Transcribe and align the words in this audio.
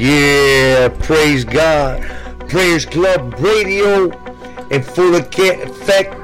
Yeah, 0.00 0.88
praise 0.88 1.44
God. 1.44 2.00
Prayers 2.48 2.86
Club 2.86 3.34
Radio 3.38 4.04
in 4.70 4.82
full 4.82 5.14
effect. 5.14 6.16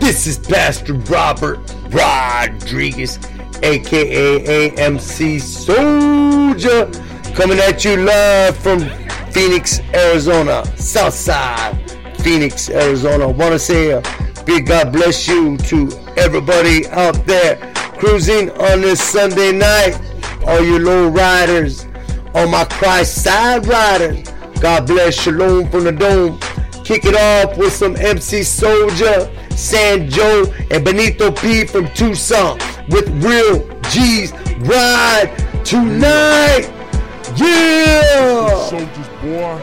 This 0.00 0.28
is 0.28 0.38
Pastor 0.38 0.94
Robert 0.94 1.58
Rodriguez, 1.88 3.18
aka 3.64 4.70
AMC 4.70 5.40
Soldier, 5.40 6.88
coming 7.34 7.58
at 7.58 7.84
you 7.84 7.96
live 7.96 8.56
from 8.56 8.88
Phoenix, 9.32 9.80
Arizona, 9.92 10.64
Southside, 10.76 11.90
Phoenix, 12.18 12.70
Arizona. 12.70 13.28
Want 13.28 13.54
to 13.54 13.58
say 13.58 13.90
a 13.90 14.02
big 14.46 14.66
God 14.66 14.92
bless 14.92 15.26
you 15.26 15.56
to 15.56 15.90
everybody 16.16 16.86
out 16.90 17.26
there 17.26 17.56
cruising 17.98 18.50
on 18.50 18.82
this 18.82 19.02
Sunday 19.02 19.50
night. 19.50 20.00
All 20.46 20.62
you 20.62 20.78
low 20.78 21.08
riders, 21.08 21.86
all 22.34 22.48
my 22.48 22.64
Christ 22.64 23.22
side 23.22 23.66
riders. 23.66 24.28
God 24.60 24.86
bless 24.86 25.14
Shalom 25.14 25.70
from 25.70 25.84
the 25.84 25.92
dome. 25.92 26.38
Kick 26.84 27.04
it 27.04 27.14
off 27.14 27.56
with 27.56 27.72
some 27.72 27.96
MC 27.96 28.42
Soldier, 28.42 29.30
San 29.50 30.10
Joe, 30.10 30.52
and 30.70 30.84
Benito 30.84 31.30
P 31.30 31.64
from 31.64 31.88
Tucson 31.94 32.58
with 32.88 33.08
Real 33.24 33.66
G's 33.90 34.32
Ride 34.58 35.32
tonight. 35.64 36.68
Yeah! 37.36 38.66
Soldiers, 38.68 39.08
boy. 39.22 39.62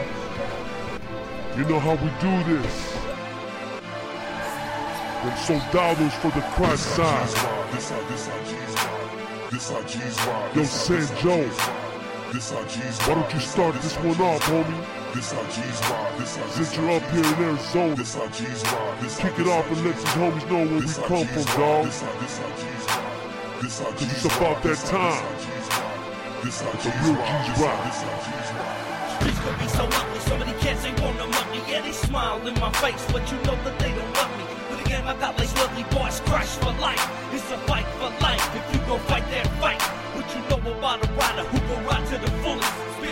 You 1.56 1.64
know 1.64 1.80
how 1.80 1.94
we 1.94 2.08
do 2.20 2.54
this. 2.54 2.92
Them 5.22 5.36
soldados 5.38 6.14
for 6.14 6.30
the 6.30 6.40
Christ 6.54 6.86
side. 6.94 7.28
This 7.72 7.90
how, 7.90 8.00
this 8.08 8.26
how 8.28 8.38
G's 8.44 8.74
ride. 8.74 9.50
This 9.50 9.68
how 9.70 9.82
G's 9.82 10.26
ride. 10.26 10.54
Yo, 10.54 10.62
This 10.62 10.88
how 10.88 11.00
San 11.00 11.16
Joe, 11.18 11.42
ride. 11.42 11.97
This 12.32 12.50
how 12.52 12.62
G's 12.64 12.98
why 13.08 13.14
don't 13.14 13.32
you 13.34 13.40
start 13.40 13.74
this 13.80 13.96
one 13.96 14.20
off, 14.20 14.42
homie? 14.44 15.14
This 15.14 15.32
how 15.32 15.42
G's 15.48 15.80
ride. 15.88 16.18
This 16.18 16.36
how 16.36 16.46
Since 16.48 16.76
you're 16.76 16.90
up 16.90 17.02
here 17.10 17.24
in 17.24 17.34
Arizona, 17.48 17.94
This 17.96 18.14
how 18.14 18.28
G's 18.28 18.62
ride. 18.64 19.00
This 19.00 19.16
kick 19.16 19.38
it 19.38 19.46
off 19.48 19.66
and 19.70 19.84
let 19.84 19.96
these 19.96 20.04
homies 20.12 20.44
know 20.50 20.62
where 20.68 20.80
we 20.80 20.92
come 21.08 21.26
from, 21.26 21.44
ride. 21.44 21.56
dawg. 21.56 21.84
This 21.88 22.00
how 22.02 22.12
G's 22.60 22.84
ride. 22.88 23.62
This 23.62 23.78
how 23.80 23.88
it's 23.88 24.00
G's 24.04 24.24
about 24.26 24.40
ride. 24.40 24.56
that 24.56 24.68
This 24.68 24.90
how- 24.90 24.98
time. 24.98 25.24
This 26.44 26.60
how 26.60 26.72
G's 26.72 26.86
ride. 26.86 27.38
G's 27.38 27.48
This 27.48 27.56
how- 27.56 27.64
ride. 27.64 27.84
This 27.88 28.00
how 28.04 28.16
G's 28.24 28.50
ride. 28.52 28.84
Streets 29.18 29.38
could 29.42 29.58
be 29.58 29.68
so 29.68 29.84
ugly, 29.88 30.20
so 30.28 30.34
many 30.38 30.52
cats 30.60 30.82
they 30.84 30.92
wanna 31.02 31.26
mug 31.26 31.46
me. 31.50 31.60
Yeah, 31.66 31.80
they 31.80 31.92
smile 31.92 32.38
in 32.46 32.54
my 32.60 32.70
face, 32.84 33.04
but 33.10 33.24
you 33.32 33.38
know 33.48 33.56
that 33.64 33.78
they 33.80 33.90
don't 33.90 34.14
love 34.20 34.32
me. 34.38 34.44
But 34.70 34.78
again, 34.84 35.02
I 35.08 35.14
got 35.16 35.38
like 35.40 35.50
lovely 35.58 35.84
boys, 35.96 36.20
crash 36.28 36.52
for 36.60 36.72
life. 36.78 37.02
It's 37.32 37.50
a 37.50 37.58
fight 37.66 37.86
for 37.98 38.12
life. 38.22 38.44
If 38.54 38.64
you 38.74 38.80
gon' 38.86 39.00
fight 39.10 39.24
that 39.32 39.48
fight, 39.64 39.80
you 40.68 40.74
know 40.74 40.80
about 40.80 41.02
a 41.02 41.08
gon' 41.68 41.84
ride 41.86 42.06
to 42.08 42.18
the 42.18 42.30
fullest? 42.42 43.07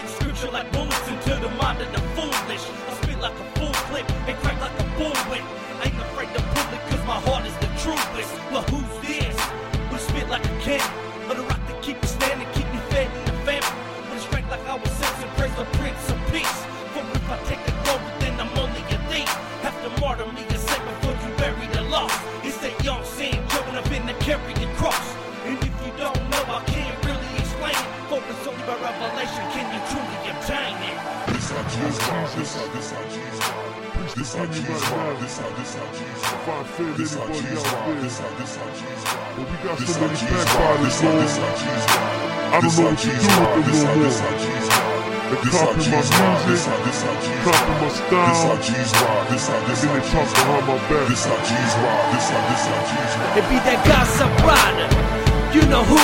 This 34.26 34.34
how 34.34 34.42
Preach 34.42 34.59
G's 34.59 34.66
the 34.66 34.75
ride. 34.91 35.06
right 35.06 35.20
This 35.22 35.38
how 35.38 35.50
this 35.54 35.75
how 35.76 35.87
G's 35.94 36.19
ride. 36.26 36.34
If 36.34 36.48
I 36.50 36.60
offend 36.66 36.97
This 36.98 37.14
how 37.14 37.22
anybody 37.22 37.47
G's 37.47 37.62
out 37.62 37.70
ride. 37.70 37.87
there, 37.87 38.03
This 38.03 38.19
how 38.19 38.31
this 38.34 38.56
how 38.59 38.70
G's 38.75 39.03
ride. 39.06 39.34
but 39.38 39.47
we 39.47 39.56
got 39.62 39.78
This 39.78 39.94
so 39.94 40.00
how 40.03 40.06
many 40.10 40.19
G's 40.19 40.26
back 40.26 40.50
ride. 40.50 40.81
bodies, 40.82 40.82
This 40.82 41.00
how 41.00 41.12
Lord. 41.14 41.22
this 41.22 41.37
how 41.38 41.54
G's 41.54 41.87
ride. 41.94 42.50
I 42.50 42.60
don't 42.60 42.62
This 42.62 42.76
know 42.76 42.82
how 42.82 42.91
what 42.91 42.98
to 42.98 43.10
G's 43.14 43.22
do 43.22 43.31
ride. 43.38 43.54
with 43.54 43.66
This 43.66 43.82
them 43.82 43.87
how 43.87 43.94
no 43.94 44.03
this 44.03 44.19
more. 44.19 44.26
how 44.26 44.34
G's 44.34 44.69
ride. 44.75 45.06
They 45.31 45.37
This 45.42 45.60
how 45.62 45.75
copy 45.75 45.82
my 45.87 46.03
G's 46.03 46.10
ride. 46.10 46.42
This 46.47 46.66
music, 46.66 46.66
how 46.66 46.78
this 46.82 47.03
how 47.03 47.14
G's 47.22 47.47
copy 47.47 47.72
ride. 47.72 47.81
my 47.81 47.91
This 48.25 48.42
how 48.42 48.56
style, 48.56 48.62
G's 48.62 48.92
ride. 48.98 49.28
This 49.28 49.47
how 49.48 49.60
and 49.66 49.66
this 49.66 49.81
then 49.81 49.91
how 49.91 49.94
they 49.94 50.03
talk 50.10 50.28
G's 50.28 50.34
behind 50.34 50.66
ride. 50.66 50.69
my 50.69 50.78
back. 50.91 51.08
This 51.08 51.25
how 51.26 51.38
G's 51.47 51.75
ride. 51.82 52.08
This 52.12 52.28
how 52.31 52.43
this 52.50 52.64
how 52.66 52.82
G's 52.91 53.14
ride. 53.19 53.38
It 53.38 53.47
be 53.48 53.58
that 53.66 53.81
gossip 53.87 54.32
rider. 54.43 54.88
You 55.54 55.62
know 55.70 55.84
who? 55.84 56.00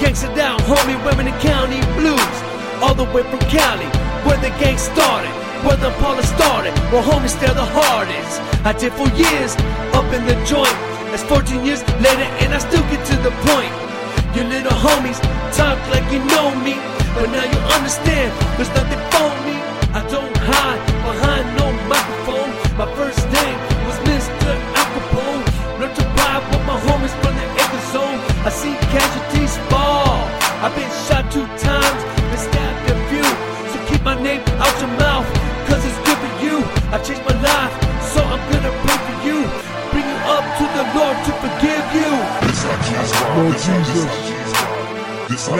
Gangsta 0.00 0.34
down, 0.36 0.58
homie, 0.60 0.98
women 1.04 1.28
in 1.28 1.36
county 1.40 1.80
blues. 1.96 2.36
All 2.82 2.94
the 2.94 3.04
way 3.14 3.22
from 3.24 3.40
Cali, 3.48 3.86
where 4.26 4.38
the 4.38 4.50
gang 4.60 4.78
started. 4.78 5.32
Where 5.64 5.76
the 5.76 5.90
Paula 5.98 6.22
started, 6.22 6.74
where 6.92 7.02
homies 7.02 7.30
still 7.30 7.54
the 7.54 7.64
hardest. 7.64 8.40
I 8.68 8.72
did 8.72 8.92
for 8.92 9.08
years, 9.16 9.56
up 9.96 10.04
in 10.12 10.24
the 10.28 10.36
joint. 10.44 10.76
That's 11.08 11.24
14 11.24 11.64
years 11.64 11.80
later, 12.04 12.28
and 12.44 12.52
I 12.52 12.58
still 12.58 12.84
get 12.92 13.00
to 13.06 13.16
the 13.24 13.32
point. 13.48 13.72
You 14.36 14.44
little 14.44 14.76
homies 14.76 15.20
talk 15.56 15.78
like 15.88 16.04
you 16.12 16.20
know 16.32 16.54
me, 16.60 16.74
but 17.16 17.30
now 17.32 17.44
you 17.48 17.58
understand 17.72 18.28
there's 18.58 18.68
nothing 18.76 19.13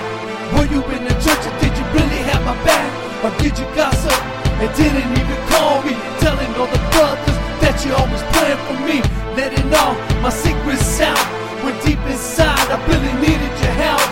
Were 0.56 0.66
you 0.66 0.80
in 0.96 1.04
the 1.04 1.14
church 1.22 1.44
or 1.46 1.54
did 1.60 1.72
you 1.78 1.86
really 1.94 2.20
have 2.32 2.42
my 2.44 2.56
back? 2.64 2.90
Or 3.24 3.30
did 3.38 3.54
you 3.58 3.66
gossip 3.76 4.16
and 4.58 4.70
didn't 4.76 5.12
even 5.12 5.40
call 5.52 5.82
me? 5.84 5.94
Telling 6.18 6.50
all 6.58 6.66
the 6.66 6.82
brothers 6.90 7.38
that 7.62 7.76
you 7.84 7.94
always 7.94 8.22
for 8.58 8.78
me. 8.86 8.98
Letting 9.36 9.68
all 9.74 9.94
my 10.22 10.30
secrets 10.30 11.00
out. 11.00 11.18
When 11.62 11.76
deep 11.84 12.00
inside 12.08 12.66
I 12.72 12.78
really 12.88 13.12
needed 13.20 13.52
your 13.62 13.74
help. 13.78 14.02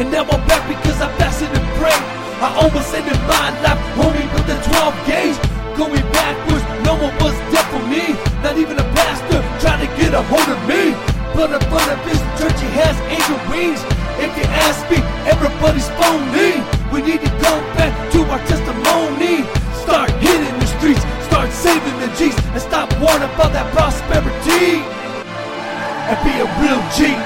And 0.00 0.08
now 0.10 0.24
I'm 0.24 0.40
back 0.48 0.64
because 0.64 1.00
I 1.00 1.08
fasted 1.18 1.50
and 1.52 1.66
prayed. 1.76 2.04
I 2.40 2.48
almost 2.56 2.94
ended 2.96 3.20
my 3.28 3.52
life, 3.60 3.80
homie, 4.00 4.24
with 4.32 4.46
the 4.48 4.56
12 4.64 4.96
gauge. 5.04 5.38
Going 5.76 6.06
backwards, 6.12 6.64
no 6.88 6.96
one 6.96 7.12
was 7.20 7.36
there 7.52 7.66
for 7.68 7.82
me. 7.84 8.16
Not 8.40 8.56
even 8.56 8.80
a 8.80 8.86
pastor 8.96 9.44
trying 9.60 9.84
to 9.84 9.90
get 10.00 10.14
a 10.14 10.22
hold 10.24 10.48
of 10.48 10.60
me. 10.64 10.96
But 11.36 11.52
in 11.52 11.62
front 11.68 11.90
of 11.92 12.00
his 12.08 12.20
church, 12.40 12.56
he 12.56 12.70
has 12.80 12.96
angel 13.12 13.40
wings. 13.52 13.80
If 14.16 14.32
you 14.40 14.46
ask 14.64 14.80
me, 14.88 14.98
everybody's 15.28 15.88
phony. 16.00 16.64
We 16.92 17.04
need 17.04 17.20
to 17.20 17.32
go 17.44 17.52
back 17.76 17.92
to 18.12 18.24
our 18.32 18.40
testimony. 18.48 19.44
Start 19.84 20.08
hitting 20.24 20.56
the 20.60 20.68
streets, 20.80 21.04
start 21.40 21.52
saving 21.56 21.96
the 22.04 22.08
G's, 22.20 22.36
and 22.52 22.60
stop 22.60 22.92
worrying 23.00 23.24
about 23.24 23.48
that 23.56 23.64
prosperity. 23.72 24.84
And 24.84 26.18
be 26.20 26.36
a 26.36 26.44
real 26.60 26.82
G. 26.92 27.16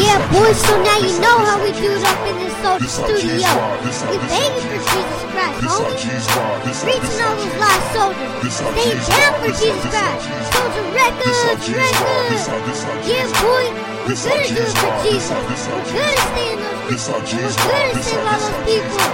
Yeah, 0.00 0.16
boys, 0.32 0.56
so 0.56 0.72
now 0.80 0.96
you 0.96 1.12
know 1.20 1.36
how 1.44 1.60
we 1.60 1.76
do 1.76 1.92
it 1.92 2.04
up 2.08 2.20
in 2.24 2.40
this 2.40 2.56
soldier 2.64 2.88
This 2.88 2.96
how 2.96 3.04
G's 3.04 3.20
studio. 3.20 3.52
ride. 3.52 3.80
This 3.84 4.00
how 4.00 4.08
We 4.08 4.16
begging 4.32 4.64
for 4.64 4.80
Jesus 4.80 5.20
Christ, 5.28 5.60
homie. 5.60 5.98
G's 6.00 6.24
ride. 6.32 6.60
This 6.64 6.78
Reaching 6.88 7.20
all 7.20 7.36
those 7.36 7.56
lost 7.60 7.84
soldiers. 7.92 8.32
Stay 8.48 8.92
down 9.12 9.32
for 9.44 9.52
Jesus 9.60 9.86
Christ. 9.92 10.24
Soldier 10.56 10.84
records, 10.96 11.36
G's 11.68 11.76
ride. 11.76 12.64
This 12.64 12.80
records. 12.80 13.08
Yeah, 13.12 13.28
boy, 13.44 13.64
we're 13.68 14.08
This 14.08 14.24
good 14.24 14.32
how 14.32 14.40
at 14.40 14.48
doing 14.48 14.64
G's 14.64 14.72
for. 14.72 14.96
Jesus. 15.04 15.04
This 15.04 15.28
how 15.28 15.40
this 15.52 15.64
how 15.68 15.76
We're 15.84 16.00
at 16.00 16.16
ride. 16.16 16.32
staying 16.32 16.60
those 16.64 16.88
This 16.88 17.04
how 17.04 17.20
and 17.20 17.28
G's 17.28 17.44
we're 17.44 17.60
good 17.60 17.76
ride. 17.76 17.92
at 17.92 17.92
This 17.92 18.08
saving 18.08 18.24
all 18.24 18.40
those 18.40 18.56
people. 18.64 19.04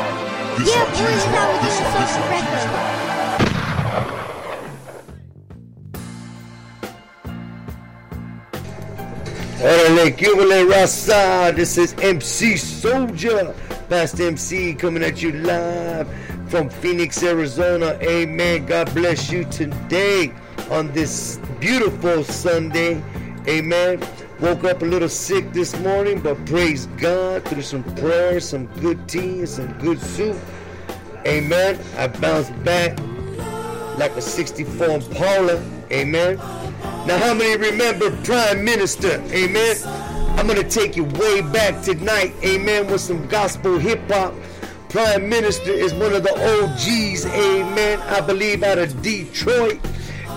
Yeah, 0.54 0.86
boy, 0.86 1.02
this 1.02 1.18
is 1.18 1.34
how 1.34 1.46
we 1.50 1.56
do 1.66 1.74
the 1.82 1.90
social 1.98 2.24
how 2.30 3.03
Gimele, 9.94 10.16
Gimele 10.16 10.70
Rasa. 10.70 11.52
This 11.54 11.78
is 11.78 11.94
MC 12.02 12.56
Soldier, 12.56 13.54
Past 13.88 14.20
MC, 14.20 14.74
coming 14.74 15.04
at 15.04 15.22
you 15.22 15.30
live 15.30 16.08
from 16.48 16.68
Phoenix, 16.68 17.22
Arizona. 17.22 17.96
Amen. 18.02 18.66
God 18.66 18.92
bless 18.92 19.30
you 19.30 19.44
today 19.44 20.32
on 20.68 20.90
this 20.92 21.38
beautiful 21.60 22.24
Sunday. 22.24 23.00
Amen. 23.46 24.02
Woke 24.40 24.64
up 24.64 24.82
a 24.82 24.84
little 24.84 25.08
sick 25.08 25.52
this 25.52 25.78
morning, 25.78 26.20
but 26.20 26.44
praise 26.44 26.86
God 26.98 27.44
through 27.44 27.62
some 27.62 27.84
prayer, 27.94 28.40
some 28.40 28.66
good 28.80 29.08
tea, 29.08 29.40
and 29.40 29.48
some 29.48 29.72
good 29.78 30.00
soup. 30.00 30.36
Amen. 31.24 31.78
I 31.96 32.08
bounced 32.08 32.52
back 32.64 32.98
like 33.96 34.10
a 34.16 34.22
64 34.22 35.02
Paula. 35.14 35.62
Amen. 35.92 36.40
Now, 37.06 37.18
how 37.18 37.34
many 37.34 37.56
remember 37.56 38.10
Prime 38.22 38.64
Minister? 38.64 39.22
Amen. 39.30 39.76
I'm 40.36 40.46
going 40.46 40.60
to 40.60 40.68
take 40.68 40.96
you 40.96 41.04
way 41.04 41.42
back 41.42 41.82
tonight, 41.82 42.34
amen, 42.42 42.86
with 42.88 43.00
some 43.00 43.26
gospel 43.28 43.78
hip 43.78 44.00
hop. 44.10 44.34
Prime 44.88 45.28
Minister 45.28 45.70
is 45.70 45.94
one 45.94 46.12
of 46.12 46.22
the 46.22 46.32
OGs, 46.32 47.26
amen. 47.26 48.00
I 48.00 48.20
believe 48.20 48.62
out 48.62 48.78
of 48.78 49.00
Detroit, 49.02 49.80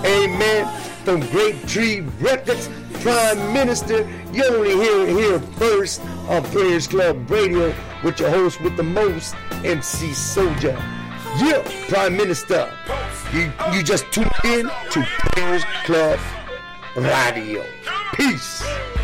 amen. 0.06 0.68
From 1.04 1.22
Great 1.28 1.68
Tree 1.68 2.02
Records, 2.20 2.70
Prime 3.02 3.54
Minister. 3.54 4.08
You 4.34 4.46
only 4.46 4.72
hear 4.72 5.08
it 5.08 5.10
here 5.10 5.40
first 5.40 6.02
on 6.28 6.44
Prayers 6.46 6.88
Club 6.88 7.30
Radio 7.32 7.74
with 8.04 8.20
your 8.20 8.30
host 8.30 8.62
with 8.62 8.78
the 8.78 8.84
most, 8.84 9.36
MC 9.64 10.14
Soldier. 10.14 10.78
Yeah, 11.38 11.62
Prime 11.88 12.16
Minister. 12.16 12.72
You, 13.34 13.52
you 13.74 13.84
just 13.84 14.12
tuned 14.12 14.32
in 14.44 14.70
to 14.92 15.04
Prayers 15.34 15.64
Club 15.86 16.20
Radio. 16.98 17.64
Peace. 18.16 18.97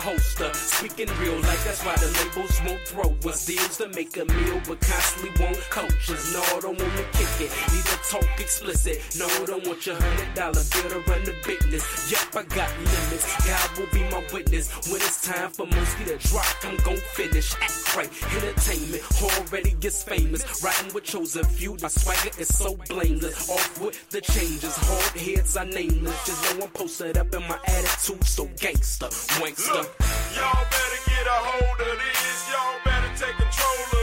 holster. 0.00 0.52
Speaking 0.54 1.08
real 1.20 1.36
like 1.40 1.62
that's 1.64 1.84
why 1.84 1.94
the 1.96 2.08
labels 2.18 2.60
won't 2.66 2.80
throw 2.88 3.30
us 3.30 3.46
deals 3.46 3.76
to 3.78 3.88
make 3.90 4.16
a 4.16 4.24
meal, 4.24 4.60
but 4.66 4.80
constantly 4.80 5.30
won't 5.38 5.60
coach 5.70 6.10
us. 6.10 6.32
No, 6.32 6.40
I 6.40 6.60
don't 6.60 6.78
wanna 6.78 7.04
kick 7.12 7.32
it, 7.40 7.50
to 7.50 7.96
talk 8.10 8.40
explicit. 8.40 8.98
No, 9.18 9.26
I 9.26 9.44
don't 9.46 9.66
want 9.66 9.86
your 9.86 9.96
hundred 9.96 10.34
dollar 10.34 10.64
bill 10.72 10.88
to 10.90 11.00
run 11.10 11.24
the 11.24 11.34
business. 11.46 11.84
Yep, 12.10 12.36
I 12.36 12.42
got 12.54 12.70
limits. 12.78 13.46
God 13.46 13.78
will 13.78 13.92
be 13.92 14.02
my 14.10 14.24
witness. 14.32 14.66
When 14.90 15.00
it's 15.00 15.20
time 15.26 15.50
for 15.50 15.66
Mosky 15.66 16.04
to 16.06 16.16
drop, 16.28 16.46
I'm 16.64 16.76
gon' 16.78 16.96
finish. 17.14 17.54
Act 17.60 17.96
right, 17.96 18.10
entertainment 18.36 19.02
already 19.22 19.72
gets 19.80 20.02
famous. 20.02 20.62
Riding 20.62 20.94
with 20.94 21.04
chosen 21.04 21.44
few, 21.44 21.76
my 21.82 21.88
swagger 21.88 22.30
is 22.38 22.48
so 22.48 22.76
blameless. 22.88 23.50
Off 23.50 23.80
with 23.80 24.10
the 24.10 24.20
changes, 24.20 24.76
hard 24.76 25.20
heads 25.20 25.56
I 25.56 25.64
nameless. 25.64 26.26
Just 26.26 26.58
know 26.58 26.64
I'm 26.64 26.70
posted 26.70 27.18
up 27.18 27.34
in 27.34 27.42
my 27.42 27.58
attitude, 27.66 28.24
so 28.24 28.48
gangster, 28.58 29.06
wankster. 29.40 29.89
Y'all 30.36 30.64
better 30.70 31.00
get 31.08 31.26
a 31.26 31.38
hold 31.48 31.80
of 31.80 31.96
this. 31.98 32.48
Y'all 32.50 32.78
better 32.84 33.10
take 33.16 33.36
control 33.36 33.78
of 33.92 33.99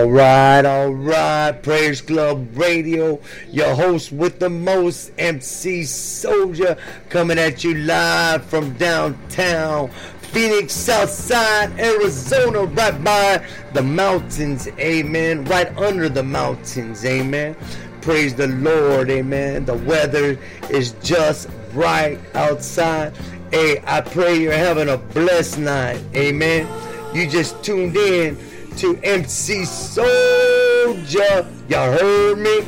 All 0.00 0.08
right, 0.08 0.64
all 0.64 0.94
right. 0.94 1.52
Prayers 1.52 2.00
Club 2.00 2.56
Radio, 2.56 3.20
your 3.50 3.74
host 3.74 4.12
with 4.12 4.38
the 4.38 4.48
most, 4.48 5.12
MC 5.18 5.84
Soldier, 5.84 6.78
coming 7.10 7.38
at 7.38 7.62
you 7.62 7.74
live 7.74 8.42
from 8.46 8.72
downtown 8.78 9.90
Phoenix, 10.22 10.72
Southside, 10.72 11.78
Arizona, 11.78 12.64
right 12.64 13.04
by 13.04 13.46
the 13.74 13.82
mountains, 13.82 14.68
amen. 14.78 15.44
Right 15.44 15.76
under 15.76 16.08
the 16.08 16.22
mountains, 16.22 17.04
amen. 17.04 17.54
Praise 18.00 18.34
the 18.34 18.48
Lord, 18.48 19.10
amen. 19.10 19.66
The 19.66 19.76
weather 19.76 20.38
is 20.70 20.92
just 21.02 21.50
right 21.74 22.18
outside. 22.34 23.14
Hey, 23.50 23.82
I 23.86 24.00
pray 24.00 24.40
you're 24.40 24.54
having 24.54 24.88
a 24.88 24.96
blessed 24.96 25.58
night, 25.58 26.02
amen. 26.14 26.66
You 27.14 27.28
just 27.28 27.62
tuned 27.62 27.96
in 27.98 28.38
to 28.78 28.96
MC 29.02 29.64
Soldier. 29.64 31.46
Y'all 31.68 31.92
heard 31.92 32.38
me? 32.38 32.60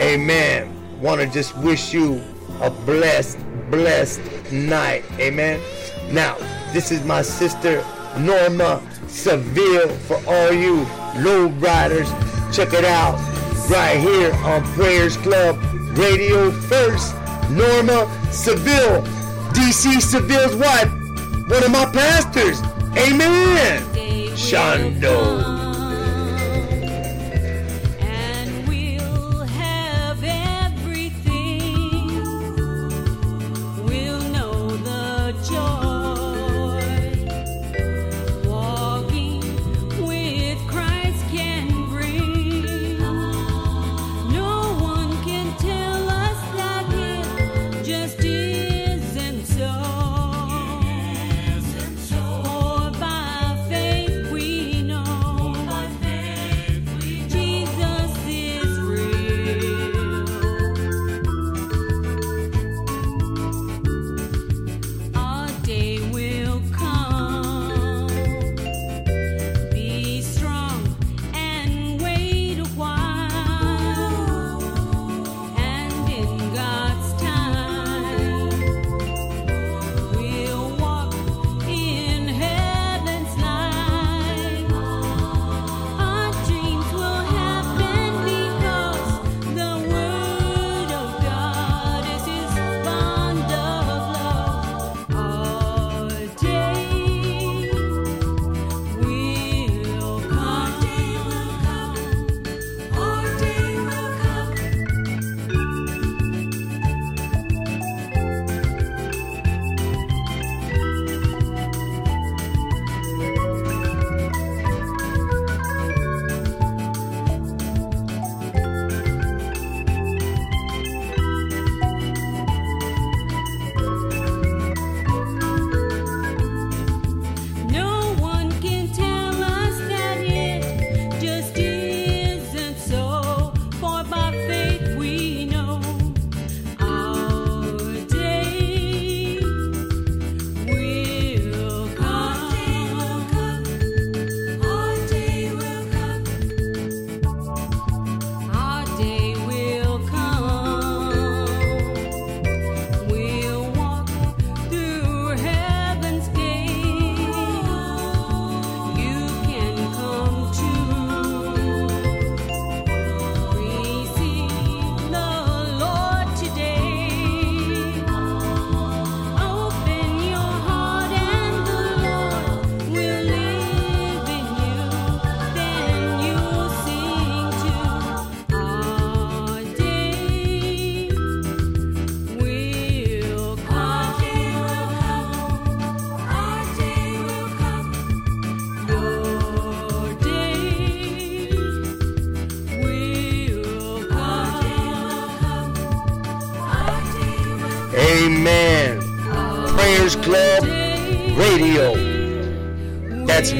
Amen. 0.00 1.00
Want 1.00 1.20
to 1.20 1.26
just 1.26 1.56
wish 1.58 1.92
you 1.92 2.22
a 2.60 2.70
blessed, 2.70 3.38
blessed 3.70 4.20
night. 4.52 5.04
Amen. 5.18 5.60
Now, 6.10 6.36
this 6.72 6.90
is 6.90 7.04
my 7.04 7.22
sister 7.22 7.84
Norma 8.18 8.82
Seville 9.06 9.88
for 10.06 10.20
all 10.26 10.52
you 10.52 10.86
low 11.16 11.48
riders. 11.58 12.10
Check 12.52 12.72
it 12.72 12.84
out 12.84 13.18
right 13.70 13.98
here 13.98 14.32
on 14.44 14.62
Prayers 14.74 15.16
Club 15.16 15.58
Radio 15.96 16.50
First. 16.50 17.14
Norma 17.50 18.06
Seville, 18.30 19.02
DC 19.52 20.02
Seville's 20.02 20.54
wife, 20.56 20.90
one 21.48 21.64
of 21.64 21.70
my 21.70 21.86
pastors. 21.86 22.60
Amen. 22.96 23.82
Shondo. 24.36 25.67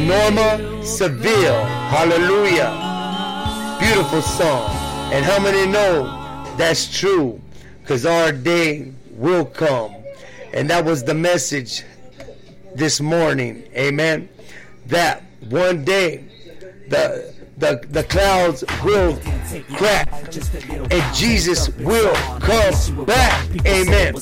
Norma 0.09 0.83
Seville. 0.83 1.65
Hallelujah. 1.93 2.73
Beautiful 3.79 4.23
song. 4.23 4.71
And 5.13 5.23
how 5.23 5.39
many 5.39 5.71
know 5.71 6.05
that's 6.57 6.99
true? 6.99 7.39
Because 7.83 8.07
our 8.07 8.33
day 8.33 8.95
will 9.11 9.45
come. 9.45 9.95
And 10.55 10.71
that 10.71 10.83
was 10.87 11.05
the 11.05 11.13
message 11.13 11.85
this 12.75 13.03
morning. 13.03 13.65
Amen. 13.77 14.31
That 14.87 15.25
one 15.51 15.85
day 15.85 16.25
the 16.89 17.35
the, 17.59 17.85
the 17.91 18.05
clouds 18.05 18.65
will 18.85 19.19
crack 19.77 20.09
and 20.91 21.15
Jesus 21.15 21.69
will 21.77 22.15
come 22.41 23.05
back. 23.05 23.47
Amen. 23.67 24.15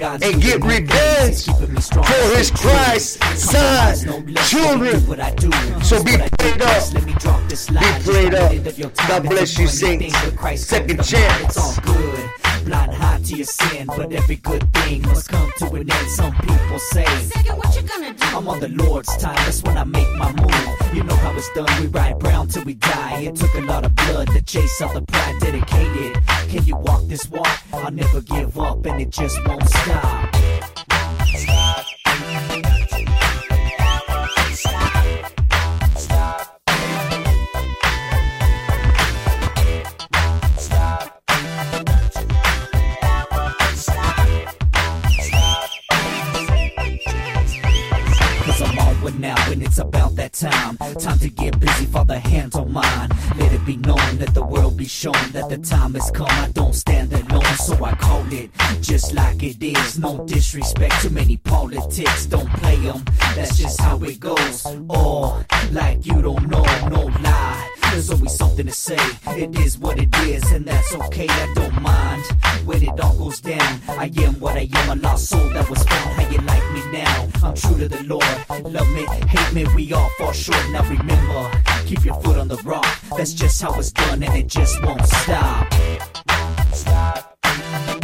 And 0.00 0.40
get 0.40 0.62
revenge 0.62 1.46
for 1.46 2.36
his 2.36 2.50
Christ 2.52 3.20
son 3.36 3.96
children. 4.46 5.00
So 5.82 6.02
be 6.04 6.16
prayed 6.38 6.62
up. 6.62 6.92
Be 6.94 8.02
prayed 8.04 8.34
up. 8.34 8.52
God 9.08 9.22
bless 9.24 9.58
you, 9.58 9.66
saints. 9.66 10.14
Second 10.60 11.02
chance. 11.02 12.37
Blind 12.68 12.92
high 12.92 13.18
to 13.20 13.34
your 13.34 13.46
sin, 13.46 13.86
but 13.86 14.12
every 14.12 14.36
good 14.36 14.70
thing 14.74 15.00
must 15.00 15.30
come 15.30 15.50
to 15.56 15.64
an 15.68 15.90
end. 15.90 16.10
Some 16.10 16.34
people 16.34 16.78
say, 16.78 17.06
what 17.56 17.74
you 17.74 17.80
gonna 17.80 18.12
do? 18.12 18.26
I'm 18.26 18.46
on 18.46 18.60
the 18.60 18.68
Lord's 18.68 19.16
time, 19.16 19.36
that's 19.36 19.62
when 19.62 19.78
I 19.78 19.84
make 19.84 20.14
my 20.16 20.30
move. 20.32 20.94
You 20.94 21.02
know 21.02 21.16
how 21.16 21.32
it's 21.32 21.50
done, 21.54 21.66
we 21.80 21.86
ride 21.86 22.18
brown 22.18 22.48
till 22.48 22.64
we 22.64 22.74
die. 22.74 23.22
It 23.22 23.36
took 23.36 23.54
a 23.54 23.62
lot 23.62 23.86
of 23.86 23.94
blood 23.94 24.28
to 24.34 24.42
chase 24.42 24.82
all 24.82 24.92
the 24.92 25.00
pride 25.00 25.36
dedicated. 25.40 26.22
Can 26.50 26.66
you 26.66 26.76
walk 26.76 27.04
this 27.06 27.26
walk? 27.30 27.58
I'll 27.72 27.90
never 27.90 28.20
give 28.20 28.58
up, 28.58 28.84
and 28.84 29.00
it 29.00 29.08
just 29.08 29.42
won't 29.46 29.66
stop. 29.66 30.34
Time. 50.38 50.76
Time 50.76 51.18
to 51.18 51.28
get 51.28 51.58
busy, 51.58 51.86
Father, 51.86 52.18
hands 52.18 52.54
on 52.54 52.72
mine. 52.72 53.08
Let 53.38 53.52
it 53.52 53.64
be 53.64 53.76
known, 53.76 54.18
let 54.18 54.34
the 54.34 54.44
world 54.44 54.76
be 54.76 54.86
shown 54.86 55.32
that 55.32 55.48
the 55.48 55.58
time 55.58 55.94
has 55.94 56.10
come. 56.10 56.28
I 56.28 56.50
don't 56.52 56.74
stand 56.74 57.12
alone, 57.12 57.54
so 57.56 57.84
I 57.84 57.94
call 57.94 58.24
it 58.32 58.50
just 58.80 59.14
like 59.14 59.42
it 59.42 59.62
is. 59.62 59.98
No 59.98 60.24
disrespect 60.26 61.02
to 61.02 61.10
many 61.10 61.36
politics, 61.36 62.26
don't 62.26 62.48
play 62.60 62.76
them. 62.76 63.04
That's 63.34 63.58
just 63.58 63.80
how 63.80 63.98
it 64.02 64.20
goes. 64.20 64.66
Or 64.88 65.44
like 65.72 66.06
you 66.06 66.22
don't 66.22 66.48
know, 66.48 66.64
no 66.88 67.04
lie. 67.22 67.77
There's 67.98 68.12
always 68.12 68.36
something 68.36 68.64
to 68.64 68.72
say. 68.72 68.96
It 69.26 69.58
is 69.58 69.76
what 69.76 69.98
it 69.98 70.16
is, 70.18 70.52
and 70.52 70.64
that's 70.64 70.94
okay. 70.94 71.26
I 71.28 71.52
don't 71.52 71.82
mind 71.82 72.22
when 72.64 72.80
it 72.80 73.00
all 73.00 73.18
goes 73.18 73.40
down. 73.40 73.80
I 73.88 74.08
am 74.18 74.38
what 74.38 74.54
I 74.54 74.68
am, 74.72 74.98
a 74.98 75.02
lost 75.02 75.30
soul 75.30 75.48
that 75.48 75.68
was 75.68 75.82
found. 75.82 76.14
How 76.14 76.30
you 76.30 76.38
like 76.38 76.72
me 76.72 76.92
now? 76.92 77.28
I'm 77.42 77.56
true 77.56 77.76
to 77.76 77.88
the 77.88 78.04
Lord. 78.04 78.72
Love 78.72 78.88
me, 78.92 79.04
hate 79.26 79.52
me, 79.52 79.66
we 79.74 79.92
all 79.92 80.08
fall 80.10 80.30
short. 80.30 80.64
Now 80.70 80.88
remember, 80.88 81.50
keep 81.86 82.04
your 82.04 82.14
foot 82.22 82.38
on 82.38 82.46
the 82.46 82.58
rock. 82.58 82.86
That's 83.16 83.32
just 83.32 83.60
how 83.60 83.76
it's 83.76 83.90
done, 83.90 84.22
and 84.22 84.32
it 84.32 84.46
just 84.46 84.80
won't 84.84 85.04
stop. 85.04 85.66
and 85.74 87.97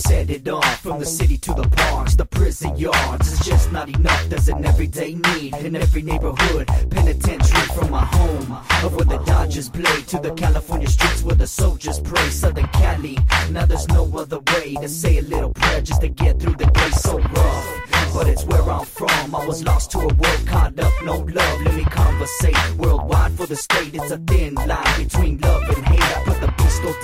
set 0.00 0.30
it 0.30 0.48
off 0.48 0.80
from 0.80 0.98
the 0.98 1.06
city 1.06 1.36
to 1.38 1.52
the 1.54 1.68
parks, 1.68 2.14
the 2.14 2.24
prison 2.24 2.76
yards. 2.76 3.32
It's 3.32 3.44
just 3.44 3.70
not 3.72 3.88
enough. 3.88 4.28
There's 4.28 4.48
an 4.48 4.64
everyday 4.64 5.14
need 5.14 5.54
in 5.54 5.76
every 5.76 6.02
neighborhood. 6.02 6.66
Penitentiary 6.90 7.68
from 7.74 7.90
my 7.90 8.04
home, 8.04 8.52
of 8.84 8.94
where 8.94 9.04
the 9.04 9.22
Dodgers 9.24 9.68
play, 9.68 10.02
to 10.12 10.18
the 10.18 10.32
California 10.32 10.88
streets 10.88 11.22
where 11.22 11.36
the 11.36 11.46
soldiers 11.46 12.00
pray. 12.00 12.28
Southern 12.30 12.68
Cali, 12.68 13.18
now 13.50 13.66
there's 13.66 13.88
no 13.88 14.04
other 14.16 14.40
way 14.54 14.74
to 14.80 14.88
say 14.88 15.18
a 15.18 15.22
little 15.22 15.52
prayer 15.52 15.80
just 15.82 16.00
to 16.00 16.08
get 16.08 16.40
through 16.40 16.54
the 16.54 16.66
day 16.66 16.90
so 16.90 17.18
rough. 17.18 18.12
But 18.14 18.26
it's 18.28 18.44
where 18.44 18.62
I'm 18.62 18.84
from. 18.84 19.34
I 19.34 19.46
was 19.46 19.62
lost 19.64 19.90
to 19.92 19.98
a 19.98 20.14
world 20.14 20.46
caught 20.46 20.78
up, 20.78 20.92
no 21.04 21.18
love. 21.18 21.62
Let 21.62 21.74
me 21.74 21.84
conversate 21.84 22.56
worldwide 22.76 23.32
for 23.32 23.46
the 23.46 23.56
state. 23.56 23.94
It's 23.94 24.10
a 24.10 24.18
thin 24.18 24.54
line 24.54 24.94
between 24.98 25.38
love 25.38 25.68
and 25.68 25.84
hate. 25.86 26.29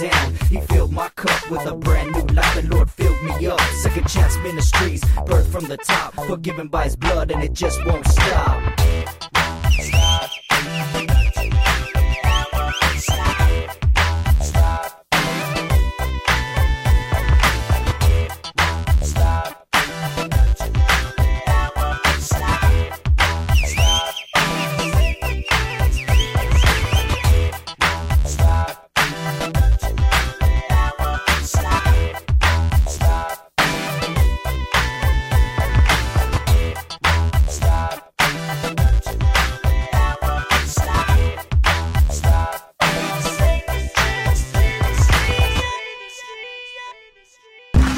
Down. 0.01 0.35
He 0.49 0.61
filled 0.61 0.93
my 0.93 1.09
cup 1.11 1.51
with 1.51 1.67
a 1.67 1.75
brand 1.75 2.13
new 2.13 2.35
life. 2.35 2.55
The 2.55 2.69
Lord 2.75 2.91
filled 2.91 3.23
me 3.23 3.47
up. 3.47 3.61
Second 3.83 4.09
chance 4.09 4.37
ministries, 4.39 5.03
birth 5.27 5.51
from 5.51 5.65
the 5.67 5.77
top, 5.77 6.15
forgiven 6.15 6.69
by 6.69 6.85
His 6.85 6.97
blood, 6.97 7.31
and 7.31 7.43
it 7.43 7.53
just 7.53 7.85
won't 7.85 8.07
stop. 8.07 8.63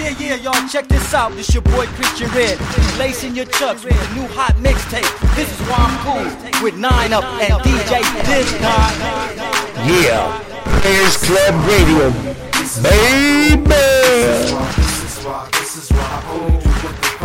Yeah, 0.08 0.36
yeah, 0.36 0.36
y'all 0.36 0.68
check 0.68 0.88
this 0.88 1.12
out. 1.12 1.32
This 1.32 1.52
your 1.52 1.62
boy 1.62 1.84
Christian 1.88 2.30
Red. 2.30 2.58
Lacing 2.98 3.36
your 3.36 3.44
chucks 3.44 3.84
with 3.84 3.92
a 3.92 4.14
new 4.14 4.26
hot 4.28 4.54
mixtape. 4.56 5.04
This 5.36 5.52
is 5.52 5.60
why 5.68 5.76
I'm 5.76 5.98
cool 6.00 6.62
with 6.64 6.78
Nine 6.78 7.12
Up 7.12 7.24
and 7.24 7.52
DJ 7.60 8.00
This 8.24 8.50
Guy. 8.56 8.88
Yeah, 9.84 10.40
Prayers 10.80 11.16
Club 11.18 11.54
Radio, 11.68 12.08
baby. 12.80 13.68
This 13.68 15.18
is 15.18 15.24
why, 15.26 15.46
this 15.52 15.76
is 15.76 15.90
why 15.92 16.00
I 16.00 16.32
only 16.32 16.56
do 16.56 16.70
what 16.70 16.96
the 17.02 17.17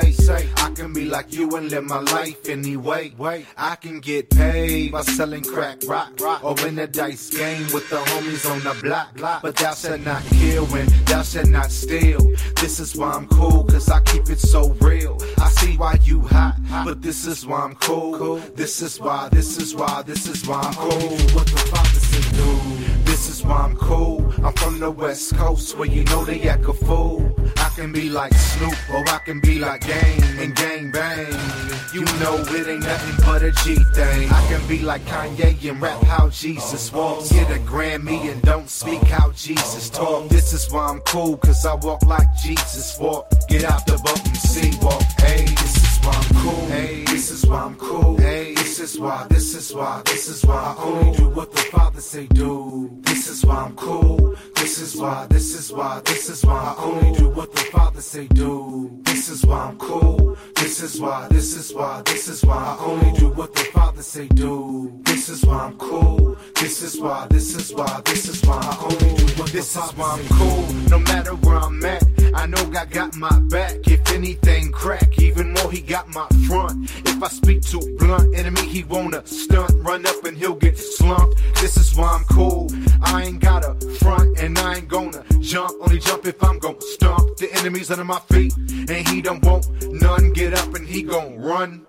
he 0.00 0.12
say. 0.12 0.48
I 0.56 0.70
can 0.70 0.92
be 0.92 1.04
like 1.04 1.32
you 1.32 1.54
and 1.56 1.70
live 1.70 1.84
my 1.84 2.00
life 2.00 2.48
anyway. 2.48 3.12
I 3.56 3.76
can 3.76 4.00
get 4.00 4.30
paid 4.30 4.92
by 4.92 5.02
selling 5.02 5.42
crack 5.42 5.78
rock 5.86 6.12
rock 6.20 6.42
or 6.44 6.54
win 6.62 6.78
a 6.78 6.86
dice 6.86 7.30
game 7.30 7.66
with 7.72 7.88
the 7.90 7.96
homies 7.96 8.50
on 8.50 8.60
the 8.60 8.80
block. 8.82 9.42
But 9.42 9.56
thou 9.56 9.74
shalt 9.74 10.00
not 10.00 10.22
kill 10.24 10.72
and 10.74 10.88
thou 11.06 11.22
shalt 11.22 11.48
not 11.48 11.70
steal. 11.70 12.20
This 12.60 12.80
is 12.80 12.96
why 12.96 13.12
I'm 13.12 13.26
cool, 13.28 13.64
cause 13.64 13.88
I 13.88 14.00
keep 14.00 14.28
it 14.30 14.40
so 14.40 14.70
real. 14.80 15.18
I 15.38 15.48
see 15.50 15.76
why 15.76 15.98
you 16.04 16.20
hot, 16.20 16.56
but 16.84 17.02
this 17.02 17.26
is 17.26 17.46
why 17.46 17.60
I'm 17.60 17.74
cool. 17.76 18.36
This 18.54 18.82
is 18.82 19.00
why, 19.00 19.28
this 19.30 19.58
is 19.58 19.74
why, 19.74 20.02
this 20.02 20.26
is 20.28 20.46
why 20.46 20.60
I'm 20.60 20.74
cool. 20.74 21.16
What 21.34 21.46
the 21.46 21.58
fuck 21.70 21.86
is 21.96 22.18
it 22.18 22.34
do? 22.36 23.01
This 23.12 23.28
is 23.28 23.44
why 23.44 23.58
I'm 23.58 23.76
cool. 23.76 24.32
I'm 24.42 24.54
from 24.54 24.80
the 24.80 24.90
west 24.90 25.36
coast 25.36 25.76
where 25.76 25.86
you 25.86 26.02
know 26.04 26.24
they 26.24 26.48
act 26.48 26.64
a 26.64 26.72
fool. 26.72 27.36
I 27.58 27.68
can 27.76 27.92
be 27.92 28.08
like 28.08 28.32
Snoop 28.32 28.74
or 28.90 29.06
I 29.06 29.18
can 29.18 29.38
be 29.38 29.58
like 29.58 29.86
Game 29.86 30.22
and 30.38 30.56
Gang 30.56 30.90
Bang. 30.90 31.30
You 31.92 32.06
know 32.20 32.42
it 32.48 32.66
ain't 32.66 32.82
nothing 32.82 33.16
but 33.26 33.42
a 33.42 33.52
G 33.62 33.74
thing. 33.94 34.30
I 34.30 34.46
can 34.48 34.66
be 34.66 34.78
like 34.78 35.02
Kanye 35.02 35.68
and 35.68 35.78
rap 35.82 36.02
how 36.04 36.30
Jesus 36.30 36.90
walks. 36.90 37.30
Get 37.30 37.50
a 37.50 37.60
Grammy 37.60 38.32
and 38.32 38.40
don't 38.40 38.70
speak 38.70 39.02
how 39.02 39.30
Jesus 39.32 39.90
talk. 39.90 40.30
This 40.30 40.54
is 40.54 40.72
why 40.72 40.86
I'm 40.86 41.00
cool, 41.00 41.36
cause 41.36 41.66
I 41.66 41.74
walk 41.74 42.06
like 42.06 42.28
Jesus 42.42 42.98
walk. 42.98 43.30
Get 43.46 43.64
out 43.64 43.84
the 43.84 43.98
boat 43.98 44.24
and 44.24 44.36
see 44.38 44.72
walk. 44.80 45.02
Hey, 45.18 45.44
this 45.44 45.76
is 45.76 45.98
why 46.02 46.14
I'm 46.14 46.34
cool. 46.42 46.66
Hey, 46.68 47.04
this 47.04 47.30
is 47.30 47.46
why 47.46 47.60
I'm 47.60 47.76
cool. 47.76 48.16
Hey, 48.16 48.54
is 48.82 48.98
why, 48.98 49.26
this 49.30 49.54
is 49.54 49.72
why, 49.72 50.02
this 50.06 50.28
is 50.28 50.44
why 50.44 50.74
I 50.76 50.82
only 50.82 51.16
do 51.16 51.28
what 51.28 51.52
the 51.52 51.60
Father 51.70 52.00
say 52.00 52.26
do. 52.26 52.90
This 53.02 53.28
is 53.28 53.46
why 53.46 53.56
I'm 53.56 53.76
cool. 53.76 54.34
This 54.56 54.78
is 54.80 54.96
why, 54.96 55.26
this 55.30 55.54
is 55.54 55.72
why, 55.72 56.00
this 56.04 56.28
is 56.28 56.44
why 56.44 56.74
I 56.76 56.82
only 56.82 57.12
do 57.16 57.28
what 57.28 57.52
the 57.52 57.60
Father 57.60 58.00
say 58.00 58.26
do. 58.28 58.90
This 59.04 59.28
is 59.28 59.46
why 59.46 59.66
I'm 59.66 59.78
cool. 59.78 60.36
This 60.56 60.82
is 60.82 61.00
why, 61.00 61.28
this 61.28 61.56
is 61.56 61.72
why, 61.72 62.02
this 62.06 62.28
is 62.28 62.44
why 62.44 62.56
I 62.56 62.84
only 62.84 63.12
do 63.18 63.28
what 63.28 63.54
the 63.54 63.64
Father 63.72 64.02
say 64.02 64.26
do. 64.28 64.92
This 65.04 65.28
is 65.28 65.44
why 65.44 65.58
I'm 65.66 65.78
cool. 65.78 66.36
This 66.60 66.82
is 66.82 67.00
why, 67.00 67.26
this 67.30 67.54
is 67.54 67.72
why, 67.72 68.00
this 68.04 68.28
is 68.28 68.42
why 68.44 68.58
I 68.60 68.78
only 68.82 69.14
do 69.16 69.24
what 69.40 69.50
this 69.52 69.76
is 69.76 69.90
why 69.92 70.18
I'm 70.18 70.38
cool. 70.38 70.72
No 70.90 70.98
matter 70.98 71.34
where 71.36 71.58
I'm 71.58 71.84
at, 71.84 72.02
I 72.34 72.46
know 72.46 72.64
God 72.66 72.90
got 72.90 73.14
my 73.14 73.38
back. 73.50 73.76
If 73.86 74.10
anything 74.12 74.72
crack, 74.72 75.18
even 75.20 75.52
more 75.52 75.70
he 75.70 75.80
got 75.80 76.08
my 76.08 76.26
front. 76.48 76.90
If 77.06 77.22
I 77.22 77.28
speak 77.28 77.62
too 77.62 77.80
blunt, 77.98 78.34
enemy 78.34 78.66
he 78.72 78.84
wanna 78.84 79.24
stunt, 79.26 79.70
run 79.84 80.06
up 80.06 80.24
and 80.24 80.36
he'll 80.36 80.54
get 80.54 80.78
slumped. 80.78 81.36
This 81.60 81.76
is 81.76 81.94
why 81.94 82.08
I'm 82.08 82.24
cool. 82.24 82.70
I 83.02 83.24
ain't 83.24 83.38
got 83.38 83.64
a 83.64 83.74
front 83.96 84.38
and 84.38 84.58
I 84.58 84.76
ain't 84.76 84.88
gonna 84.88 85.22
jump. 85.40 85.72
Only 85.82 85.98
jump 85.98 86.26
if 86.26 86.42
I'm 86.42 86.58
gon' 86.58 86.80
stomp 86.80 87.36
the 87.36 87.52
enemies 87.52 87.90
under 87.90 88.04
my 88.04 88.20
feet. 88.30 88.56
And 88.56 89.06
he 89.08 89.20
don't 89.20 89.44
want 89.44 89.66
none. 89.92 90.32
Get 90.32 90.54
up 90.54 90.74
and 90.74 90.86
he 90.86 91.02
gon' 91.02 91.38
run. 91.38 91.86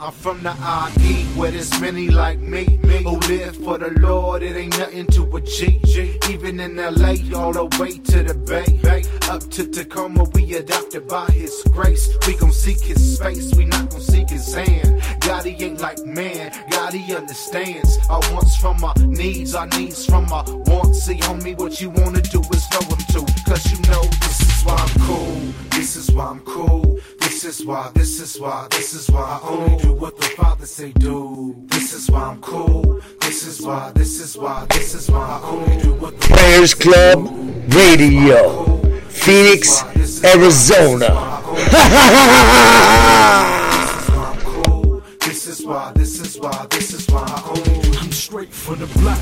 I'm 0.00 0.12
from 0.12 0.40
the 0.44 0.52
IE 1.00 1.24
where 1.36 1.50
there's 1.50 1.80
many 1.80 2.08
like 2.08 2.38
me, 2.38 2.78
me 2.84 3.02
who 3.02 3.18
live 3.18 3.56
for 3.56 3.78
the 3.78 3.90
Lord. 3.98 4.44
It 4.44 4.54
ain't 4.54 4.78
nothing 4.78 5.06
to 5.08 5.36
a 5.36 5.40
G. 5.40 5.80
G. 5.86 6.16
Even 6.30 6.60
in 6.60 6.76
LA, 6.76 7.16
all 7.36 7.52
the 7.52 7.64
way 7.80 7.98
to 7.98 8.22
the 8.22 8.34
Bay, 8.34 8.78
Bay. 8.80 9.02
up 9.28 9.42
to 9.50 9.66
Tacoma, 9.66 10.22
we 10.34 10.54
adopted 10.54 11.08
by 11.08 11.26
His 11.32 11.64
grace. 11.72 12.16
We 12.28 12.36
gon' 12.36 12.52
seek 12.52 12.80
His 12.80 13.16
space, 13.16 13.52
we 13.56 13.64
not 13.64 13.90
gon' 13.90 14.00
seek 14.00 14.30
His 14.30 14.54
hand. 14.54 15.02
God, 15.20 15.44
He 15.44 15.64
ain't 15.64 15.80
like 15.80 15.98
man. 16.04 16.52
God, 16.70 16.92
He 16.92 17.12
understands 17.12 17.98
our 18.08 18.20
wants 18.32 18.56
from 18.56 18.84
our 18.84 18.94
needs, 18.98 19.56
our 19.56 19.66
needs 19.66 20.06
from 20.06 20.32
our 20.32 20.44
wants. 20.66 21.02
See, 21.02 21.18
homie, 21.18 21.58
what 21.58 21.80
you 21.80 21.90
wanna 21.90 22.22
do 22.22 22.40
is 22.40 22.70
know 22.70 22.86
Him 22.86 22.98
too, 23.10 23.26
cause 23.44 23.66
you 23.72 23.78
know 23.90 24.04
this 24.04 24.40
is 24.42 24.64
why 24.64 24.76
I'm 24.76 25.00
cool. 25.00 25.40
This 25.70 25.96
is 25.96 26.12
why 26.12 26.26
I'm 26.26 26.40
cool. 26.40 27.00
This 27.40 27.60
is 27.60 27.66
why, 27.66 27.88
this 27.94 28.20
is 28.20 28.40
why, 28.40 28.66
this 28.72 28.94
is 28.94 29.08
why 29.12 29.20
I 29.20 29.48
only 29.48 29.76
do 29.80 29.92
what 29.92 30.16
the 30.16 30.24
Father 30.24 30.66
say 30.66 30.90
do. 30.90 31.54
This 31.68 31.92
is 31.92 32.10
why 32.10 32.22
I'm 32.22 32.40
cool. 32.40 33.00
This 33.20 33.46
is 33.46 33.64
why, 33.64 33.92
this 33.94 34.18
is 34.18 34.36
why, 34.36 34.66
this 34.70 34.92
is 34.96 35.08
why 35.08 35.20
I 35.20 35.40
only 35.46 35.80
do 35.80 35.94
what 35.94 36.20
the 36.20 36.26
Prayers 36.26 36.74
Club 36.74 37.28
Radio, 37.72 38.78
Phoenix, 39.06 39.84
Arizona. 40.24 41.14
This 45.48 45.60
is 45.60 45.66
why, 45.66 45.92
this 45.94 46.20
is 46.20 46.38
why, 46.38 46.66
this 46.68 46.92
is 46.92 47.08
why 47.08 47.24
I 47.24 47.54
do. 47.54 47.98
I'm 48.00 48.12
straight 48.12 48.52
from 48.52 48.80
the 48.80 48.86
block, 48.98 49.18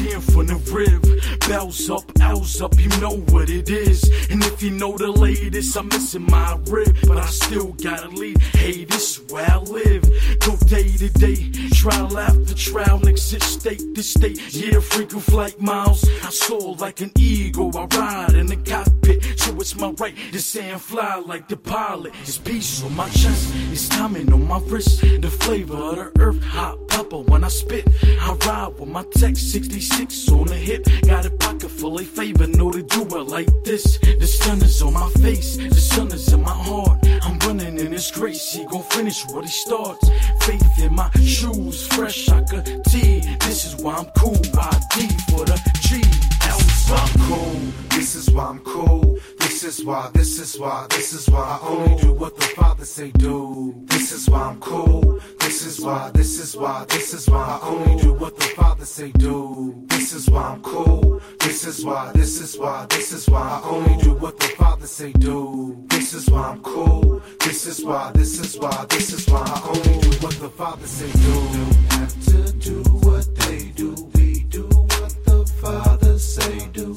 ain't 0.00 0.22
from 0.22 0.46
the 0.46 0.56
rib. 0.72 1.04
Bells 1.46 1.90
up, 1.90 2.04
L's 2.22 2.62
up, 2.62 2.72
you 2.80 2.88
know 3.02 3.18
what 3.28 3.50
it 3.50 3.68
is. 3.68 4.02
And 4.30 4.42
if 4.44 4.62
you 4.62 4.70
know 4.70 4.96
the 4.96 5.08
latest, 5.08 5.76
I'm 5.76 5.88
missing 5.88 6.24
my 6.30 6.58
rib, 6.68 6.96
but 7.06 7.18
I 7.18 7.26
still 7.26 7.74
gotta 7.82 8.08
leave. 8.08 8.40
Hey, 8.54 8.86
this 8.86 9.18
is 9.18 9.30
where 9.30 9.44
I 9.44 9.58
live. 9.58 10.04
Go 10.40 10.56
day 10.56 10.88
to 10.96 11.10
day, 11.10 11.50
trial 11.74 12.16
after 12.16 12.54
trial, 12.54 13.06
exit 13.06 13.42
state 13.42 13.94
to 13.94 14.02
state. 14.02 14.40
Yeah, 14.54 14.80
frequent 14.80 15.24
flight 15.24 15.60
miles. 15.60 16.02
I 16.24 16.30
soar 16.30 16.76
like 16.76 17.02
an 17.02 17.12
eagle, 17.18 17.76
I 17.76 17.84
ride 17.94 18.34
in 18.36 18.46
the 18.46 18.56
cockpit. 18.56 18.97
So 19.36 19.54
it's 19.56 19.74
my 19.76 19.90
right 19.92 20.14
to 20.32 20.40
say 20.40 20.70
and 20.70 20.80
fly 20.80 21.22
like 21.24 21.48
the 21.48 21.56
pilot. 21.56 22.12
It's 22.22 22.38
peace 22.38 22.82
on 22.82 22.94
my 22.94 23.08
chest, 23.08 23.52
it's 23.72 23.88
timing 23.88 24.32
on 24.32 24.46
my 24.46 24.60
wrist. 24.66 25.00
The 25.00 25.30
flavor 25.30 25.76
of 25.76 25.96
the 25.96 26.12
earth, 26.20 26.42
hot 26.42 26.76
pepper 26.88 27.20
when 27.20 27.44
I 27.44 27.48
spit. 27.48 27.88
I 28.20 28.36
ride 28.46 28.78
with 28.78 28.88
my 28.88 29.04
tech 29.14 29.36
66 29.36 30.28
on 30.30 30.46
the 30.46 30.54
hip. 30.54 30.86
Got 31.06 31.26
a 31.26 31.30
pocket 31.30 31.70
full 31.70 31.98
of 31.98 32.06
favor, 32.06 32.46
know 32.46 32.70
to 32.70 32.82
do 32.82 33.02
it 33.02 33.28
like 33.28 33.48
this. 33.64 33.98
The 33.98 34.26
sun 34.26 34.62
is 34.62 34.82
on 34.82 34.92
my 34.92 35.08
face, 35.20 35.56
the 35.56 35.74
sun 35.74 36.08
is 36.12 36.32
in 36.32 36.42
my 36.42 36.50
heart. 36.50 36.98
I'm 37.22 37.38
running 37.40 37.78
in 37.78 37.92
his 37.92 38.10
grace, 38.10 38.52
he 38.52 38.64
gon' 38.66 38.82
finish 38.82 39.24
what 39.26 39.44
he 39.44 39.50
starts. 39.50 40.08
Faith 40.42 40.78
in 40.78 40.94
my 40.94 41.10
shoes, 41.24 41.86
fresh 41.86 42.28
I 42.28 42.42
could 42.42 42.84
tee. 42.88 43.20
This 43.40 43.64
is 43.64 43.82
why 43.82 43.94
I'm 43.96 44.06
cool, 44.18 44.36
ID 44.36 45.08
for 45.30 45.44
the 45.44 45.58
G. 45.80 46.02
I'm 46.90 47.20
cool. 47.28 47.87
This 47.98 48.14
is 48.14 48.30
why 48.30 48.44
I'm 48.44 48.60
cool. 48.60 49.18
This 49.40 49.64
is 49.64 49.84
why, 49.84 50.08
this 50.14 50.38
is 50.38 50.56
why, 50.56 50.86
this 50.88 51.12
is 51.12 51.28
why 51.28 51.58
I 51.60 51.66
only 51.66 52.00
do 52.00 52.12
what 52.12 52.36
the 52.36 52.44
Father 52.54 52.84
say 52.84 53.10
do. 53.10 53.74
This 53.86 54.12
is 54.12 54.30
why 54.30 54.40
I'm 54.40 54.60
cool. 54.60 55.18
This 55.40 55.66
is 55.66 55.80
why, 55.80 56.12
this 56.14 56.38
is 56.38 56.56
why, 56.56 56.84
this 56.88 57.12
is 57.12 57.28
why 57.28 57.58
I 57.60 57.66
only 57.66 58.00
do 58.00 58.12
what 58.12 58.36
the 58.36 58.44
Father 58.54 58.84
say 58.84 59.10
do. 59.10 59.84
This 59.88 60.12
is 60.12 60.30
why 60.30 60.42
I'm 60.42 60.62
cool. 60.62 61.20
This 61.40 61.66
is 61.66 61.84
why, 61.84 62.12
this 62.14 62.40
is 62.40 62.56
why, 62.56 62.86
this 62.88 63.12
is 63.12 63.28
why 63.28 63.40
I 63.40 63.68
only 63.68 64.00
do 64.00 64.12
what 64.14 64.38
the 64.38 64.46
Father 64.46 64.86
say 64.86 65.10
do. 65.14 65.84
This 65.88 66.14
is 66.14 66.30
why 66.30 66.50
I'm 66.50 66.62
cool. 66.62 67.20
This 67.40 67.66
is 67.66 67.84
why, 67.84 68.12
this 68.14 68.38
is 68.38 68.56
why, 68.60 68.86
this 68.90 69.12
is 69.12 69.28
why 69.28 69.42
I 69.42 69.60
only 69.66 69.98
do 70.02 70.10
what 70.24 70.34
the 70.38 70.50
Father 70.50 70.86
say 70.86 71.10
do. 71.10 71.32
Don't 71.34 71.74
have 71.98 72.24
to 72.26 72.52
do 72.52 72.82
what 73.08 73.34
they 73.34 73.72
do. 73.74 73.90
We 74.14 74.44
do 74.44 74.68
what 74.68 75.14
the 75.24 75.44
Father 75.60 76.16
say 76.16 76.68
do. 76.72 76.94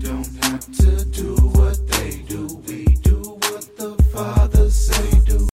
Don't 0.00 0.26
have 0.44 0.64
to 0.78 1.04
do 1.04 1.34
what 1.52 1.86
they 1.88 2.22
do. 2.26 2.46
We 2.66 2.84
do 3.02 3.18
what 3.18 3.76
the 3.76 4.02
Father 4.14 4.70
say 4.70 5.20
do. 5.26 5.46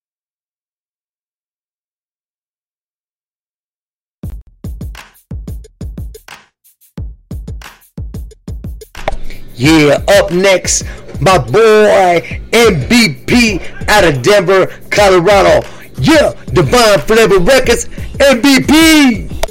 Yeah, 9.54 10.02
up 10.08 10.32
next, 10.32 10.84
my 11.20 11.36
boy 11.36 12.40
MVP 12.50 13.60
out 13.90 14.04
of 14.04 14.22
Denver, 14.22 14.66
Colorado. 14.90 15.68
Yeah, 16.00 16.32
Divine 16.54 17.00
Flavor 17.00 17.38
Records, 17.38 17.84
MVP. 18.16 19.47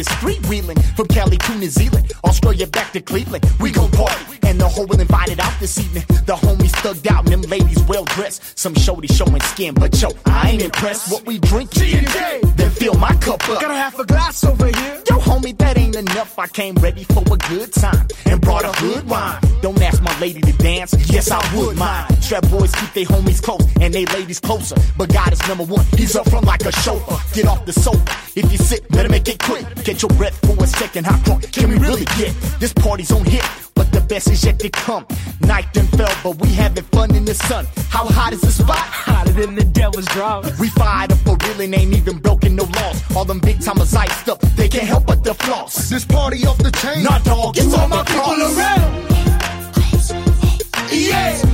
Is 0.00 0.08
freewheeling. 0.08 0.80
From 0.96 1.06
Cali 1.06 1.36
to 1.36 1.54
New 1.56 1.68
Zealand, 1.68 2.12
Australia 2.24 2.66
back 2.66 2.92
to 2.92 3.00
Cleveland. 3.00 3.44
We 3.60 3.70
gon' 3.70 3.90
party, 3.90 4.29
whole 4.70 4.86
will 4.86 5.00
invited 5.00 5.40
out 5.40 5.52
this 5.60 5.78
evening. 5.78 6.04
The 6.26 6.36
homies 6.36 6.72
thugged 6.82 7.10
out, 7.10 7.24
and 7.24 7.42
them 7.42 7.50
ladies 7.50 7.82
well 7.84 8.04
dressed. 8.04 8.58
Some 8.58 8.74
shorty 8.74 9.08
showing 9.08 9.40
skin, 9.42 9.74
but 9.74 10.00
yo, 10.00 10.10
I 10.26 10.50
ain't 10.50 10.62
impressed. 10.62 11.12
What 11.12 11.26
we 11.26 11.38
drinking? 11.38 12.04
Then 12.56 12.70
fill 12.70 12.94
my 12.94 13.14
cup 13.16 13.46
up. 13.48 13.60
Got 13.60 13.70
a 13.70 13.74
half 13.74 13.98
a 13.98 14.06
glass 14.06 14.44
over 14.44 14.66
here. 14.66 15.02
Yo, 15.08 15.18
homie, 15.18 15.56
that 15.58 15.76
ain't 15.76 15.96
enough. 15.96 16.38
I 16.38 16.46
came 16.46 16.74
ready 16.76 17.04
for 17.04 17.22
a 17.22 17.36
good 17.48 17.72
time 17.72 18.06
and 18.26 18.40
brought 18.40 18.64
a 18.64 18.80
good 18.80 19.08
wine. 19.08 19.40
Don't 19.62 19.80
ask 19.82 20.02
my 20.02 20.18
lady 20.20 20.40
to 20.40 20.52
dance. 20.54 20.94
Yes, 21.10 21.30
I 21.30 21.40
would 21.56 21.76
mind. 21.76 22.22
Strap 22.22 22.48
boys 22.48 22.74
keep 22.74 22.92
their 22.92 23.04
homies 23.04 23.42
close 23.42 23.66
and 23.80 23.92
they 23.92 24.06
ladies 24.06 24.40
closer. 24.40 24.76
But 24.96 25.12
God 25.12 25.32
is 25.32 25.46
number 25.48 25.64
one. 25.64 25.84
He's 25.96 26.14
up 26.16 26.28
front 26.28 26.46
like 26.46 26.64
a 26.64 26.72
chauffeur. 26.72 27.18
Get 27.34 27.46
off 27.46 27.66
the 27.66 27.72
sofa. 27.72 28.16
If 28.36 28.50
you 28.52 28.58
sit, 28.58 28.88
better 28.88 29.08
make 29.08 29.28
it 29.28 29.38
quick. 29.38 29.64
Get 29.84 30.02
your 30.02 30.10
breath 30.10 30.38
for 30.46 30.62
a 30.62 30.66
second. 30.66 31.06
How 31.06 31.16
drunk 31.24 31.50
can 31.52 31.68
we 31.68 31.78
really 31.78 32.04
get? 32.16 32.34
This 32.60 32.72
party's 32.72 33.10
on 33.12 33.24
hit. 33.24 33.44
But 33.80 33.92
the 33.92 34.02
best 34.02 34.28
is 34.28 34.44
yet 34.44 34.58
to 34.58 34.68
come. 34.68 35.06
Night 35.40 35.72
done 35.72 35.86
fell, 35.86 36.14
but 36.22 36.38
we 36.42 36.52
having 36.52 36.84
fun 36.92 37.14
in 37.14 37.24
the 37.24 37.32
sun. 37.32 37.66
How 37.88 38.04
hot 38.04 38.34
is 38.34 38.42
the 38.42 38.52
spot? 38.52 38.76
Hotter 38.76 39.32
than 39.32 39.54
the 39.54 39.64
devil's 39.64 40.04
drum. 40.04 40.44
We 40.60 40.68
fired 40.68 41.12
up 41.12 41.18
for 41.20 41.38
real 41.42 41.62
and 41.62 41.74
ain't 41.74 41.94
even 41.94 42.18
broken 42.18 42.56
no 42.56 42.64
laws. 42.64 43.16
All 43.16 43.24
them 43.24 43.38
big 43.38 43.58
timers 43.62 43.94
iced 43.94 44.28
up, 44.28 44.42
they 44.54 44.68
can't 44.68 44.84
help 44.84 45.06
but 45.06 45.24
the 45.24 45.32
floss. 45.32 45.88
This 45.88 46.04
party 46.04 46.44
off 46.44 46.58
the 46.58 46.70
chain. 46.72 47.04
Nah, 47.04 47.20
dog, 47.20 47.56
it's 47.56 47.72
all 47.72 47.84
on 47.84 47.88
my 47.88 48.04
people 48.04 48.20
cross. 48.20 48.58
around. 48.58 49.06
Yeah. 50.92 51.49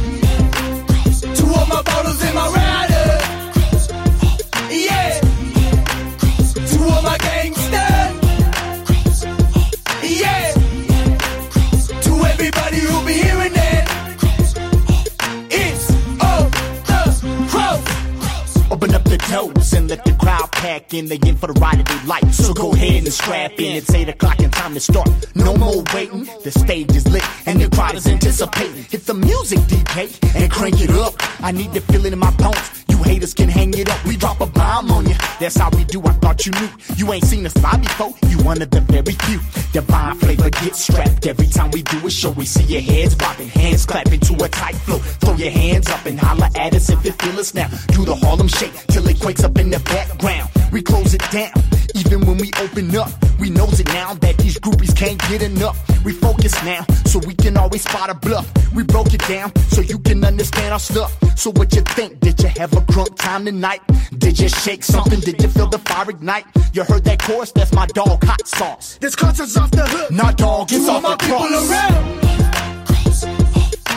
In. 20.96 21.06
They 21.06 21.18
in 21.26 21.36
for 21.36 21.46
the 21.48 21.58
ride 21.60 21.80
of 21.80 21.86
their 21.86 22.04
life. 22.04 22.32
So 22.32 22.52
go 22.52 22.72
ahead 22.72 23.04
and 23.04 23.12
strap 23.12 23.52
in. 23.52 23.76
It's 23.76 23.92
8 23.92 24.08
o'clock 24.08 24.38
and 24.40 24.52
time 24.52 24.74
to 24.74 24.80
start. 24.80 25.08
No 25.34 25.56
more 25.56 25.82
waiting. 25.94 26.24
The 26.44 26.50
stage 26.50 26.94
is 26.94 27.06
lit 27.08 27.24
and 27.46 27.60
the 27.60 27.68
crowd 27.68 27.94
is 27.94 28.06
anticipating. 28.06 28.84
Hit 28.84 29.06
the 29.06 29.14
music, 29.14 29.58
DJ, 29.60 30.18
and 30.34 30.50
crank 30.50 30.80
it 30.80 30.90
up. 30.90 31.14
I 31.40 31.52
need 31.52 31.72
to 31.74 31.80
feel 31.80 32.04
it 32.06 32.12
in 32.12 32.18
my 32.18 32.30
bones. 32.32 32.85
You 32.96 33.02
haters 33.02 33.34
can 33.34 33.50
hang 33.50 33.74
it 33.74 33.90
up. 33.90 34.02
We 34.06 34.16
drop 34.16 34.40
a 34.40 34.46
bomb 34.46 34.90
on 34.90 35.06
you. 35.06 35.14
That's 35.38 35.56
how 35.56 35.68
we 35.70 35.84
do. 35.84 36.00
I 36.00 36.12
thought 36.12 36.46
you 36.46 36.52
knew. 36.52 36.68
You 36.96 37.12
ain't 37.12 37.24
seen 37.24 37.44
us 37.44 37.54
live 37.62 37.82
before. 37.82 38.14
You 38.28 38.42
one 38.42 38.62
of 38.62 38.70
the 38.70 38.80
very 38.80 39.12
few. 39.26 39.38
Divine 39.72 40.14
flavor 40.16 40.48
gets 40.48 40.80
strapped 40.80 41.26
every 41.26 41.46
time 41.46 41.70
we 41.72 41.82
do 41.82 42.06
a 42.06 42.10
show. 42.10 42.30
We 42.30 42.46
see 42.46 42.64
your 42.64 42.80
heads 42.80 43.14
bobbing, 43.14 43.48
hands 43.48 43.84
clapping 43.84 44.20
to 44.20 44.44
a 44.44 44.48
tight 44.48 44.76
flow. 44.76 44.98
Throw 44.98 45.34
your 45.34 45.50
hands 45.50 45.90
up 45.90 46.06
and 46.06 46.18
holler 46.18 46.48
at 46.54 46.74
us 46.74 46.88
if 46.88 47.04
you 47.04 47.12
feel 47.12 47.38
us 47.38 47.52
now. 47.52 47.68
Do 47.88 48.06
the 48.06 48.14
Harlem 48.14 48.48
shake 48.48 48.72
till 48.86 49.06
it 49.06 49.20
quakes 49.20 49.44
up 49.44 49.58
in 49.58 49.68
the 49.68 49.80
background. 49.80 50.48
We 50.72 50.80
close 50.80 51.12
it 51.12 51.22
down. 51.30 51.52
Even 51.96 52.26
when 52.26 52.36
we 52.38 52.50
open 52.60 52.94
up, 52.96 53.10
we 53.40 53.48
knows 53.50 53.80
it 53.80 53.86
now 53.88 54.14
that 54.14 54.36
these 54.38 54.58
groupies 54.58 54.94
can't 54.96 55.18
get 55.28 55.42
enough. 55.42 55.76
We 56.04 56.12
focus 56.12 56.52
now, 56.62 56.84
so 57.06 57.18
we 57.26 57.34
can 57.34 57.56
always 57.56 57.82
spot 57.82 58.10
a 58.10 58.14
bluff. 58.14 58.46
We 58.74 58.82
broke 58.84 59.12
it 59.14 59.26
down, 59.26 59.50
so 59.70 59.80
you 59.80 59.98
can 60.00 60.24
understand 60.24 60.72
our 60.72 60.78
stuff. 60.78 61.16
So 61.36 61.50
what 61.52 61.74
you 61.74 61.80
think? 61.82 62.20
Did 62.20 62.40
you 62.42 62.48
have 62.60 62.72
a 62.74 62.80
drunk 62.92 63.16
time 63.16 63.44
tonight? 63.46 63.80
Did 64.18 64.38
you 64.38 64.48
shake 64.48 64.84
something? 64.84 65.20
Did 65.20 65.42
you 65.42 65.48
feel 65.48 65.68
the 65.68 65.78
fire 65.78 66.10
ignite? 66.10 66.44
You 66.74 66.84
heard 66.84 67.04
that 67.04 67.20
chorus? 67.22 67.52
That's 67.52 67.72
my 67.72 67.86
dog, 67.86 68.22
hot 68.24 68.46
sauce. 68.46 68.98
This 69.00 69.16
concert's 69.16 69.56
off 69.56 69.70
the 69.70 69.86
hook. 69.86 70.10
Nah, 70.10 70.32
dog, 70.32 70.70
it's 70.72 70.84
To 70.84 70.90
all 70.90 70.96
off 70.98 71.02
my 71.02 71.10
the 71.12 71.16
people 71.16 71.38
cross. 71.38 71.70
around. 71.70 72.22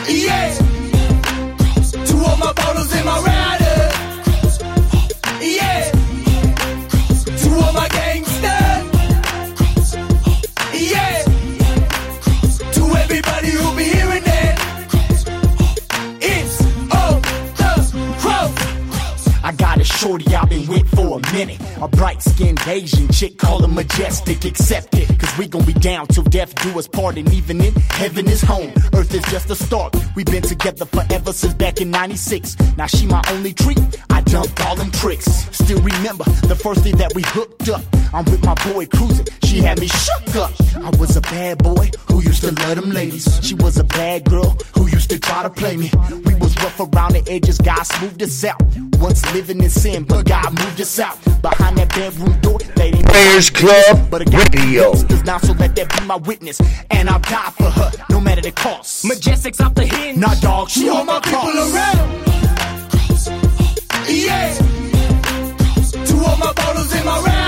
Yeah. 0.08 0.54
To 2.06 2.16
all 2.24 2.36
my 2.38 2.52
bottles 2.54 2.94
in 2.96 3.04
my 3.04 3.20
rider. 3.20 3.59
Shorty 20.00 20.34
I've 20.34 20.48
been 20.48 20.66
with 20.66 20.88
for 20.94 21.18
a 21.18 21.32
minute. 21.32 21.60
A 21.82 21.86
bright 21.86 22.22
skinned 22.22 22.60
Asian 22.66 23.08
chick, 23.08 23.36
call 23.36 23.60
her 23.60 23.68
majestic, 23.68 24.46
accept 24.46 24.94
it. 24.94 25.06
Cause 25.18 25.36
we 25.36 25.46
gon' 25.46 25.64
be 25.66 25.74
down 25.74 26.06
till 26.06 26.24
death 26.24 26.54
do 26.62 26.78
us 26.78 26.88
part. 26.88 27.18
And 27.18 27.30
even 27.34 27.60
in 27.60 27.74
heaven 27.74 28.26
is 28.26 28.40
home, 28.40 28.72
earth 28.94 29.12
is 29.12 29.22
just 29.24 29.50
a 29.50 29.54
start. 29.54 29.94
We've 30.16 30.24
been 30.26 30.42
together 30.42 30.86
forever 30.86 31.32
since 31.34 31.52
back 31.52 31.82
in 31.82 31.90
96. 31.90 32.56
Now 32.78 32.86
she 32.86 33.06
my 33.06 33.22
only 33.28 33.52
treat, 33.52 33.78
I 34.08 34.19
dumped 34.30 34.64
all 34.64 34.76
them 34.76 34.90
tricks. 34.92 35.26
Still 35.50 35.80
remember 35.82 36.24
the 36.46 36.54
first 36.54 36.84
day 36.84 36.92
that 36.92 37.12
we 37.14 37.22
hooked 37.26 37.68
up. 37.68 37.82
I'm 38.14 38.24
with 38.24 38.44
my 38.44 38.54
boy 38.72 38.86
cruising. 38.86 39.26
She 39.44 39.58
had 39.58 39.80
me 39.80 39.88
shook 39.88 40.36
up. 40.36 40.52
I 40.76 40.90
was 40.98 41.16
a 41.16 41.20
bad 41.20 41.58
boy 41.58 41.90
who 42.06 42.22
used 42.22 42.42
to 42.42 42.52
love 42.52 42.76
them 42.76 42.90
ladies. 42.90 43.40
She 43.42 43.54
was 43.54 43.78
a 43.78 43.84
bad 43.84 44.24
girl 44.24 44.56
who 44.74 44.86
used 44.88 45.10
to 45.10 45.18
try 45.18 45.42
to 45.42 45.50
play 45.50 45.76
me. 45.76 45.90
We 46.24 46.34
was 46.36 46.56
rough 46.62 46.78
around 46.78 47.14
the 47.14 47.24
edges, 47.28 47.58
God 47.58 47.82
smoothed 47.82 48.22
us 48.22 48.44
out. 48.44 48.62
Once 48.98 49.22
living 49.34 49.60
in 49.62 49.70
sin, 49.70 50.04
but 50.04 50.26
God 50.26 50.50
moved 50.58 50.80
us 50.80 50.98
out. 51.00 51.18
Behind 51.42 51.76
that 51.78 51.88
bedroom 51.90 52.38
door, 52.40 52.58
they 52.76 52.90
didn't 52.92 53.06
Prayers 53.06 53.50
Club 53.50 54.10
but 54.10 54.22
I 54.22 54.24
got 54.30 54.54
Radio. 54.54 54.92
Cause 54.92 55.24
now 55.24 55.38
so 55.38 55.52
let 55.54 55.74
that 55.74 55.98
be 55.98 56.06
my 56.06 56.16
witness. 56.16 56.60
And 56.90 57.10
I'll 57.10 57.18
die 57.18 57.50
for 57.56 57.70
her, 57.70 57.90
no 58.10 58.20
matter 58.20 58.42
the 58.42 58.52
cost. 58.52 59.04
Majestic's 59.04 59.60
off 59.60 59.74
the 59.74 59.86
hinge. 59.86 60.18
Nah, 60.18 60.34
dog, 60.36 60.70
she 60.70 60.84
To 60.84 60.90
all 60.90 61.00
on 61.00 61.06
my 61.06 61.14
my 61.14 61.20
people 61.20 61.74
around. 61.74 62.29
Yeah. 64.10 64.54
To 66.04 66.14
all 66.26 66.36
my 66.38 66.52
ballers 66.52 66.98
in 66.98 67.04
my 67.06 67.20
rider. 67.20 67.39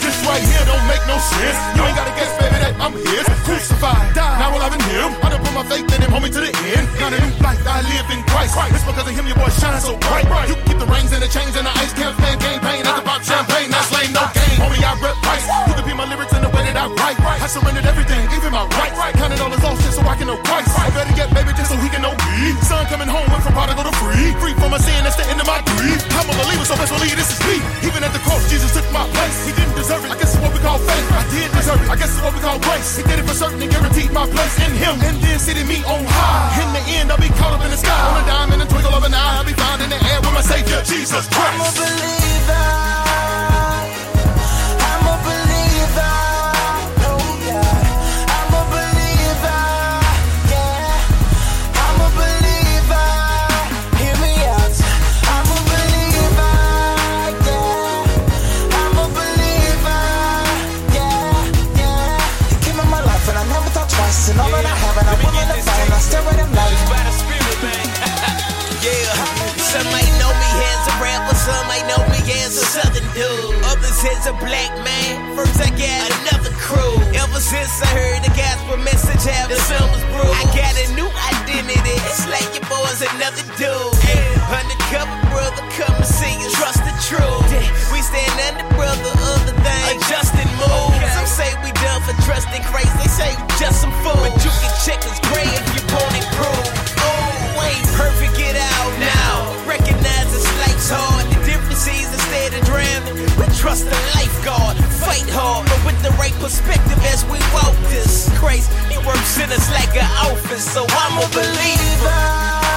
This 0.01 0.17
right 0.27 0.43
here 0.43 0.65
don't 0.67 0.87
make 0.89 1.05
no 1.07 1.19
sense. 1.19 1.59
You 1.77 1.83
ain't 1.85 1.97
gotta 1.97 2.11
guess, 2.13 2.31
baby, 2.33 2.39
that 2.39 2.40
I'm 2.81 2.97
his. 2.97 3.29
Crucified. 3.45 4.17
Now 4.17 4.53
will 4.53 4.63
I 4.63 4.73
in 4.73 4.81
him. 4.89 5.11
I 5.21 5.29
done 5.29 5.43
put 5.43 5.53
my 5.53 5.65
faith 5.69 5.85
in 5.91 6.01
him, 6.01 6.11
homie, 6.15 6.33
to 6.33 6.41
the 6.41 6.53
end. 6.77 6.87
Now 6.97 7.11
the 7.11 7.19
new 7.21 7.35
life 7.43 7.61
I 7.67 7.83
live 7.83 8.09
in 8.09 8.23
Christ. 8.31 8.55
It's 8.73 8.87
because 8.87 9.05
of 9.05 9.13
him 9.13 9.27
your 9.27 9.37
boy 9.37 9.51
shine 9.59 9.81
so 9.83 9.99
bright. 9.99 10.25
You 10.49 10.57
keep 10.65 10.79
the 10.79 10.87
rings 10.87 11.11
and 11.13 11.21
the 11.21 11.29
chains 11.29 11.53
and 11.59 11.67
the 11.67 11.75
ice 11.77 11.93
campaign. 11.93 12.39
Not 12.87 13.01
to 13.01 13.05
pop 13.05 13.21
champagne, 13.27 13.69
that's 13.69 13.91
lame, 13.93 14.13
no 14.15 14.25
game. 14.33 14.59
Homie, 14.63 14.81
I 14.81 14.95
rep 15.03 15.17
Christ. 15.21 15.47
You 15.69 15.75
can 15.77 15.85
be 15.85 15.95
my 15.99 16.07
lyrics 16.07 16.33
in 16.33 16.41
the 16.47 16.53
way 16.55 16.63
that 16.69 16.77
I 16.79 16.87
write. 16.95 17.19
I 17.21 17.49
surrendered 17.51 17.85
everything, 17.85 18.23
even 18.33 18.55
my 18.55 18.65
rights. 18.79 18.97
Counted 19.19 19.41
all 19.43 19.51
his 19.51 19.65
own 19.67 19.77
shit 19.83 19.93
so 19.93 20.03
I 20.07 20.15
can 20.15 20.31
know 20.31 20.39
Christ. 20.47 20.71
I 20.79 20.89
better 20.95 21.13
get 21.19 21.29
baby 21.35 21.51
just 21.59 21.75
so 21.75 21.77
he 21.81 21.91
can 21.91 22.01
know 22.01 22.15
me. 22.15 22.55
Son 22.65 22.87
coming 22.87 23.11
home, 23.11 23.27
went 23.29 23.43
from 23.43 23.53
prodigal 23.53 23.85
to 23.85 23.95
free. 23.99 24.31
Free 24.39 24.55
from 24.57 24.71
my 24.71 24.81
sin, 24.81 25.03
that's 25.03 25.19
the 25.19 25.27
end 25.27 25.43
of 25.43 25.49
my 25.51 25.59
grief. 25.75 26.01
I'm 26.15 26.29
a 26.31 26.35
believer, 26.39 26.65
so 26.65 26.79
best 26.79 26.95
believe 26.95 27.19
this 27.19 27.35
is 27.35 27.41
me. 27.45 27.59
Even 27.83 28.07
at 28.07 28.15
the 28.15 28.23
cross, 28.23 28.47
Jesus 28.47 28.71
took 28.71 28.87
my 28.95 29.05
place. 29.11 29.37
He 29.49 29.53
didn't 29.59 29.75
deserve 29.75 30.07
it. 30.07 30.15
I 30.15 30.17
guess 30.17 30.31
it's 30.33 30.43
what 30.43 30.55
we 30.55 30.61
call 30.63 30.79
faith. 30.79 31.07
I 31.11 31.23
did 31.35 31.49
deserve 31.51 31.81
it. 31.83 31.89
I 31.91 31.97
guess 31.99 32.15
it's 32.15 32.23
what 32.23 32.33
we 32.33 32.41
call 32.41 32.59
grace. 32.71 32.97
He 32.97 33.03
did 33.03 33.19
it 33.19 33.27
for 33.27 33.35
certain 33.35 33.61
and 33.63 33.71
guaranteed 33.71 34.13
my 34.13 34.27
place 34.27 34.57
in 34.67 34.73
him. 34.77 34.95
And 35.03 35.17
then 35.23 35.39
seated 35.39 35.67
me 35.67 35.83
on 35.85 36.05
high. 36.07 36.63
In 36.63 36.69
the 36.73 36.83
end, 36.99 37.11
I'll 37.11 37.19
be 37.19 37.29
caught 37.41 37.55
up 37.55 37.65
in 37.65 37.71
the 37.71 37.77
sky. 37.77 38.01
On 38.11 38.23
a 38.23 38.27
dime 38.27 38.53
and 38.53 38.71
twinkle 38.71 38.95
of 38.95 39.05
an 39.05 39.15
eye. 39.15 39.39
I'll 39.39 39.45
be 39.45 39.53
found 39.53 39.83
in 39.83 39.91
the 39.91 40.01
air 40.11 40.21
with 40.21 40.35
my 40.35 40.43
Savior, 40.43 40.81
Jesus 40.85 41.27
Christ. 41.29 41.79
I'm 41.79 41.87
a 41.87 41.91
believer. 41.91 43.10
Stare 66.01 66.25
at 66.25 66.39
him 66.41 66.51
like. 66.57 66.81
By 66.89 67.01
the 67.05 67.15
spirit, 67.15 67.59
man. 67.63 67.87
yeah. 68.85 69.51
Some 69.71 69.87
might 69.95 70.11
know 70.19 70.33
me 70.35 70.51
as 70.67 70.83
a 70.91 70.95
rapper, 70.99 71.37
some 71.39 71.65
might 71.71 71.87
know 71.87 72.03
me 72.11 72.19
as 72.43 72.59
a 72.59 72.67
southern 72.67 73.07
dude. 73.15 73.55
Others 73.71 74.03
as 74.03 74.27
a 74.27 74.35
black 74.43 74.73
man. 74.83 75.37
First 75.37 75.63
I 75.63 75.71
got 75.79 76.11
another 76.27 76.51
crew. 76.59 76.99
Ever 77.15 77.39
since 77.39 77.71
I 77.79 77.89
heard 77.95 78.21
the 78.27 78.35
gospel 78.35 78.83
message, 78.83 79.23
how 79.31 79.47
the 79.47 79.61
sun 79.71 79.87
was 79.95 80.03
brewed. 80.11 80.35
I 80.35 80.43
got 80.57 80.75
a 80.75 80.87
new 80.99 81.07
identity. 81.07 81.95
It's 82.09 82.27
like 82.27 82.51
your 82.51 82.67
boy's 82.67 82.99
another 82.99 83.47
dude. 83.55 83.95
Undercover 84.51 85.15
brother, 85.31 85.63
come 85.79 85.95
and 85.95 86.09
see 86.09 86.35
you. 86.43 86.51
Trust 86.59 86.83
the 86.83 86.95
truth. 87.07 87.47
We 87.95 88.03
stand 88.03 88.35
under 88.51 88.67
brother, 88.75 89.15
other 89.39 89.55
thing. 89.63 90.03
Adjusting 90.03 90.51
moves. 90.59 90.99
Some 91.15 91.31
say 91.31 91.55
we 91.63 91.71
done 91.79 92.03
for 92.03 92.17
trusting 92.27 92.65
Christ. 92.67 92.91
They 92.99 93.07
say 93.07 93.31
we 93.39 93.47
just 93.63 93.87
some 93.87 93.95
fools. 94.03 94.19
But 94.19 94.35
you 94.43 94.51
can 94.51 94.73
check 94.83 94.99
if 95.07 95.15
you 95.79 95.80
trust 103.61 103.85
the 103.85 104.01
lifeguard. 104.17 104.77
Fight 105.05 105.29
hard, 105.29 105.69
but 105.69 105.85
with 105.85 106.03
the 106.03 106.11
right 106.17 106.33
perspective 106.41 106.99
as 107.13 107.25
we 107.27 107.39
walk 107.53 107.77
this. 107.93 108.31
Christ, 108.39 108.73
he 108.89 108.97
works 109.07 109.39
in 109.39 109.53
us 109.53 109.71
like 109.71 109.95
an 109.97 110.09
office, 110.33 110.65
so 110.65 110.87
I'm 110.89 111.19
a 111.19 111.29
believer. 111.29 112.70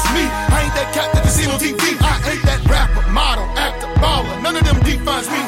Is 0.00 0.06
me. 0.16 0.24
I 0.24 0.64
ain't 0.64 0.74
that 0.74 0.88
cat 0.96 1.12
that 1.12 1.22
you 1.24 1.32
see 1.32 1.46
on 1.48 1.58
TV. 1.60 1.80
I 2.00 2.16
ain't 2.32 2.44
that 2.48 2.60
rapper, 2.68 3.04
model, 3.12 3.44
actor, 3.56 3.88
baller. 4.00 4.32
None 4.40 4.56
of 4.56 4.64
them 4.64 4.80
defines 4.80 5.28
me. 5.28 5.40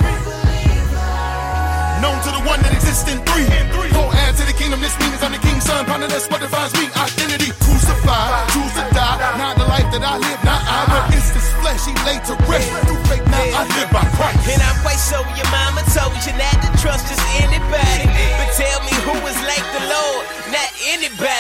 Known 2.05 2.19
to 2.27 2.31
the 2.35 2.43
one 2.45 2.59
that 2.67 2.75
exists 2.75 3.07
in 3.09 3.23
three. 3.25 3.47
Go 3.95 4.11
add 4.27 4.35
to 4.37 4.45
the 4.45 4.57
kingdom. 4.57 4.83
This 4.83 4.95
means 4.99 5.23
I'm 5.23 5.33
the 5.33 5.39
king's 5.39 5.65
son. 5.65 5.87
Partner, 5.87 6.09
that's 6.11 6.27
what 6.29 6.43
defines 6.43 6.75
me. 6.75 6.91
Identity 6.99 7.55
crucified, 7.63 8.51
choose 8.51 8.75
to 8.75 8.85
die. 8.91 9.19
Not 9.39 9.55
the 9.57 9.69
life 9.71 9.87
that 9.95 10.03
I 10.03 10.19
live, 10.19 10.41
not 10.43 10.61
I. 10.67 10.83
But 10.91 11.15
it's 11.15 11.31
this 11.31 11.47
flesh 11.63 11.87
he 11.87 11.95
laid 12.03 12.27
to 12.27 12.35
rest. 12.51 12.67
Through 12.85 13.03
faith, 13.07 13.25
now 13.31 13.39
I 13.39 13.63
live 13.79 13.91
by 13.95 14.03
Christ. 14.19 14.51
And 14.51 14.61
I'm 14.61 14.79
quite 14.83 14.99
sure 14.99 15.23
your 15.39 15.47
mama 15.55 15.87
told 15.95 16.19
you 16.27 16.35
not 16.35 16.59
to 16.59 16.69
trust 16.83 17.07
just 17.07 17.23
anybody. 17.39 18.11
But 18.35 18.51
tell 18.59 18.83
me 18.83 18.95
who 19.07 19.15
is 19.23 19.39
like 19.47 19.67
the 19.71 19.83
Lord, 19.87 20.27
not 20.51 20.71
anybody. 20.91 21.32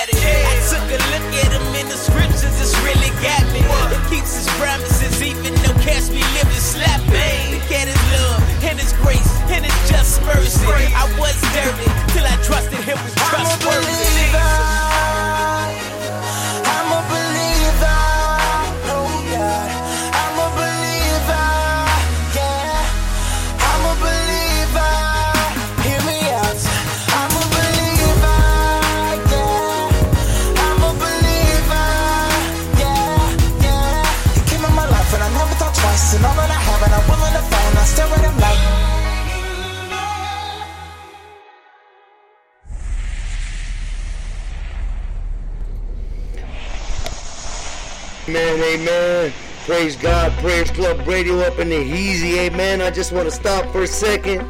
Radio 51.00 51.40
up 51.40 51.58
in 51.58 51.68
the 51.68 51.76
easy, 51.76 52.38
amen. 52.38 52.80
I 52.80 52.90
just 52.90 53.12
want 53.12 53.26
to 53.26 53.34
stop 53.34 53.70
for 53.72 53.82
a 53.82 53.86
second 53.86 54.40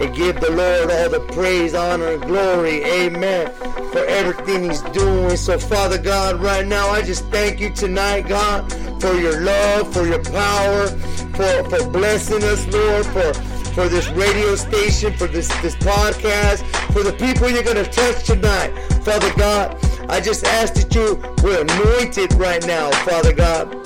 and 0.00 0.14
give 0.14 0.40
the 0.40 0.50
Lord 0.50 0.90
all 0.90 1.10
the 1.10 1.20
praise, 1.32 1.74
honor, 1.74 2.08
and 2.08 2.22
glory, 2.22 2.84
amen. 2.84 3.52
for 3.92 4.04
everything 4.04 4.64
He's 4.64 4.82
doing. 4.82 5.36
So, 5.36 5.58
Father 5.58 5.98
God, 5.98 6.40
right 6.40 6.66
now, 6.66 6.88
I 6.88 7.02
just 7.02 7.24
thank 7.26 7.60
you 7.60 7.70
tonight, 7.70 8.28
God, 8.28 8.70
for 9.00 9.14
your 9.14 9.40
love, 9.40 9.92
for 9.92 10.06
your 10.06 10.22
power, 10.22 10.88
for, 10.88 11.70
for 11.70 11.90
blessing 11.90 12.44
us, 12.44 12.66
Lord, 12.68 13.06
for 13.06 13.32
for 13.76 13.90
this 13.90 14.08
radio 14.12 14.54
station, 14.54 15.12
for 15.12 15.26
this, 15.26 15.48
this 15.60 15.76
podcast, 15.76 16.64
for 16.94 17.02
the 17.02 17.12
people 17.12 17.50
you're 17.50 17.62
going 17.62 17.76
to 17.76 17.84
touch 17.84 18.24
tonight. 18.24 18.70
Father 19.04 19.30
God, 19.34 19.76
I 20.08 20.18
just 20.18 20.46
ask 20.46 20.72
that 20.74 20.94
you 20.94 21.16
were 21.44 21.60
anointed 21.60 22.32
right 22.34 22.66
now, 22.66 22.90
Father 23.04 23.34
God. 23.34 23.85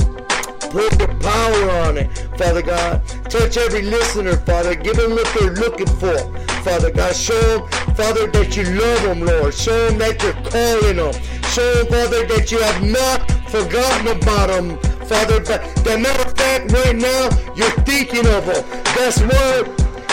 Put 0.71 1.01
your 1.01 1.09
power 1.19 1.71
on 1.83 1.99
it, 1.99 2.17
Father 2.39 2.63
God. 2.63 3.05
Touch 3.29 3.57
every 3.57 3.83
listener, 3.83 4.37
Father. 4.37 4.77
Give 4.77 4.95
them 4.95 5.11
what 5.11 5.27
they're 5.37 5.55
looking 5.55 5.89
for, 5.89 6.17
Father 6.63 6.93
God. 6.93 7.17
Show 7.17 7.59
them, 7.59 7.69
Father, 7.97 8.29
that 8.29 8.57
you 8.57 8.63
love 8.63 9.03
them, 9.03 9.21
Lord. 9.23 9.53
Show 9.53 9.89
them 9.89 9.99
that 9.99 10.23
you're 10.23 10.33
calling 10.33 10.97
them. 10.97 11.13
Show 11.51 11.75
them, 11.75 11.87
Father, 11.89 12.25
that 12.25 12.53
you 12.53 12.61
have 12.61 12.85
not 12.85 13.29
forgotten 13.51 14.17
about 14.17 14.47
them, 14.47 14.79
Father. 15.09 15.41
But 15.41 15.75
the 15.83 15.99
matter 15.99 16.23
of 16.23 16.37
fact, 16.37 16.71
right 16.71 16.95
now, 16.95 17.31
you're 17.57 17.85
thinking 17.85 18.27
of 18.29 18.47
them. 18.47 18.65
That's 18.95 19.21
why 19.23 19.65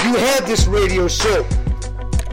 you 0.09 0.15
have 0.17 0.47
this 0.47 0.65
radio 0.65 1.07
show. 1.07 1.45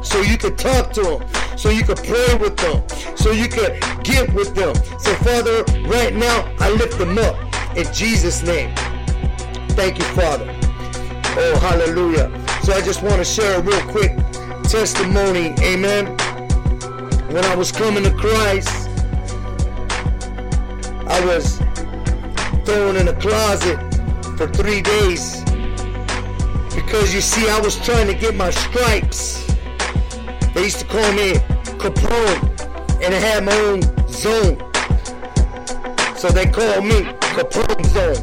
So 0.03 0.23
you 0.23 0.39
can 0.39 0.57
talk 0.57 0.95
to 0.95 1.03
them. 1.03 1.59
So 1.59 1.69
you 1.69 1.85
can 1.85 1.97
pray 1.97 2.35
with 2.37 2.57
them. 2.57 2.83
So 3.19 3.33
you 3.33 3.49
can 3.49 3.79
get 4.03 4.33
with 4.33 4.55
them. 4.55 4.75
So, 4.99 5.15
Father, 5.17 5.63
right 5.89 6.15
now, 6.15 6.51
I 6.59 6.71
lift 6.71 6.99
them 6.99 7.19
up 7.19 7.54
in 7.77 7.93
Jesus' 7.93 8.43
name. 8.43 8.75
Thank 9.71 9.99
you, 9.99 10.05
Father. 10.17 10.47
Oh, 11.37 11.59
hallelujah. 11.61 12.31
So 12.63 12.73
I 12.73 12.81
just 12.81 13.03
want 13.03 13.17
to 13.17 13.25
share 13.25 13.59
a 13.59 13.63
real 13.63 13.81
quick 13.89 14.17
testimony. 14.65 15.55
Amen. 15.61 16.07
When 17.29 17.45
I 17.45 17.55
was 17.57 17.73
coming 17.73 18.05
to 18.05 18.13
Christ, 18.13 18.89
I 21.07 21.25
was 21.27 21.59
thrown 22.65 22.97
in 22.97 23.09
a 23.09 23.15
closet 23.21 23.79
for 24.39 24.49
three 24.49 24.81
days 24.81 25.43
because 26.75 27.15
you 27.15 27.21
see, 27.21 27.49
I 27.49 27.61
was 27.61 27.77
trying 27.85 28.07
to 28.07 28.15
get 28.15 28.35
my 28.35 28.51
stripes. 28.51 29.45
They 30.55 30.65
used 30.65 30.79
to 30.81 30.87
call 30.87 31.13
me 31.13 31.35
Capone, 31.79 33.03
and 33.03 33.15
I 33.15 33.19
had 33.19 33.45
my 33.45 33.57
own 33.57 33.83
zone. 34.09 34.74
So 36.25 36.31
they 36.31 36.47
called 36.47 36.87
me 36.87 37.03
Capone 37.37 37.85
Zone. 37.93 38.17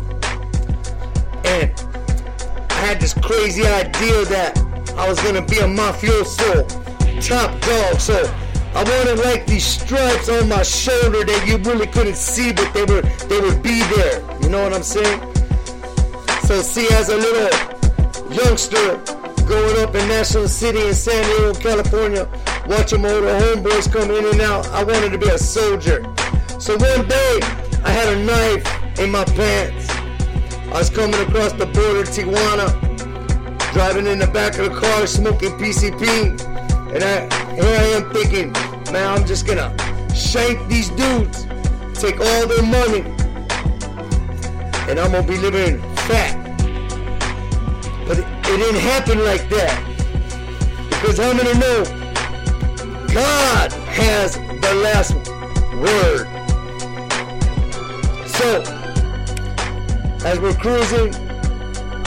And 1.46 1.72
I 2.72 2.74
had 2.74 3.00
this 3.00 3.14
crazy 3.14 3.62
idea 3.62 4.26
that 4.26 4.58
I 4.98 5.08
was 5.08 5.22
gonna 5.22 5.46
be 5.46 5.60
a 5.60 5.68
mafioso, 5.68 6.66
top 7.22 7.52
dog. 7.62 8.00
So 8.00 8.18
I 8.74 8.82
wanted 8.82 9.24
like 9.24 9.46
these 9.46 9.64
stripes 9.64 10.30
on 10.30 10.50
my 10.50 10.64
shoulder 10.64 11.24
that 11.24 11.46
you 11.46 11.58
really 11.58 11.86
couldn't 11.86 12.16
see, 12.16 12.52
but 12.52 12.74
they 12.74 12.86
were 12.86 13.04
they 13.30 13.40
would 13.40 13.62
be 13.62 13.84
there. 13.94 14.20
You 14.42 14.50
know 14.50 14.64
what 14.64 14.74
I'm 14.74 14.82
saying? 14.82 15.22
So 16.48 16.64
see, 16.64 16.88
as 16.94 17.10
a 17.10 17.18
little 17.18 17.54
youngster 18.34 18.98
growing 19.46 19.78
up 19.78 19.94
in 19.94 20.08
National 20.08 20.48
City 20.48 20.88
in 20.88 20.96
San 20.96 21.24
Diego, 21.24 21.54
California, 21.54 22.28
watching 22.66 23.04
my 23.04 23.12
older 23.12 23.28
homeboys 23.28 23.94
come 23.94 24.10
in 24.10 24.26
and 24.26 24.42
out, 24.42 24.66
I 24.70 24.84
wanted 24.84 25.12
to 25.12 25.20
be 25.20 25.30
a 25.30 25.38
soldier. 25.38 26.04
So 26.58 26.78
one 26.78 27.08
day, 27.08 27.61
I 27.84 27.90
had 27.90 28.08
a 28.10 28.24
knife 28.24 29.00
in 29.00 29.10
my 29.12 29.24
pants. 29.24 29.90
I 30.68 30.78
was 30.78 30.90
coming 30.90 31.20
across 31.22 31.54
the 31.54 31.66
border, 31.66 32.04
Tijuana, 32.04 32.70
driving 33.74 34.08
in 34.08 34.20
the 34.20 34.28
back 34.28 34.58
of 34.60 34.72
the 34.72 34.80
car, 34.80 35.08
smoking 35.08 35.52
PCP, 35.52 36.40
and 36.94 37.04
I, 37.04 37.56
here 37.56 37.64
I 37.64 37.84
am 37.98 38.10
thinking, 38.12 38.52
man, 38.94 39.18
I'm 39.18 39.26
just 39.26 39.48
gonna 39.48 39.76
shank 40.14 40.68
these 40.68 40.90
dudes, 40.90 41.46
take 41.94 42.20
all 42.20 42.48
their 42.48 42.64
money, 42.64 43.02
and 44.88 45.00
I'm 45.00 45.12
gonna 45.12 45.24
be 45.24 45.38
living 45.38 45.82
fat. 46.08 46.38
But 48.08 48.20
it, 48.20 48.26
it 48.28 48.58
didn't 48.58 48.82
happen 48.82 49.24
like 49.24 49.50
that. 49.50 49.92
Because 50.90 51.20
I'm 51.20 51.36
gonna 51.36 51.54
know 51.56 51.84
God 53.14 53.74
has 53.74 54.36
the 54.36 54.74
last 54.84 55.16
word. 55.76 56.31
So, 58.42 58.64
as 60.26 60.40
we're 60.40 60.56
cruising, 60.56 61.14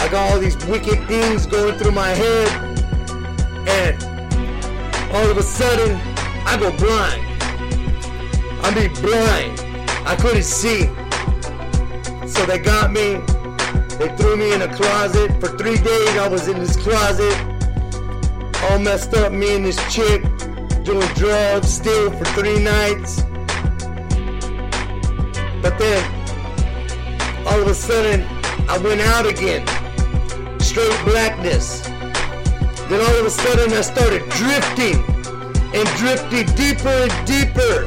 I 0.00 0.08
got 0.10 0.32
all 0.32 0.40
these 0.40 0.56
wicked 0.66 1.06
things 1.06 1.46
going 1.46 1.78
through 1.78 1.92
my 1.92 2.08
head, 2.08 2.48
and 3.68 5.14
all 5.14 5.30
of 5.30 5.38
a 5.38 5.42
sudden, 5.44 5.94
I 6.44 6.56
go 6.58 6.76
blind. 6.76 7.22
I 8.64 8.74
mean 8.74 8.92
blind. 8.94 9.60
I 10.04 10.16
couldn't 10.16 10.42
see. 10.42 10.86
So 12.26 12.44
they 12.46 12.58
got 12.58 12.90
me. 12.90 13.20
They 13.98 14.12
threw 14.16 14.36
me 14.36 14.54
in 14.54 14.62
a 14.62 14.74
closet. 14.74 15.30
For 15.40 15.56
three 15.56 15.76
days, 15.76 16.16
I 16.16 16.26
was 16.26 16.48
in 16.48 16.58
this 16.58 16.76
closet, 16.76 17.32
all 18.64 18.80
messed 18.80 19.14
up. 19.14 19.30
Me 19.30 19.54
and 19.54 19.64
this 19.64 19.78
chick 19.94 20.20
doing 20.82 21.06
drugs 21.14 21.68
still 21.68 22.10
for 22.10 22.24
three 22.34 22.58
nights. 22.58 23.22
But 25.62 25.78
then, 25.78 26.13
all 27.46 27.60
of 27.60 27.68
a 27.68 27.74
sudden, 27.74 28.22
I 28.68 28.78
went 28.78 29.00
out 29.00 29.26
again. 29.26 29.66
Straight 30.60 30.98
blackness. 31.04 31.80
Then 32.88 33.00
all 33.00 33.16
of 33.16 33.26
a 33.26 33.30
sudden, 33.30 33.72
I 33.72 33.80
started 33.82 34.22
drifting 34.30 34.96
and 35.74 35.88
drifting 35.98 36.46
deeper 36.56 36.88
and 36.88 37.26
deeper. 37.26 37.84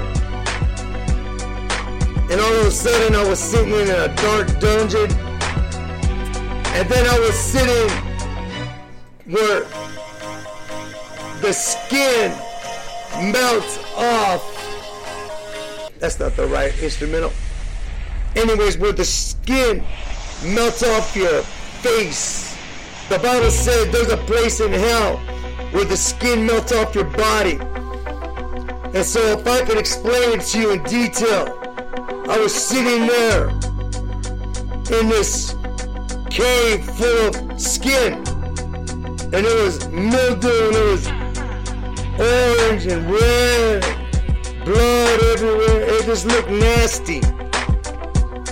And 2.30 2.42
all 2.42 2.54
of 2.60 2.68
a 2.68 2.72
sudden, 2.72 3.16
I 3.16 3.28
was 3.28 3.40
sitting 3.40 3.74
in 3.74 3.90
a 3.90 4.14
dark 4.16 4.48
dungeon. 4.60 5.12
And 6.78 6.88
then 6.90 7.08
I 7.08 7.20
was 7.20 7.36
sitting 7.36 7.90
where 9.26 9.62
the 11.42 11.54
skin 11.54 12.32
melts 13.32 13.80
off. 13.96 14.44
That's 16.00 16.20
not 16.20 16.36
the 16.36 16.46
right 16.46 16.78
instrumental. 16.84 17.32
Anyways, 18.38 18.78
where 18.78 18.92
the 18.92 19.04
skin 19.04 19.84
melts 20.46 20.84
off 20.84 21.16
your 21.16 21.42
face. 21.82 22.56
The 23.10 23.18
Bible 23.18 23.50
said 23.50 23.92
there's 23.92 24.12
a 24.12 24.18
place 24.18 24.60
in 24.60 24.72
hell 24.72 25.18
where 25.72 25.86
the 25.86 25.98
skin 25.98 26.46
melts 26.46 26.72
off 26.72 26.94
your 26.94 27.06
body. 27.06 27.58
And 28.94 29.04
so, 29.04 29.20
if 29.40 29.48
I 29.48 29.66
could 29.66 29.80
explain 29.80 30.40
it 30.40 30.42
to 30.42 30.60
you 30.60 30.72
in 30.72 30.84
detail, 30.84 31.58
I 32.30 32.38
was 32.38 32.54
sitting 32.54 33.08
there 33.08 33.50
in 35.00 35.10
this 35.10 35.56
cave 36.30 36.86
full 36.86 37.30
of 37.30 37.60
skin. 37.60 38.14
And 39.34 39.46
it 39.46 39.64
was 39.64 39.88
mildew 39.90 40.68
and 40.68 40.76
it 40.76 40.92
was 40.92 41.08
orange 42.20 42.86
and 42.86 43.10
red, 43.10 43.82
blood 44.64 45.24
everywhere. 45.24 45.82
It 45.90 46.06
just 46.06 46.28
looked 46.28 46.52
nasty. 46.52 47.22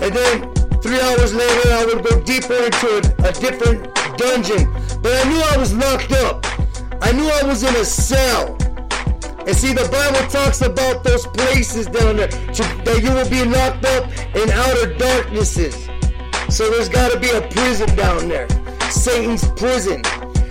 And 0.01 0.13
then 0.13 0.53
three 0.81 0.99
hours 0.99 1.33
later, 1.33 1.69
I 1.71 1.85
would 1.85 2.03
go 2.03 2.19
deeper 2.21 2.55
into 2.55 2.87
a, 2.97 3.29
a 3.29 3.31
different 3.33 3.93
dungeon. 4.17 4.71
But 5.01 5.13
I 5.13 5.29
knew 5.29 5.41
I 5.41 5.57
was 5.57 5.73
locked 5.73 6.11
up. 6.11 6.45
I 7.01 7.11
knew 7.11 7.27
I 7.27 7.43
was 7.43 7.63
in 7.63 7.75
a 7.75 7.85
cell. 7.85 8.57
And 9.47 9.55
see, 9.55 9.73
the 9.73 9.87
Bible 9.91 10.27
talks 10.29 10.61
about 10.61 11.03
those 11.03 11.27
places 11.27 11.85
down 11.85 12.17
there 12.17 12.27
to, 12.27 12.63
that 12.83 12.99
you 13.03 13.13
will 13.13 13.29
be 13.29 13.45
locked 13.45 13.85
up 13.85 14.09
in 14.35 14.49
outer 14.49 14.95
darknesses. 14.97 15.87
So 16.49 16.69
there's 16.71 16.89
got 16.89 17.11
to 17.11 17.19
be 17.19 17.29
a 17.29 17.41
prison 17.49 17.95
down 17.95 18.27
there. 18.27 18.47
Satan's 18.89 19.47
prison. 19.51 20.03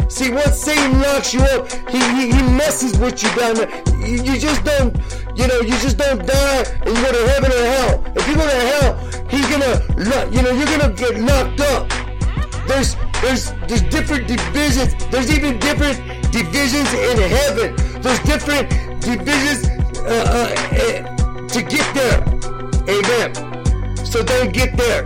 See, 0.08 0.30
once 0.30 0.56
Satan 0.58 1.00
locks 1.00 1.34
you 1.34 1.40
up, 1.40 1.72
he, 1.90 1.98
he, 1.98 2.30
he 2.30 2.42
messes 2.54 2.96
with 2.98 3.20
you 3.22 3.34
down 3.34 3.56
there. 3.56 3.82
You, 3.98 4.22
you 4.22 4.38
just 4.38 4.64
don't, 4.64 4.94
you 5.36 5.46
know, 5.48 5.60
you 5.60 5.76
just 5.78 5.98
don't 5.98 6.24
die 6.26 6.64
and 6.84 6.96
you 6.96 7.02
go 7.02 7.12
to 7.12 7.28
heaven 7.28 7.50
or 7.50 7.64
hell. 7.74 8.04
If 8.16 8.28
you 8.28 8.34
go 8.34 8.46
to 8.46 8.60
hell, 8.70 8.96
he's 9.28 9.46
gonna, 9.50 10.30
you 10.30 10.42
know, 10.42 10.50
you're 10.50 10.66
gonna 10.66 10.92
get 10.94 11.18
locked 11.20 11.60
up. 11.60 11.88
There's, 12.68 12.96
there's, 13.20 13.52
there's 13.68 13.82
different 13.82 14.28
divisions. 14.28 14.94
There's 15.10 15.30
even 15.30 15.58
different 15.58 15.98
divisions 16.32 16.92
in 16.94 17.18
heaven. 17.18 17.74
There's 18.00 18.20
different 18.20 18.70
divisions 19.02 19.68
uh, 19.98 20.24
uh, 20.28 20.76
eh, 20.76 21.02
to 21.48 21.62
get 21.62 21.94
there. 21.94 22.20
Amen. 22.88 24.06
So 24.06 24.22
don't 24.22 24.52
get 24.52 24.76
there. 24.76 25.04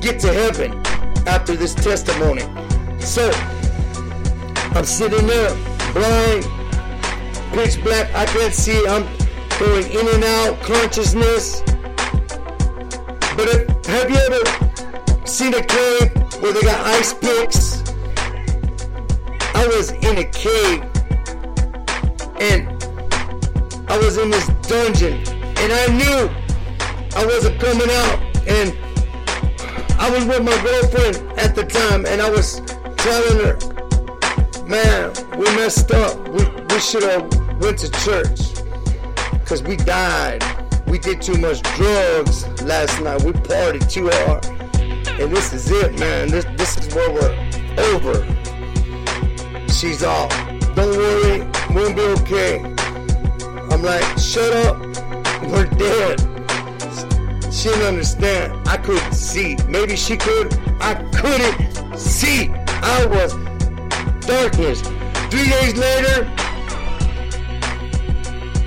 Get 0.00 0.20
to 0.20 0.32
heaven 0.32 0.72
after 1.26 1.54
this 1.54 1.74
testimony. 1.74 2.42
So 3.00 3.30
I'm 4.74 4.84
sitting 4.84 5.26
there, 5.26 5.54
blind, 5.92 6.44
pitch 7.52 7.82
black. 7.84 8.12
I 8.14 8.24
can't 8.26 8.52
see. 8.52 8.86
I'm 8.86 9.06
going 9.58 9.90
in 9.90 10.08
and 10.14 10.24
out 10.24 10.60
consciousness. 10.62 11.62
But 13.36 13.48
if, 13.48 13.86
have 13.86 14.10
you 14.10 14.16
ever 14.16 15.26
seen 15.26 15.54
a 15.54 15.62
cave 15.62 16.12
where 16.40 16.52
they 16.52 16.62
got 16.62 16.86
ice 16.86 17.12
picks? 17.14 17.82
I 19.54 19.66
was 19.66 19.92
in 19.92 20.18
a 20.18 20.24
cave 20.24 20.82
and 22.40 22.68
I 23.88 23.98
was 23.98 24.18
in 24.18 24.30
this 24.30 24.46
dungeon, 24.68 25.14
and 25.58 25.72
I 25.72 25.86
knew 25.86 26.28
I 27.16 27.24
wasn't 27.24 27.60
coming 27.60 27.88
out, 27.88 28.18
and 28.48 28.76
I 30.00 30.10
was 30.10 30.24
with 30.24 30.42
my 30.42 30.60
girlfriend 30.62 31.38
at 31.38 31.54
the 31.54 31.64
time, 31.64 32.04
and 32.06 32.20
I 32.20 32.28
was 32.28 32.60
telling 32.96 33.38
her, 33.44 33.56
man, 34.66 35.12
we 35.38 35.44
messed 35.56 35.92
up. 35.92 36.18
We, 36.28 36.44
we 36.74 36.80
should 36.80 37.04
have 37.04 37.22
went 37.60 37.78
to 37.78 37.90
church, 38.02 38.53
cause 39.44 39.62
we 39.62 39.76
died. 39.76 40.42
We 40.86 40.98
did 40.98 41.20
too 41.20 41.36
much 41.36 41.62
drugs 41.76 42.46
last 42.62 43.00
night. 43.00 43.22
We 43.22 43.32
partied 43.32 43.90
too 43.90 44.08
hard, 44.10 44.46
and 45.20 45.34
this 45.34 45.52
is 45.52 45.70
it, 45.70 45.98
man. 45.98 46.28
This 46.28 46.44
this 46.56 46.78
is 46.78 46.94
where 46.94 47.10
we're 47.12 47.34
over. 47.92 48.24
She's 49.68 50.02
off. 50.02 50.30
Don't 50.74 50.96
worry, 50.96 51.46
we'll 51.70 51.94
be 51.94 52.02
okay. 52.22 52.58
I'm 53.70 53.82
like, 53.82 54.04
shut 54.18 54.52
up. 54.66 54.78
We're 55.42 55.66
dead. 55.66 56.20
She 57.52 57.68
didn't 57.68 57.86
understand. 57.86 58.68
I 58.68 58.76
couldn't 58.76 59.12
see. 59.12 59.56
Maybe 59.68 59.96
she 59.96 60.16
could. 60.16 60.54
I 60.80 60.94
couldn't 61.14 61.96
see. 61.98 62.50
I 62.66 63.06
was 63.06 63.32
darkness. 64.26 64.80
Three 65.30 65.48
days 65.48 65.76
later, 65.76 66.30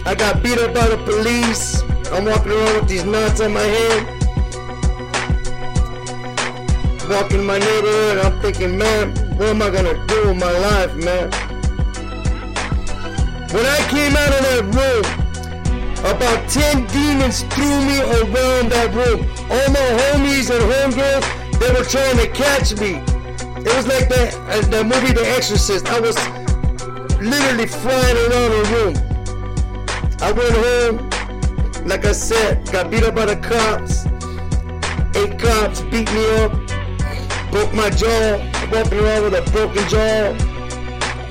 I 0.07 0.15
got 0.15 0.41
beat 0.41 0.57
up 0.57 0.73
by 0.73 0.87
the 0.87 0.95
police. 1.03 1.81
I'm 2.13 2.23
walking 2.23 2.53
around 2.53 2.75
with 2.79 2.87
these 2.87 3.03
knots 3.03 3.41
on 3.41 3.51
my 3.51 3.59
head. 3.59 4.07
Walking 7.09 7.43
my 7.43 7.59
neighborhood, 7.59 8.19
I'm 8.19 8.39
thinking, 8.39 8.77
man, 8.77 9.09
what 9.35 9.49
am 9.49 9.61
I 9.61 9.69
gonna 9.69 9.99
do 10.07 10.27
with 10.29 10.39
my 10.39 10.49
life, 10.49 10.95
man? 10.95 11.29
When 13.51 13.65
I 13.65 13.79
came 13.91 14.15
out 14.15 14.31
of 14.31 14.41
that 14.47 14.63
room, 14.79 15.03
about 15.99 16.49
10 16.51 16.87
demons 16.87 17.43
threw 17.51 17.75
me 17.83 17.99
around 17.99 18.71
that 18.71 18.93
room. 18.95 19.27
All 19.51 19.69
my 19.75 19.89
homies 19.99 20.47
and 20.47 20.63
homegirls, 20.71 21.59
they 21.59 21.69
were 21.73 21.83
trying 21.83 22.15
to 22.19 22.27
catch 22.31 22.79
me. 22.79 23.03
It 23.59 23.75
was 23.75 23.85
like 23.87 24.07
that, 24.07 24.33
uh, 24.47 24.61
the 24.69 24.85
movie 24.85 25.11
The 25.11 25.27
Exorcist. 25.35 25.85
I 25.87 25.99
was 25.99 26.15
literally 27.19 27.67
flying 27.67 28.15
around 28.15 28.51
the 28.51 28.71
room. 28.71 29.06
I 30.19 30.31
went 30.31 30.55
home, 30.55 31.09
like 31.87 32.03
I 32.05 32.11
said, 32.11 32.69
got 32.71 32.89
beat 32.89 33.03
up 33.03 33.15
by 33.15 33.25
the 33.25 33.35
cops. 33.35 34.05
Eight 35.15 35.39
cops 35.39 35.81
beat 35.81 36.11
me 36.11 36.25
up, 36.41 36.51
broke 37.51 37.71
my 37.73 37.89
jaw, 37.91 38.37
walking 38.71 38.99
around 38.99 39.23
with 39.23 39.35
a 39.35 39.43
broken 39.51 39.87
jaw, 39.87 40.33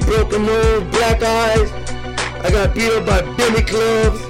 broken 0.07 0.47
nose, 0.47 0.84
black 0.93 1.20
eyes. 1.20 1.70
I 2.45 2.51
got 2.51 2.74
beat 2.74 2.93
up 2.93 3.05
by 3.07 3.22
billy 3.37 3.62
clubs. 3.62 4.20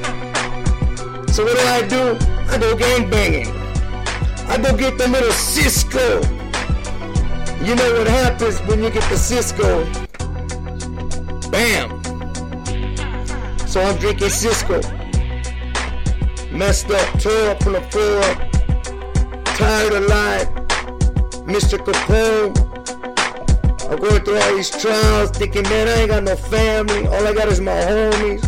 So 1.35 1.45
what 1.45 1.57
do 1.57 1.63
I 1.63 1.87
do? 1.87 2.19
I 2.49 2.57
go 2.59 2.75
gang 2.75 3.11
banging. 3.11 3.49
I 4.49 4.57
go 4.57 4.75
get 4.75 4.97
the 4.97 5.07
little 5.07 5.33
Cisco. 5.33 6.23
You 7.63 7.75
know 7.75 7.93
what 7.99 8.07
happens 8.07 8.59
when 8.61 8.83
you 8.83 8.91
get 8.91 9.07
the 9.11 9.19
Cisco? 9.19 9.85
Bam. 11.51 11.96
So 13.77 13.83
I'm 13.83 13.99
drinking 13.99 14.31
Cisco. 14.31 14.81
Messed 16.51 16.91
up, 16.91 17.21
tore 17.21 17.51
up 17.51 17.63
from 17.63 17.75
the 17.75 17.83
floor. 17.91 18.23
Tired 19.45 19.93
of 19.93 20.07
life. 20.07 20.49
Mr. 21.45 21.77
Capone. 21.77 22.57
I'm 23.91 23.99
going 23.99 24.25
through 24.25 24.39
all 24.39 24.57
these 24.57 24.71
trials 24.71 25.29
thinking, 25.29 25.65
man, 25.65 25.89
I 25.89 25.93
ain't 26.01 26.11
got 26.11 26.23
no 26.23 26.37
family. 26.37 27.07
All 27.07 27.27
I 27.27 27.35
got 27.35 27.49
is 27.49 27.61
my 27.61 27.73
homies. 27.73 28.41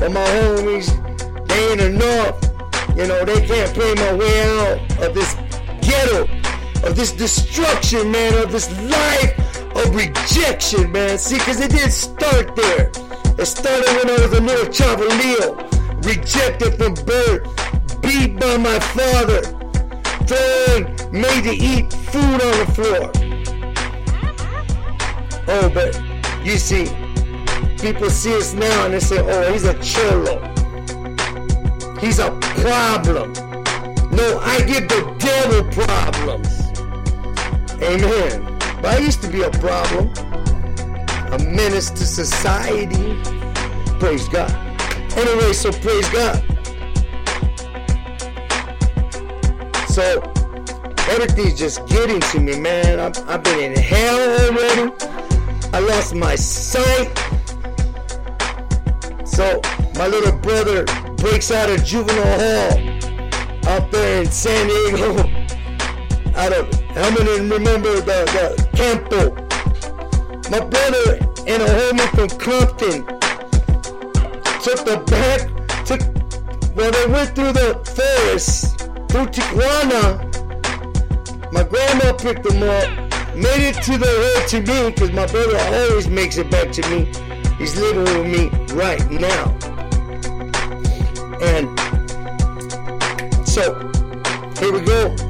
But 0.00 0.10
my 0.10 0.26
homies, 0.40 0.88
they 1.46 1.70
ain't 1.70 1.80
enough. 1.82 2.34
You 2.96 3.06
know, 3.06 3.24
they 3.24 3.46
can't 3.46 3.72
play 3.72 3.94
my 3.94 4.14
way 4.14 4.42
out 4.58 5.06
of 5.06 5.14
this 5.14 5.32
ghetto, 5.80 6.22
of 6.84 6.96
this 6.96 7.12
destruction, 7.12 8.10
man, 8.10 8.34
of 8.42 8.50
this 8.50 8.68
life 8.90 9.76
of 9.76 9.94
rejection, 9.94 10.90
man. 10.90 11.18
See, 11.18 11.38
because 11.38 11.60
it 11.60 11.70
didn't 11.70 11.92
start 11.92 12.56
there. 12.56 12.90
It 13.38 13.44
started 13.44 13.86
when 13.96 14.08
I 14.08 14.22
was 14.22 14.32
a 14.32 14.40
little 14.40 14.66
chavalillo, 14.72 16.04
rejected 16.06 16.78
from 16.78 16.94
birth, 17.04 17.42
beat 18.00 18.40
by 18.40 18.56
my 18.56 18.78
father, 18.80 19.42
thrown, 20.26 20.96
made 21.12 21.44
to 21.44 21.52
eat 21.52 21.92
food 21.92 22.40
on 22.40 22.58
the 22.58 22.66
floor. 22.74 23.12
Oh, 25.48 25.68
but 25.68 26.00
you 26.44 26.56
see, 26.56 26.86
people 27.78 28.08
see 28.08 28.34
us 28.36 28.54
now 28.54 28.86
and 28.86 28.94
they 28.94 29.00
say, 29.00 29.18
oh, 29.20 29.52
he's 29.52 29.64
a 29.64 29.74
cholo. 29.82 30.40
He's 32.00 32.18
a 32.18 32.30
problem. 32.62 33.34
No, 34.12 34.38
I 34.40 34.62
give 34.66 34.88
the 34.88 35.14
devil 35.18 35.62
problems. 35.72 36.62
Amen. 37.82 38.58
But 38.80 38.94
I 38.94 38.98
used 38.98 39.20
to 39.22 39.28
be 39.28 39.42
a 39.42 39.50
problem. 39.50 40.10
A 41.32 41.38
menace 41.38 41.90
to 41.90 42.06
society. 42.06 43.20
Praise 43.98 44.28
God. 44.28 44.50
Anyway, 45.16 45.52
so 45.52 45.72
praise 45.72 46.08
God. 46.10 46.42
So 49.88 50.20
everything's 51.08 51.58
just 51.58 51.86
getting 51.86 52.20
to 52.20 52.40
me, 52.40 52.60
man. 52.60 53.00
I've, 53.00 53.28
I've 53.28 53.42
been 53.42 53.72
in 53.72 53.76
hell 53.76 54.18
already. 54.44 54.92
I 55.72 55.78
lost 55.80 56.14
my 56.14 56.36
sight. 56.36 57.16
So 59.26 59.60
my 59.96 60.06
little 60.06 60.36
brother 60.38 60.84
breaks 61.16 61.50
out 61.50 61.70
of 61.70 61.84
juvenile 61.84 62.38
hall 62.38 62.96
out 63.66 63.90
there 63.90 64.22
in 64.22 64.30
San 64.30 64.68
Diego. 64.68 65.18
Out 66.36 66.52
of 66.52 66.70
how 66.90 67.08
many 67.08 67.48
remember 67.48 67.94
the, 67.94 68.02
the 68.02 68.68
Campo? 68.76 69.45
My 70.48 70.60
brother 70.60 71.18
and 71.48 71.60
a 71.60 71.66
homie 71.66 72.08
from 72.14 72.28
Compton 72.38 73.04
took 74.62 74.84
the 74.84 75.02
back, 75.10 75.40
took 75.84 76.00
well 76.76 76.92
they 76.92 77.06
went 77.12 77.34
through 77.34 77.52
the 77.52 77.74
forest, 77.96 78.78
through 79.10 79.26
Tijuana. 79.26 80.22
My 81.52 81.64
grandma 81.64 82.12
picked 82.12 82.44
them 82.44 82.62
up, 82.62 82.88
made 83.34 83.70
it 83.70 83.82
to 83.82 83.98
the 83.98 84.06
hood 84.06 84.48
to 84.50 84.60
me, 84.60 84.90
because 84.90 85.10
my 85.10 85.26
brother 85.26 85.58
always 85.74 86.06
makes 86.06 86.36
it 86.36 86.48
back 86.48 86.70
to 86.72 86.82
me. 86.90 87.12
He's 87.58 87.76
living 87.80 88.04
with 88.04 88.26
me 88.26 88.48
right 88.72 89.10
now. 89.10 89.50
And 91.42 91.66
so, 93.48 93.74
here 94.60 94.72
we 94.72 94.80
go. 94.82 95.25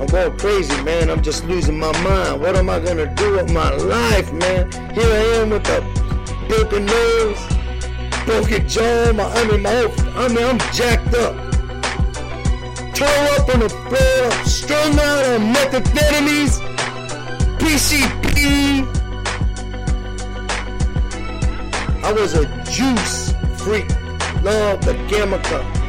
I'm 0.00 0.06
going 0.06 0.38
crazy, 0.38 0.82
man. 0.82 1.10
I'm 1.10 1.22
just 1.22 1.44
losing 1.44 1.78
my 1.78 1.92
mind. 2.02 2.40
What 2.40 2.56
am 2.56 2.70
I 2.70 2.80
gonna 2.80 3.14
do 3.14 3.32
with 3.32 3.52
my 3.52 3.70
life, 3.76 4.32
man? 4.32 4.72
Here 4.94 5.04
I 5.04 5.42
am 5.42 5.50
with 5.50 5.68
a 5.68 5.82
broken 6.48 6.86
nose, 6.86 7.38
broken 8.24 8.66
jaw, 8.66 9.12
my 9.12 9.24
I 9.24 9.46
mean 9.46 9.60
my 9.60 9.70
whole 9.70 10.18
I 10.18 10.28
mean 10.28 10.42
I'm 10.42 10.58
jacked 10.72 11.14
up. 11.14 11.36
Tore 12.94 13.08
up 13.36 13.48
on 13.52 13.60
the 13.60 13.68
floor, 13.68 14.30
strung 14.46 14.98
out 14.98 15.26
on 15.26 15.52
methamphetamines, 15.52 16.60
PCP. 17.58 18.86
I 22.02 22.12
was 22.12 22.32
a 22.32 22.46
juice 22.64 23.34
freak. 23.62 23.86
Love 24.42 24.80
the 24.80 24.94
Gamma 25.10 25.38
to 25.42 25.79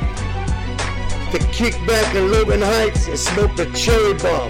kick 1.61 1.85
back 1.85 2.15
in 2.15 2.31
Logan 2.31 2.59
Heights 2.59 3.07
and 3.07 3.19
smoke 3.19 3.51
a 3.59 3.67
cherry 3.73 4.15
bomb. 4.15 4.49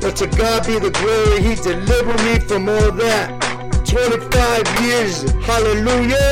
But 0.00 0.14
to 0.18 0.28
God 0.28 0.64
be 0.64 0.78
the 0.78 0.92
glory, 0.92 1.42
He 1.42 1.56
delivered 1.56 2.20
me 2.22 2.38
from 2.38 2.68
all 2.68 2.92
that. 2.92 3.26
25 3.84 4.80
years, 4.84 5.28
hallelujah. 5.42 6.22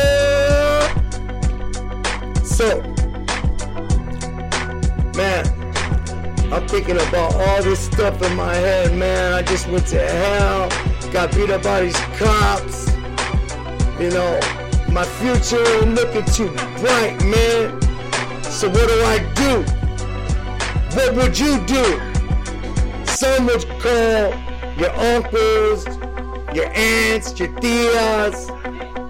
So, 2.44 2.80
man, 5.16 5.42
I'm 6.52 6.68
thinking 6.68 6.98
about 7.08 7.34
all 7.34 7.62
this 7.64 7.80
stuff 7.80 8.22
in 8.22 8.36
my 8.36 8.54
head, 8.54 8.96
man. 8.96 9.32
I 9.32 9.42
just 9.42 9.66
went 9.66 9.88
to 9.88 9.98
hell, 9.98 10.68
got 11.10 11.34
beat 11.34 11.50
up 11.50 11.64
by 11.64 11.80
these 11.80 11.98
cops. 12.16 12.94
You 13.98 14.10
know, 14.10 14.38
my 14.92 15.04
future 15.18 15.66
ain't 15.78 15.96
looking 15.96 16.24
too 16.26 16.52
bright, 16.78 17.20
man. 17.24 17.85
So 18.56 18.70
what 18.70 18.88
do 18.88 19.02
I 19.04 19.18
do? 19.34 19.62
What 20.96 21.14
would 21.14 21.38
you 21.38 21.60
do? 21.66 22.00
Some 23.04 23.44
would 23.44 23.68
call 23.80 24.32
your 24.78 24.92
uncles, 24.96 25.84
your 26.54 26.72
aunts, 26.72 27.38
your 27.38 27.50
tias. 27.60 28.48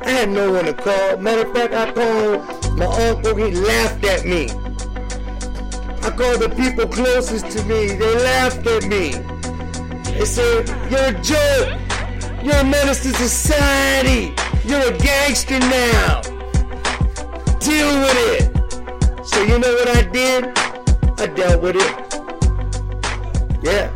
I 0.04 0.10
had 0.10 0.30
no 0.30 0.50
one 0.50 0.64
to 0.64 0.74
call. 0.74 1.18
Matter 1.18 1.46
of 1.46 1.54
fact, 1.54 1.74
I 1.74 1.92
called 1.92 2.76
my 2.76 2.86
uncle. 2.86 3.36
He 3.36 3.52
laughed 3.52 4.04
at 4.04 4.26
me. 4.26 4.50
I 6.02 6.10
called 6.10 6.40
the 6.40 6.52
people 6.56 6.88
closest 6.88 7.48
to 7.56 7.62
me. 7.66 7.86
They 7.94 8.14
laughed 8.24 8.66
at 8.66 8.82
me. 8.86 9.12
They 10.18 10.24
said, 10.24 10.68
"You're 10.90 11.10
a 11.10 11.22
joke. 11.22 11.68
You're 12.42 12.56
a 12.56 12.64
menace 12.64 13.04
to 13.04 13.14
society. 13.14 14.34
You're 14.64 14.88
a 14.92 14.98
gangster 14.98 15.60
now. 15.60 16.20
Deal 17.60 18.00
with 18.00 18.40
it. 18.40 18.55
So 19.36 19.42
you 19.42 19.58
know 19.58 19.74
what 19.74 19.88
I 19.94 20.02
did? 20.02 20.44
I 21.20 21.26
dealt 21.26 21.60
with 21.60 21.76
it. 21.76 21.92
Yeah. 23.62 23.92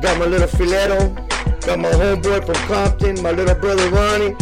Got 0.00 0.18
my 0.18 0.24
little 0.24 0.48
filetto. 0.48 1.14
Got 1.66 1.78
my 1.78 1.90
homeboy 1.90 2.46
from 2.46 2.54
Compton, 2.66 3.22
my 3.22 3.32
little 3.32 3.54
brother 3.54 3.90
Ronnie. 3.90 4.34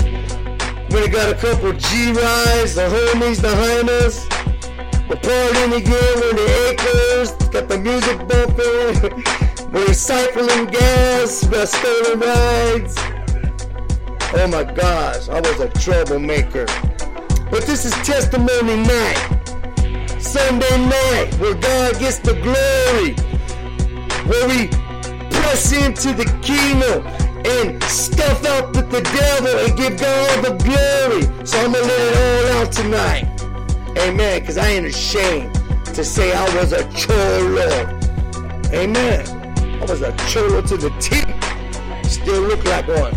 We 0.90 1.08
got 1.08 1.32
a 1.32 1.34
couple 1.34 1.72
G-Rides, 1.72 2.76
the 2.76 2.86
homies 2.94 3.42
behind 3.42 3.90
us. 3.90 4.24
We're 5.08 5.16
partying 5.16 5.78
again, 5.78 6.14
we're 6.20 6.30
in 6.30 6.36
the 6.36 6.48
acres. 6.70 7.32
Got 7.50 7.68
the 7.68 7.78
music 7.78 8.18
bumping. 8.28 9.02
we're 9.72 9.86
recycling 9.86 10.70
gas. 10.70 11.42
We 11.42 11.50
got 11.50 11.66
stolen 11.66 12.20
rides. 12.20 12.94
Oh 14.32 14.46
my 14.46 14.62
gosh, 14.62 15.28
I 15.28 15.40
was 15.40 15.58
a 15.58 15.68
troublemaker. 15.70 16.66
But 17.50 17.66
this 17.66 17.84
is 17.84 17.92
testimony 18.06 18.76
night. 18.76 19.39
Sunday 20.20 20.76
night, 20.86 21.32
where 21.38 21.54
God 21.54 21.98
gets 21.98 22.18
the 22.18 22.34
glory. 22.34 23.14
Where 24.28 24.46
we 24.48 24.68
press 25.30 25.72
into 25.72 26.12
the 26.12 26.26
kingdom 26.42 27.06
and 27.46 27.82
stuff 27.84 28.44
up 28.44 28.76
with 28.76 28.90
the 28.90 29.00
devil 29.00 29.58
and 29.58 29.74
give 29.76 29.98
God 29.98 30.44
the 30.44 30.52
glory. 30.62 31.22
So 31.46 31.58
I'm 31.58 31.72
gonna 31.72 31.86
let 31.86 32.00
it 32.00 32.16
all 32.16 32.46
out 32.58 32.70
tonight. 32.72 33.24
Amen. 33.98 34.40
Because 34.40 34.58
I 34.58 34.68
ain't 34.68 34.86
ashamed 34.86 35.54
to 35.86 36.04
say 36.04 36.34
I 36.34 36.44
was 36.56 36.72
a 36.72 36.84
cholo. 36.92 37.88
Amen. 38.72 39.26
I 39.80 39.84
was 39.86 40.02
a 40.02 40.12
cholo 40.28 40.60
to 40.62 40.76
the 40.76 40.90
T. 41.00 41.22
Still 42.08 42.42
look 42.42 42.62
like 42.66 42.86
one. 42.86 43.14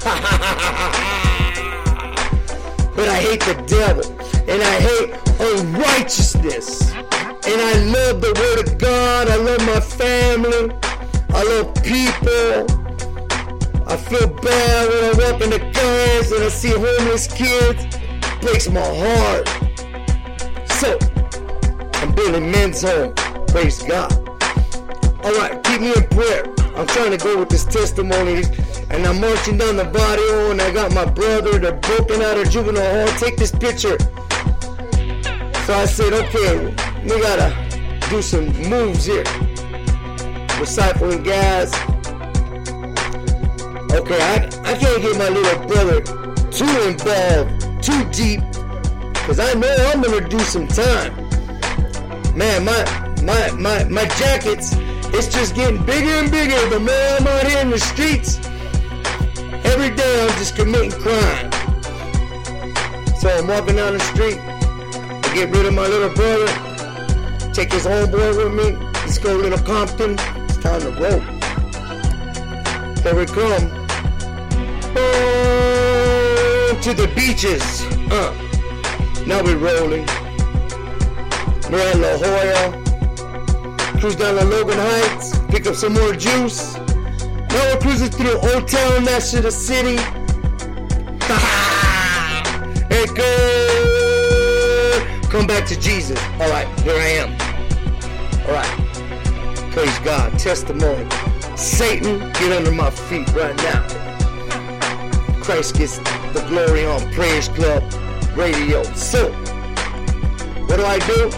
but 2.96 3.08
I 3.08 3.20
hate 3.20 3.40
the 3.40 3.54
devil 3.66 4.04
and 4.48 4.62
I 4.62 4.80
hate 4.80 5.29
unrighteousness. 5.40 6.92
And 6.92 7.60
I 7.60 7.74
love 7.96 8.20
the 8.20 8.32
word 8.36 8.68
of 8.68 8.78
God. 8.78 9.28
I 9.28 9.36
love 9.36 9.60
my 9.66 9.80
family. 9.80 10.70
I 11.30 11.42
love 11.42 11.74
people. 11.82 12.66
I 13.88 13.96
feel 13.96 14.28
bad 14.28 14.88
when 14.88 15.04
I 15.04 15.32
walk 15.32 15.42
in 15.42 15.50
the 15.50 15.58
cars 15.72 16.30
and 16.32 16.44
I 16.44 16.48
see 16.48 16.70
homeless 16.70 17.26
kids. 17.26 17.86
It 17.86 18.40
Breaks 18.42 18.68
my 18.68 18.80
heart. 18.80 19.48
So, 20.78 20.98
I'm 21.94 22.14
building 22.14 22.50
men's 22.50 22.82
home. 22.82 23.14
Praise 23.48 23.82
God. 23.82 24.12
Alright, 25.24 25.62
keep 25.64 25.80
me 25.80 25.92
in 25.94 26.06
prayer. 26.08 26.44
I'm 26.76 26.86
trying 26.86 27.10
to 27.10 27.18
go 27.18 27.38
with 27.38 27.48
this 27.48 27.64
testimony. 27.64 28.44
And 28.90 29.06
I'm 29.06 29.20
marching 29.20 29.56
down 29.56 29.76
the 29.76 29.84
barrio 29.84 30.50
and 30.50 30.60
I 30.60 30.70
got 30.72 30.92
my 30.92 31.04
brother. 31.04 31.58
They're 31.58 31.72
broken 31.72 32.22
out 32.22 32.36
of 32.38 32.50
juvenile 32.50 33.06
hall. 33.06 33.18
Take 33.18 33.36
this 33.36 33.50
picture. 33.50 33.96
So 35.70 35.76
I 35.76 35.86
said, 35.86 36.12
okay, 36.12 36.74
we 37.04 37.20
gotta 37.22 37.54
do 38.10 38.20
some 38.22 38.46
moves 38.68 39.06
here. 39.06 39.22
Recycling 40.58 41.22
gas. 41.22 41.72
Okay, 43.92 44.20
I, 44.20 44.50
I 44.64 44.74
can't 44.74 45.00
get 45.00 45.16
my 45.16 45.28
little 45.28 45.68
brother 45.68 46.00
too 46.50 46.66
involved, 46.88 47.84
too 47.84 48.02
deep, 48.10 48.40
because 49.12 49.38
I 49.38 49.54
know 49.54 49.72
I'm 49.94 50.02
gonna 50.02 50.28
do 50.28 50.40
some 50.40 50.66
time. 50.66 51.14
Man, 52.36 52.64
my 52.64 52.82
my 53.22 53.52
my 53.52 53.84
my 53.84 54.06
jackets, 54.18 54.72
it's 55.14 55.32
just 55.32 55.54
getting 55.54 55.86
bigger 55.86 56.14
and 56.14 56.32
bigger. 56.32 56.68
The 56.68 56.80
more 56.80 57.06
I'm 57.16 57.26
out 57.28 57.46
here 57.46 57.60
in 57.60 57.70
the 57.70 57.78
streets, 57.78 58.38
every 59.64 59.94
day 59.94 60.20
I'm 60.20 60.36
just 60.36 60.56
committing 60.56 60.90
crime. 60.90 61.52
So 63.20 63.28
I'm 63.30 63.46
walking 63.46 63.76
down 63.76 63.92
the 63.92 64.00
street, 64.00 64.40
Get 65.34 65.50
rid 65.50 65.66
of 65.66 65.74
my 65.74 65.86
little 65.86 66.12
brother, 66.14 66.46
take 67.52 67.72
his 67.72 67.84
homeboy 67.86 68.36
with 68.36 68.52
me. 68.52 68.72
Let's 68.94 69.18
go 69.18 69.34
little 69.34 69.58
Compton. 69.58 70.16
It's 70.18 70.56
time 70.58 70.80
to 70.80 70.90
roll. 70.90 71.20
Here 73.02 73.14
we 73.14 73.26
come. 73.26 73.70
To 76.82 76.94
the 76.94 77.06
beaches. 77.14 77.82
Uh. 78.10 78.32
Now 79.26 79.42
we're 79.44 79.58
rolling. 79.58 80.06
We're 81.70 81.88
at 81.88 81.96
La 81.98 82.16
Jolla. 82.18 82.72
Cruise 84.00 84.16
down 84.16 84.34
to 84.36 84.44
Logan 84.44 84.78
Heights. 84.78 85.38
Pick 85.50 85.66
up 85.66 85.74
some 85.74 85.92
more 85.92 86.14
juice. 86.14 86.74
Now 86.76 87.72
we're 87.72 87.80
cruising 87.80 88.08
through 88.10 88.38
Old 88.38 88.66
Town, 88.66 89.04
National 89.04 89.50
City. 89.50 89.96
hey, 92.88 93.06
good. 93.14 93.89
Come 95.30 95.46
back 95.46 95.64
to 95.68 95.78
Jesus. 95.78 96.20
All 96.40 96.50
right, 96.50 96.66
here 96.80 96.96
I 96.96 97.08
am. 97.22 97.30
All 98.48 98.52
right. 98.52 99.72
Praise 99.72 99.96
God. 100.00 100.36
Testimony. 100.36 101.08
Satan, 101.56 102.18
get 102.32 102.50
under 102.50 102.72
my 102.72 102.90
feet 102.90 103.32
right 103.32 103.56
now. 103.58 103.86
Christ 105.40 105.76
gets 105.76 105.98
the 105.98 106.44
glory 106.48 106.84
on 106.84 107.00
Prayers 107.12 107.48
Club 107.48 107.84
Radio. 108.36 108.82
So, 108.94 109.30
what 110.66 110.78
do 110.78 110.84
I 110.84 110.98
do? 111.06 111.30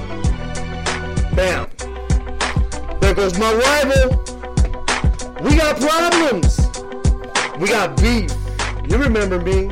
Bam. 1.36 1.68
There 3.00 3.14
goes 3.14 3.38
my 3.38 3.52
rival. 3.52 4.22
We 5.42 5.56
got 5.56 5.78
problems. 5.78 6.58
We 7.60 7.68
got 7.68 8.00
beef. 8.00 8.32
You 8.88 8.96
remember 8.96 9.38
me. 9.38 9.68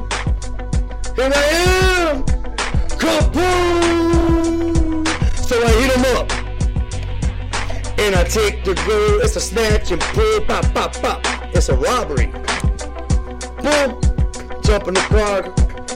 Here 1.16 1.32
I 1.34 2.12
am. 2.12 2.24
Kaboom! 2.98 4.09
So 5.50 5.60
I 5.60 5.72
hit 5.82 5.90
him 5.96 6.04
up. 6.16 6.30
And 7.98 8.14
I 8.14 8.22
take 8.22 8.62
the 8.62 8.76
girl, 8.86 9.20
it's 9.20 9.34
a 9.34 9.40
snatch 9.40 9.90
and 9.90 10.00
pull, 10.00 10.40
pop, 10.42 10.62
pop, 10.72 10.92
pop. 11.02 11.26
It's 11.52 11.68
a 11.68 11.74
robbery. 11.74 12.26
Boom! 13.58 14.00
Jump 14.62 14.86
in 14.86 14.94
the 14.94 15.04
car. 15.10 15.42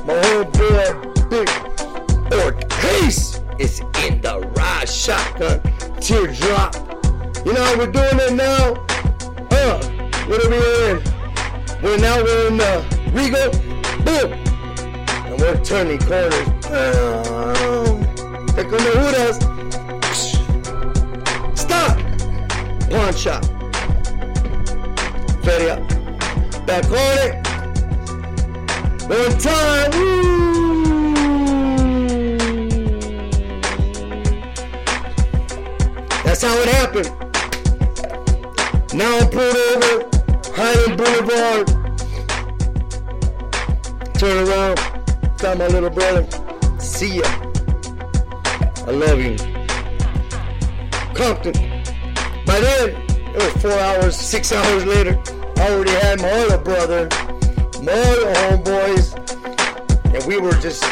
My 0.02 0.18
whole 0.26 0.42
boy, 0.58 0.90
big 1.30 1.48
or 2.34 2.50
case 2.68 3.42
is 3.60 3.78
in 4.02 4.20
the 4.22 4.40
ride 4.56 4.88
shotgun 4.88 5.60
teardrop. 6.00 6.74
You 7.46 7.52
know 7.52 7.62
how 7.62 7.78
we're 7.78 7.92
doing 7.92 8.18
it 8.18 8.32
now? 8.32 8.74
Uh, 9.52 9.80
what 10.26 10.44
are 10.44 10.50
we 10.50 10.58
in? 10.90 11.00
We're 11.80 11.98
now 11.98 12.20
we're 12.24 12.48
in 12.48 12.56
the 12.56 12.84
Regal. 13.12 13.52
Boom! 14.02 14.32
And 15.26 15.40
we're 15.40 15.64
turning 15.64 16.00
corners. 16.00 16.48
Um, 16.66 17.93
Here 18.54 18.64
come 18.64 18.78
the 18.78 18.90
Hudas. 19.00 19.36
Stop! 21.58 21.98
Pawn 22.88 23.14
shop. 23.14 23.44
Feria. 25.42 25.76
Back 26.64 26.84
on 26.84 27.18
it. 27.18 27.34
One 29.08 29.38
time. 29.40 29.90
That's 36.22 36.42
how 36.42 36.54
it 36.60 36.68
happened. 36.68 37.10
Now 38.94 39.18
I'm 39.18 39.28
pulled 39.30 39.56
over. 39.56 40.08
Highland 40.54 40.96
Boulevard. 40.96 41.66
Turn 44.14 44.48
around. 44.48 44.78
Tell 45.38 45.56
my 45.56 45.66
little 45.66 45.90
brother. 45.90 46.24
See 46.78 47.16
ya. 47.18 47.53
I 48.86 48.90
love 48.90 49.18
you. 49.18 49.34
Compton. 51.14 51.54
By 52.44 52.60
then, 52.60 52.90
it 53.08 53.36
was 53.36 53.62
four 53.62 53.72
hours, 53.72 54.14
six 54.14 54.52
hours 54.52 54.84
later. 54.84 55.18
I 55.56 55.70
already 55.70 55.92
had 55.92 56.20
my 56.20 56.30
other 56.30 56.58
brother, 56.58 57.08
my 57.82 57.92
other 57.92 58.34
homeboys, 58.34 59.14
and 60.14 60.22
we 60.26 60.38
were 60.38 60.52
just 60.60 60.84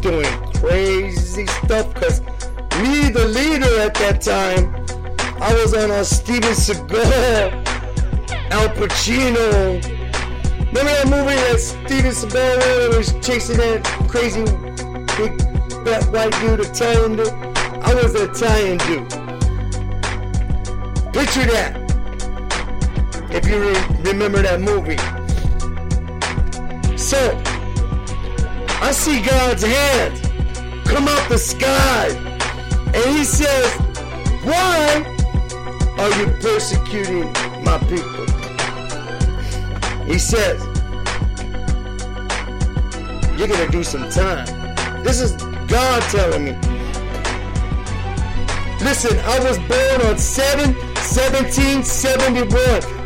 doing 0.00 0.30
crazy 0.54 1.46
stuff 1.46 1.92
because 1.92 2.20
me, 2.80 3.08
the 3.10 3.26
leader 3.34 3.80
at 3.80 3.94
that 3.94 4.20
time, 4.20 4.72
I 5.42 5.52
was 5.54 5.74
on 5.74 5.90
a 5.90 6.04
Steven 6.04 6.52
Seagal, 6.52 7.66
Al 8.52 8.68
Pacino. 8.76 9.82
Remember 10.66 10.84
that 10.84 11.08
movie 11.08 11.34
that 11.34 11.58
Steven 11.58 12.12
Seagal 12.12 12.96
was 12.96 13.26
chasing 13.26 13.56
that 13.56 13.82
crazy 14.08 14.44
big 15.16 15.51
fat 15.84 16.04
white 16.12 16.32
dude, 16.40 16.60
Italian 16.60 17.16
dude? 17.16 17.28
I 17.28 17.94
was 17.94 18.12
the 18.12 18.30
Italian 18.30 18.78
dude. 18.78 19.08
Picture 21.12 21.46
that. 21.52 21.72
If 23.30 23.46
you 23.48 23.60
re- 23.60 24.12
remember 24.12 24.42
that 24.42 24.60
movie. 24.60 24.96
So, 26.96 27.18
I 28.80 28.92
see 28.92 29.22
God's 29.22 29.62
hand 29.62 30.20
come 30.84 31.08
out 31.08 31.28
the 31.28 31.38
sky. 31.38 32.08
And 32.94 33.16
he 33.16 33.24
says, 33.24 33.72
Why 34.44 35.04
are 35.98 36.10
you 36.18 36.26
persecuting 36.40 37.32
my 37.64 37.78
people? 37.88 38.26
He 40.04 40.18
says, 40.18 40.60
you're 43.38 43.48
gonna 43.48 43.70
do 43.70 43.82
some 43.82 44.08
time. 44.10 44.46
This 45.02 45.20
is 45.20 45.32
God 45.72 46.02
telling 46.10 46.44
me. 46.44 46.52
Listen, 48.84 49.18
I 49.20 49.38
was 49.40 49.56
born 49.60 50.06
on 50.06 50.18
7 50.18 50.76
17 50.96 51.82
71. 51.82 52.60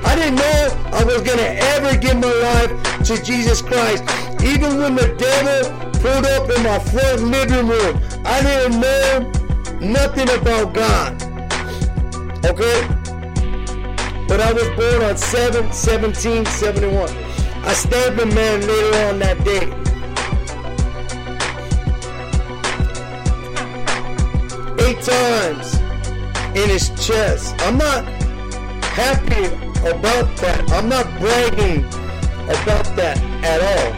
I 0.04 0.16
didn't 0.16 0.34
know 0.34 0.90
I 0.92 1.04
was 1.04 1.22
gonna 1.22 1.54
ever 1.74 1.96
give 1.96 2.16
my 2.16 2.32
life 2.32 3.04
to 3.04 3.22
Jesus 3.22 3.62
Christ. 3.62 4.02
Even 4.42 4.78
when 4.78 4.96
the 4.96 5.14
devil 5.16 5.70
pulled 6.00 6.26
up 6.26 6.50
in 6.50 6.64
my 6.64 6.80
front 6.80 7.22
living 7.22 7.68
room, 7.68 8.00
I 8.24 8.42
didn't 8.42 8.80
know 8.80 9.30
nothing 9.80 10.28
about 10.36 10.74
God. 10.74 11.22
Okay? 12.44 12.78
But 14.26 14.40
I 14.40 14.52
was 14.52 14.68
born 14.70 15.04
on 15.04 15.16
7 15.16 15.72
17 15.72 16.44
71. 16.46 17.10
I 17.64 17.74
stabbed 17.74 18.18
a 18.18 18.26
man 18.26 18.60
later 18.60 19.06
on 19.06 19.20
that 19.20 19.44
day. 19.44 19.85
Times 25.06 25.74
in 26.56 26.68
his 26.68 26.90
chest. 27.06 27.54
I'm 27.60 27.78
not 27.78 28.04
happy 28.82 29.46
about 29.88 30.36
that. 30.38 30.68
I'm 30.72 30.88
not 30.88 31.06
bragging 31.20 31.84
about 32.50 32.86
that 32.96 33.16
at 33.44 33.60
all. 33.62 33.92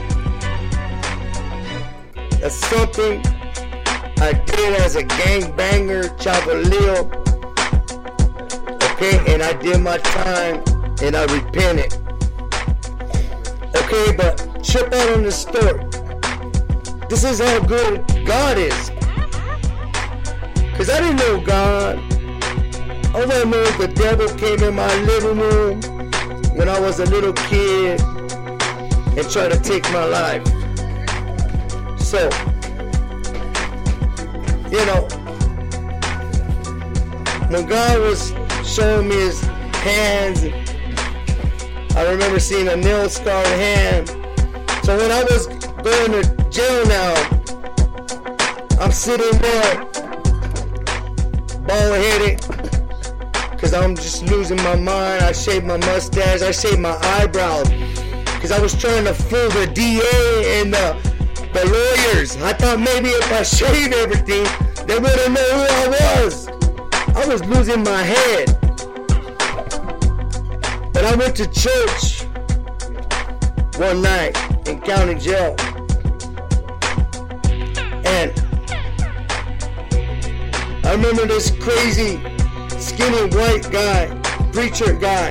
That's 2.40 2.56
something 2.56 3.22
I 4.18 4.32
did 4.44 4.80
as 4.82 4.96
a 4.96 5.04
gangbanger, 5.04 6.14
chavalillo. 6.18 7.08
Okay, 8.92 9.32
and 9.32 9.42
I 9.42 9.54
did 9.54 9.80
my 9.80 9.96
time 9.98 10.62
and 11.00 11.16
I 11.16 11.24
repented. 11.32 11.94
Okay, 13.76 14.14
but 14.14 14.62
check 14.62 14.92
out 14.92 15.12
on 15.14 15.22
the 15.22 15.32
story. 15.32 15.84
This 17.08 17.24
is 17.24 17.40
how 17.40 17.60
good 17.60 18.04
God 18.26 18.58
is. 18.58 18.87
Cause 20.78 20.90
I 20.90 21.00
didn't 21.00 21.16
know 21.16 21.40
God. 21.40 21.98
All 23.12 23.32
I 23.32 23.42
know 23.42 23.62
is 23.62 23.78
the 23.78 23.92
devil 23.96 24.28
came 24.38 24.62
in 24.62 24.76
my 24.76 24.94
living 25.02 25.36
room 25.36 25.80
when 26.56 26.68
I 26.68 26.78
was 26.78 27.00
a 27.00 27.04
little 27.06 27.32
kid 27.32 28.00
and 28.00 29.28
tried 29.28 29.50
to 29.50 29.58
take 29.58 29.82
my 29.90 30.04
life. 30.04 30.46
So, 31.98 32.30
you 34.70 34.86
know, 34.86 35.08
when 37.50 37.66
God 37.66 37.98
was 37.98 38.32
showing 38.64 39.08
me 39.08 39.16
his 39.16 39.40
hands, 39.82 40.44
I 41.96 42.08
remember 42.08 42.38
seeing 42.38 42.68
a 42.68 42.76
nail 42.76 43.08
scarred 43.08 43.46
hand. 43.48 44.10
So 44.84 44.96
when 44.96 45.10
I 45.10 45.24
was 45.24 45.48
going 45.82 46.12
to 46.12 46.50
jail 46.50 46.86
now, 46.86 47.14
I'm 48.80 48.92
sitting 48.92 49.36
there, 49.40 50.07
bald 51.68 51.96
headed, 51.96 52.40
because 53.50 53.74
I'm 53.74 53.94
just 53.94 54.22
losing 54.24 54.56
my 54.56 54.74
mind. 54.74 55.22
I 55.22 55.32
shaved 55.32 55.66
my 55.66 55.76
mustache, 55.76 56.40
I 56.40 56.50
shaved 56.50 56.80
my 56.80 56.96
eyebrows, 57.18 57.68
because 58.34 58.50
I 58.50 58.58
was 58.58 58.74
trying 58.74 59.04
to 59.04 59.12
fool 59.12 59.50
the 59.50 59.66
DA 59.66 60.60
and 60.60 60.72
the, 60.72 60.96
the 61.52 61.64
lawyers. 61.66 62.36
I 62.42 62.54
thought 62.54 62.80
maybe 62.80 63.10
if 63.10 63.30
I 63.30 63.42
shaved 63.42 63.92
everything, 63.92 64.44
they 64.86 64.98
wouldn't 64.98 65.32
know 65.34 65.50
who 65.56 65.62
I 65.82 66.24
was. 66.24 66.48
I 67.14 67.26
was 67.26 67.44
losing 67.44 67.84
my 67.84 68.02
head. 68.02 68.56
But 70.94 71.04
I 71.04 71.14
went 71.16 71.36
to 71.36 71.46
church 71.48 72.22
one 73.76 74.00
night 74.00 74.34
in 74.66 74.80
county 74.80 75.16
jail. 75.16 75.54
Remember 80.98 81.26
this 81.26 81.50
crazy, 81.60 82.18
skinny 82.76 83.30
white 83.36 83.70
guy, 83.70 84.08
preacher 84.52 84.92
guy, 84.94 85.30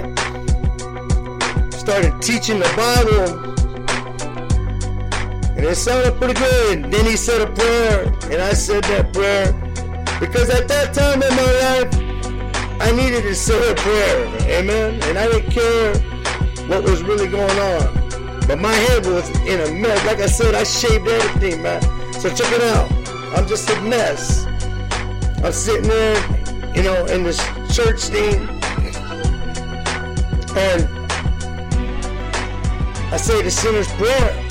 started 1.72 2.22
teaching 2.22 2.60
the 2.60 2.72
Bible. 2.78 3.44
And 5.58 5.66
it 5.66 5.76
sounded 5.76 6.18
pretty 6.18 6.36
good. 6.36 6.92
Then 6.92 7.06
he 7.06 7.18
said 7.18 7.42
a 7.42 7.52
prayer, 7.52 8.06
and 8.32 8.42
I 8.42 8.54
said 8.54 8.84
that 8.86 9.12
prayer. 9.12 9.52
Because 10.22 10.50
at 10.50 10.70
that 10.70 10.94
time 10.94 11.22
in 11.22 11.36
my 11.36 11.52
life, 11.68 12.82
I 12.82 12.92
needed 12.96 13.24
to 13.24 13.36
say 13.36 13.72
a 13.72 13.76
prayer. 13.76 14.28
Amen. 14.60 15.02
And 15.04 15.18
I 15.18 15.28
didn't 15.28 15.52
care 15.52 15.94
what 16.70 16.84
was 16.84 17.04
really 17.04 17.28
going 17.28 17.60
on. 17.60 18.48
But 18.48 18.60
my 18.60 18.74
head 18.74 19.06
was 19.06 19.30
in 19.42 19.60
a 19.60 19.72
mess. 19.74 20.06
Like 20.06 20.20
I 20.20 20.28
said, 20.28 20.56
I 20.56 20.64
shaved 20.64 21.08
everything, 21.08 21.62
man. 21.62 21.82
So 22.14 22.30
check 22.30 22.52
it 22.54 22.62
out. 22.62 22.90
I'm 23.36 23.48
just 23.48 23.70
a 23.70 23.82
mess. 23.82 24.47
I'm 25.48 25.54
sitting 25.54 25.88
there, 25.88 26.76
you 26.76 26.84
know, 26.84 27.06
in 27.06 27.24
this 27.24 27.38
church 27.74 28.02
thing. 28.02 28.50
And 30.58 30.90
I 33.14 33.16
say 33.16 33.42
the 33.42 33.50
sinner's 33.50 33.88
prayer. 33.94 34.46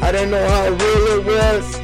I 0.00 0.12
didn't 0.12 0.30
know 0.30 0.48
how 0.48 0.68
real 0.68 1.06
it 1.18 1.26
was. 1.26 1.74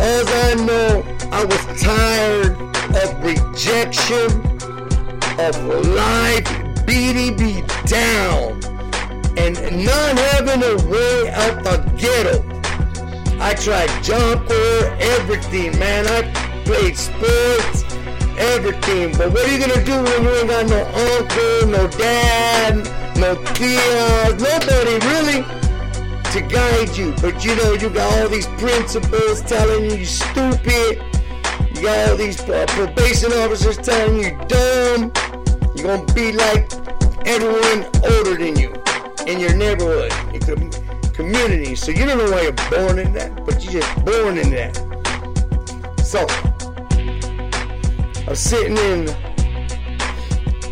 As 0.00 0.26
I 0.26 0.54
know, 0.64 1.04
I 1.30 1.44
was 1.44 1.80
tired 1.80 2.58
of 2.96 3.22
rejection, 3.22 4.26
of 5.38 5.54
life 5.94 6.84
beating 6.84 7.36
me 7.36 7.62
down, 7.86 8.60
and 9.38 9.54
not 9.86 10.18
having 10.18 10.64
a 10.64 10.74
way 10.90 11.30
out 11.30 11.62
the 11.62 11.76
ghetto. 11.96 12.42
I 13.40 13.54
tried 13.54 14.02
jumper, 14.02 14.96
everything, 14.98 15.78
man. 15.78 16.08
I 16.08 16.41
played 16.72 16.96
sports, 16.96 17.84
everything. 18.38 19.12
But 19.18 19.30
what 19.32 19.44
are 19.46 19.52
you 19.52 19.60
gonna 19.60 19.84
do 19.84 19.92
when 19.92 20.22
you 20.24 20.30
ain't 20.36 20.48
got 20.48 20.66
no 20.66 20.82
uncle, 21.12 21.68
no 21.68 21.86
dad, 21.88 22.76
no 23.16 23.34
tias, 23.52 24.40
nobody 24.40 24.94
really 25.12 25.40
to 26.32 26.40
guide 26.40 26.96
you? 26.96 27.14
But 27.20 27.44
you 27.44 27.54
know, 27.56 27.74
you 27.74 27.90
got 27.90 28.10
all 28.18 28.28
these 28.28 28.46
principals 28.56 29.42
telling 29.42 29.84
you 29.84 29.96
you're 29.96 30.06
stupid. 30.06 31.02
You 31.74 31.82
got 31.82 32.08
all 32.08 32.16
these 32.16 32.40
uh, 32.48 32.64
probation 32.68 33.32
officers 33.32 33.76
telling 33.76 34.18
you 34.24 34.30
dumb. 34.48 35.12
You're 35.74 35.96
gonna 35.96 36.14
be 36.14 36.32
like 36.32 36.72
everyone 37.26 37.84
older 38.12 38.36
than 38.36 38.56
you 38.56 38.72
in 39.26 39.40
your 39.40 39.54
neighborhood, 39.54 40.10
your 40.32 40.56
com- 40.56 41.12
community. 41.12 41.74
So 41.74 41.92
you 41.92 42.06
don't 42.06 42.16
know 42.16 42.30
why 42.30 42.42
you're 42.42 42.70
born 42.70 42.98
in 42.98 43.12
that, 43.12 43.44
but 43.44 43.62
you're 43.62 43.82
just 43.82 44.04
born 44.06 44.38
in 44.38 44.50
that. 44.52 44.72
So 46.02 46.26
I'm 48.28 48.36
sitting 48.36 48.76
in 48.76 49.08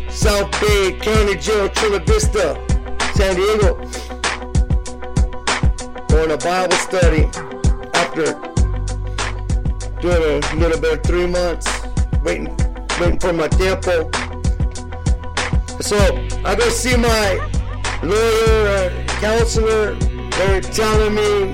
South 0.09 0.49
Bay 0.61 0.97
County 1.01 1.35
Jail, 1.35 1.67
Chula 1.69 1.99
Vista, 1.99 2.55
San 3.13 3.35
Diego, 3.35 3.75
doing 6.07 6.31
a 6.31 6.37
Bible 6.37 6.77
study 6.77 7.25
after 7.93 8.33
doing 9.99 10.41
a 10.41 10.55
little 10.55 10.79
bit 10.79 10.99
of 10.99 11.03
three 11.03 11.27
months, 11.27 11.67
waiting, 12.23 12.55
waiting 12.99 13.19
for 13.19 13.33
my 13.33 13.49
tempo. 13.49 14.09
So 15.81 15.97
I 16.45 16.55
go 16.55 16.69
see 16.69 16.95
my 16.95 17.49
lawyer, 18.01 19.05
counselor. 19.19 19.95
They're 19.95 20.61
telling 20.61 21.15
me 21.15 21.53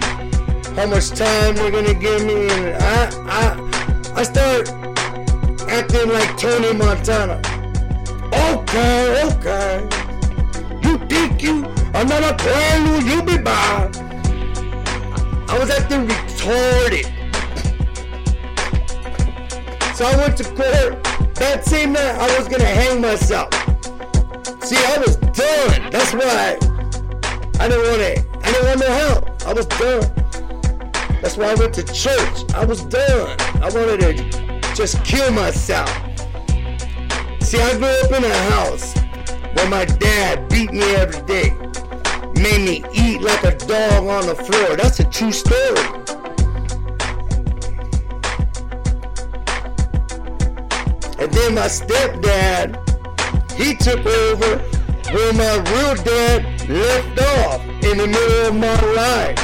how 0.76 0.86
much 0.86 1.10
time 1.10 1.56
they're 1.56 1.72
gonna 1.72 1.96
give 1.96 2.24
me, 2.24 2.50
and 2.50 2.84
I, 2.84 3.10
I, 3.26 4.14
I 4.16 4.24
start 4.24 4.77
acting 5.70 6.10
like 6.10 6.38
Tony 6.38 6.74
Montana. 6.74 7.42
Okay, 8.34 9.24
okay. 9.24 9.84
You 10.84 10.98
think 11.08 11.42
you 11.42 11.66
another 11.94 12.34
plan? 12.36 13.06
You 13.06 13.22
be 13.24 13.38
by. 13.38 13.90
I 15.50 15.58
was 15.60 15.70
acting 15.70 16.08
retarded. 16.08 17.06
So 19.96 20.06
I 20.06 20.16
went 20.18 20.38
to 20.38 20.44
court. 20.44 21.04
That 21.36 21.64
same 21.66 21.94
night, 21.94 22.16
I 22.16 22.38
was 22.38 22.48
gonna 22.48 22.66
hang 22.66 23.02
myself. 23.02 23.54
See, 24.64 24.76
I 24.76 24.98
was 24.98 25.18
done. 25.18 25.90
That's 25.92 26.14
why 26.14 26.58
I 27.60 27.68
didn't 27.68 27.88
want 27.88 28.02
it. 28.02 28.26
I 28.44 28.52
didn't 28.52 28.66
want 28.68 28.80
no 28.80 28.92
help. 28.92 29.48
I 29.48 29.54
was 29.54 29.66
done. 29.68 31.22
That's 31.22 31.38
why 31.38 31.52
I 31.52 31.56
went 31.56 31.74
to 31.76 31.84
church. 31.84 32.54
I 32.54 32.66
was 32.66 32.84
done. 32.84 33.38
I 33.62 33.70
wanted 33.70 34.00
to 34.02 34.47
just 34.78 35.04
kill 35.04 35.32
myself. 35.32 35.90
See, 37.42 37.60
I 37.60 37.76
grew 37.80 37.88
up 37.88 38.12
in 38.12 38.24
a 38.24 38.38
house 38.52 38.94
where 39.56 39.68
my 39.72 39.86
dad 39.86 40.48
beat 40.50 40.72
me 40.72 40.84
every 40.98 41.20
day, 41.26 41.50
made 42.40 42.62
me 42.64 42.84
eat 42.94 43.20
like 43.22 43.44
a 43.44 43.56
dog 43.58 44.06
on 44.06 44.28
the 44.28 44.36
floor. 44.36 44.76
That's 44.76 45.00
a 45.00 45.06
true 45.06 45.32
story. 45.32 45.82
And 51.20 51.34
then 51.34 51.56
my 51.56 51.66
stepdad, 51.66 52.78
he 53.54 53.74
took 53.74 54.06
over 54.06 54.60
where 55.12 55.34
my 55.34 55.56
real 55.72 55.96
dad 56.04 56.70
left 56.70 57.20
off 57.20 57.62
in 57.84 57.98
the 57.98 58.06
middle 58.06 58.46
of 58.46 58.56
my 58.56 58.80
life. 58.94 59.40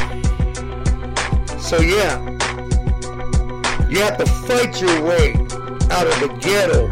So 1.59 1.79
yeah, 1.81 2.32
you 3.93 3.99
have 3.99 4.17
to 4.17 4.25
fight 4.25 4.81
your 4.81 5.03
way 5.03 5.33
out 5.91 6.07
of 6.07 6.19
the 6.19 6.35
ghetto. 6.41 6.87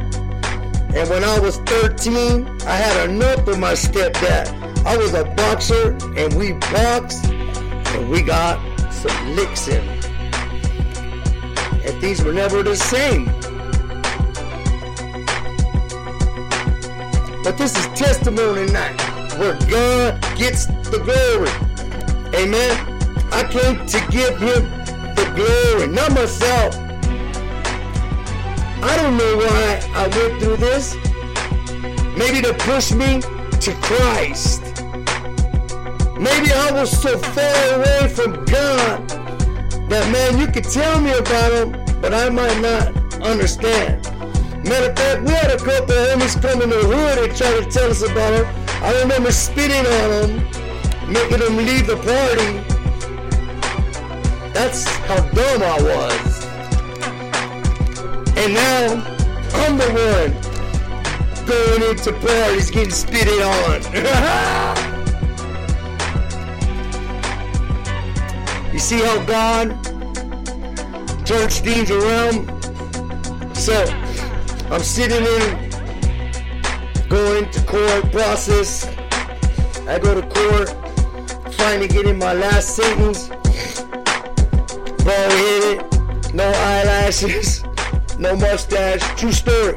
And 0.95 1.09
when 1.09 1.23
I 1.23 1.39
was 1.39 1.57
13, 1.61 2.61
I 2.61 2.75
had 2.75 3.09
enough 3.09 3.47
of 3.47 3.57
my 3.57 3.73
stepdad. 3.73 4.85
I 4.85 4.97
was 4.97 5.15
a 5.15 5.23
boxer 5.23 5.97
and 6.15 6.31
we 6.35 6.51
boxed 6.51 7.25
and 7.25 8.07
we 8.07 8.21
got 8.21 8.59
some 8.91 9.35
licks 9.35 9.67
in. 9.67 9.83
And 11.83 11.99
things 12.01 12.23
were 12.23 12.33
never 12.33 12.61
the 12.61 12.75
same. 12.75 13.25
But 17.43 17.57
this 17.57 17.75
is 17.75 17.87
testimony 17.99 18.71
night 18.71 19.01
where 19.39 19.57
God 19.71 20.21
gets 20.37 20.67
the 20.67 21.01
glory. 21.03 21.49
Amen. 22.39 22.77
I 23.31 23.43
came 23.49 23.87
to 23.87 23.99
give 24.11 24.37
him 24.37 24.69
the 25.15 25.33
glory, 25.35 25.87
not 25.87 26.13
myself. 26.13 26.80
I 28.83 28.95
don't 28.97 29.15
know 29.15 29.37
why 29.37 29.79
I 29.93 30.07
went 30.07 30.41
through 30.41 30.57
this. 30.57 30.95
Maybe 32.17 32.41
to 32.41 32.53
push 32.53 32.91
me 32.91 33.21
to 33.21 33.73
Christ. 33.81 34.61
Maybe 36.17 36.51
I 36.51 36.69
was 36.71 36.89
so 36.89 37.17
far 37.17 37.75
away 37.75 38.07
from 38.09 38.43
God 38.45 39.07
that 39.89 40.11
man, 40.11 40.39
you 40.39 40.47
could 40.47 40.63
tell 40.63 40.99
me 41.01 41.11
about 41.11 41.51
him, 41.51 42.01
but 42.01 42.13
I 42.13 42.29
might 42.29 42.59
not 42.61 43.21
understand. 43.21 44.03
Matter 44.63 44.91
of 44.91 44.97
fact, 44.97 45.21
we 45.23 45.31
had 45.31 45.51
a 45.51 45.57
couple 45.57 45.95
of 45.95 46.19
homies 46.19 46.41
come 46.41 46.61
in 46.61 46.69
the 46.69 46.77
hood 46.77 47.29
and 47.29 47.35
try 47.35 47.51
to 47.59 47.65
tell 47.69 47.89
us 47.89 48.01
about 48.01 48.33
him. 48.33 48.45
I 48.83 48.99
remember 49.01 49.31
spitting 49.31 49.85
on 49.85 50.09
them, 50.09 51.11
making 51.11 51.39
them 51.39 51.57
leave 51.57 51.87
the 51.87 51.97
party. 51.97 52.61
That's 54.53 54.85
how 55.07 55.21
dumb 55.29 55.61
I 55.61 55.81
was. 55.81 56.40
And 58.43 58.55
now 58.55 58.87
I'm 59.53 59.77
the 59.77 59.85
one 59.85 60.33
going 61.45 61.83
into 61.91 62.11
parties 62.11 62.71
getting 62.71 62.89
spitted 62.89 63.39
on. 63.39 63.83
you 68.73 68.79
see 68.79 68.99
how 68.99 69.23
God 69.25 69.77
turns 71.23 71.59
things 71.59 71.91
around? 71.91 72.49
So 73.55 73.85
I'm 74.71 74.81
sitting 74.81 75.23
in, 75.23 75.69
going 77.09 77.47
to 77.51 77.61
court 77.65 78.11
process. 78.11 78.87
I 79.87 79.99
go 79.99 80.19
to 80.19 80.27
court, 80.27 80.73
finally 81.53 81.89
getting 81.89 82.17
my 82.17 82.33
last 82.33 82.75
sentence. 82.75 83.29
Bald 85.05 85.31
headed, 85.31 85.85
no 86.33 86.47
eyelashes, 86.47 87.63
no 88.21 88.35
mustache. 88.35 89.01
True 89.19 89.31
story. 89.31 89.73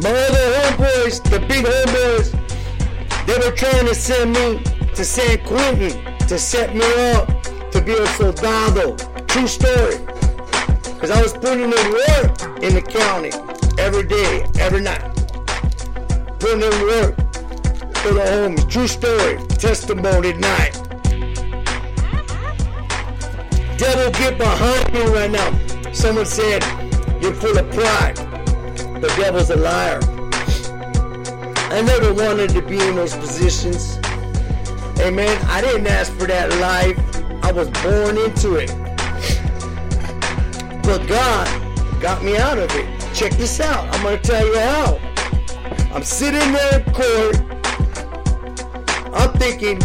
My 0.00 0.10
other 0.10 0.46
homeboys, 0.60 1.22
the 1.30 1.40
big 1.48 1.64
homeboys, 1.64 2.28
they 3.26 3.38
were 3.38 3.56
trying 3.56 3.86
to 3.86 3.94
send 3.94 4.34
me 4.34 4.62
to 4.94 5.04
San 5.04 5.42
Quentin 5.46 6.04
to 6.28 6.38
set 6.38 6.76
me 6.76 6.84
up 7.12 7.26
to 7.70 7.80
be 7.80 7.94
a 7.94 8.06
soldado. 8.08 8.96
True 9.26 9.46
story. 9.46 9.96
Because 10.84 11.10
I 11.10 11.22
was 11.22 11.32
putting 11.32 11.64
in 11.64 11.70
work 11.70 12.62
in 12.62 12.74
the 12.74 12.82
county 12.86 13.30
every 13.78 14.06
day, 14.06 14.44
every 14.60 14.82
night. 14.82 15.00
Putting 16.38 16.60
in 16.60 16.80
work 16.82 17.16
for 17.96 18.12
the 18.12 18.20
homies. 18.20 18.68
True 18.68 18.86
story. 18.86 19.38
Testimony 19.56 20.34
night. 20.34 20.74
Devil, 23.78 24.10
get 24.12 24.36
behind 24.36 24.92
me 24.92 25.00
right 25.06 25.30
now. 25.30 25.71
Someone 25.92 26.26
said, 26.26 26.62
You're 27.20 27.34
full 27.34 27.56
of 27.58 27.70
pride. 27.70 28.16
The 29.00 29.12
devil's 29.16 29.50
a 29.50 29.56
liar. 29.56 30.00
I 31.70 31.82
never 31.82 32.14
wanted 32.14 32.50
to 32.50 32.62
be 32.62 32.80
in 32.80 32.96
those 32.96 33.14
positions. 33.14 33.98
Amen. 35.00 35.38
I 35.48 35.60
didn't 35.60 35.86
ask 35.86 36.12
for 36.12 36.26
that 36.26 36.50
life. 36.60 36.98
I 37.44 37.52
was 37.52 37.68
born 37.82 38.16
into 38.16 38.56
it. 38.56 38.70
But 40.82 41.06
God 41.06 42.00
got 42.00 42.24
me 42.24 42.36
out 42.36 42.58
of 42.58 42.70
it. 42.74 43.14
Check 43.14 43.32
this 43.32 43.60
out. 43.60 43.84
I'm 43.94 44.02
going 44.02 44.18
to 44.18 44.22
tell 44.22 44.46
you 44.46 44.58
how. 44.58 44.98
I'm 45.94 46.02
sitting 46.02 46.52
there 46.52 46.80
in 46.80 46.92
court. 46.92 47.36
I'm 49.14 49.32
thinking, 49.38 49.82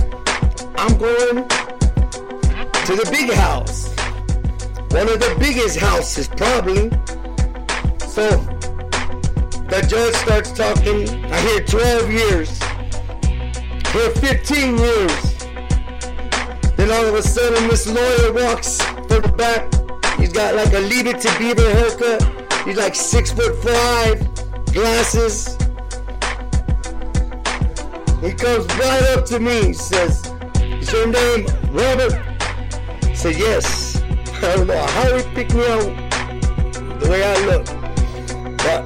I'm 0.78 0.98
going 0.98 1.48
to 1.48 2.96
the 2.96 3.08
big 3.12 3.34
house. 3.34 3.97
One 4.98 5.10
of 5.10 5.20
the 5.20 5.36
biggest 5.40 5.78
houses, 5.78 6.28
probably. 6.28 6.90
So 8.00 8.40
the 9.70 9.86
judge 9.88 10.16
starts 10.16 10.52
talking. 10.52 11.08
I 11.32 11.40
hear 11.42 11.60
12 11.60 12.12
years. 12.12 12.60
Hear 13.94 14.10
15 14.10 14.78
years. 14.80 15.38
Then 16.78 16.90
all 16.90 17.06
of 17.06 17.14
a 17.14 17.22
sudden, 17.22 17.68
this 17.70 17.86
lawyer 17.86 18.34
walks 18.34 18.82
from 18.82 19.22
the 19.22 19.34
back. 19.38 19.72
He's 20.18 20.34
got 20.34 20.56
like 20.56 20.74
a 20.74 20.80
leave 20.80 21.06
it 21.06 21.22
to 21.22 21.38
beaver 21.38 21.70
haircut. 21.74 22.24
He's 22.66 22.78
like 22.78 22.96
six 22.96 23.32
foot 23.32 23.56
five, 23.62 24.18
glasses. 24.74 25.58
He 28.20 28.34
comes 28.34 28.66
right 28.80 29.04
up 29.16 29.26
to 29.28 29.40
me. 29.40 29.74
Says, 29.74 30.34
Is 30.56 30.92
your 30.92 31.06
name 31.06 31.46
Robert? 31.70 32.14
I 33.04 33.14
said, 33.14 33.38
Yes. 33.38 33.87
I 34.40 34.56
don't 34.56 34.68
know 34.68 34.86
how 34.86 35.16
he 35.18 35.24
picked 35.34 35.56
me 35.56 35.66
out 35.68 36.10
the 37.00 37.08
way 37.10 37.24
I 37.24 37.46
look. 37.46 37.66
But 38.58 38.84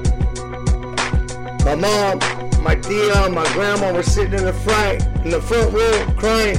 my 1.64 1.74
mom, 1.74 2.18
my 2.62 2.74
tia, 2.74 3.28
my 3.28 3.44
grandma 3.52 3.92
were 3.92 4.02
sitting 4.02 4.32
in 4.32 4.44
the 4.44 4.52
front, 4.52 5.02
in 5.24 5.30
the 5.30 5.42
front 5.42 5.72
row 5.72 6.06
crying, 6.16 6.58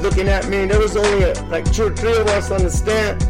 looking 0.00 0.28
at 0.28 0.48
me. 0.48 0.64
There 0.64 0.78
was 0.78 0.96
only 0.96 1.24
uh, 1.24 1.42
like 1.48 1.70
two 1.72 1.88
or 1.88 1.94
three 1.94 2.16
of 2.16 2.26
us 2.28 2.50
on 2.50 2.62
the 2.62 2.70
stand. 2.70 3.20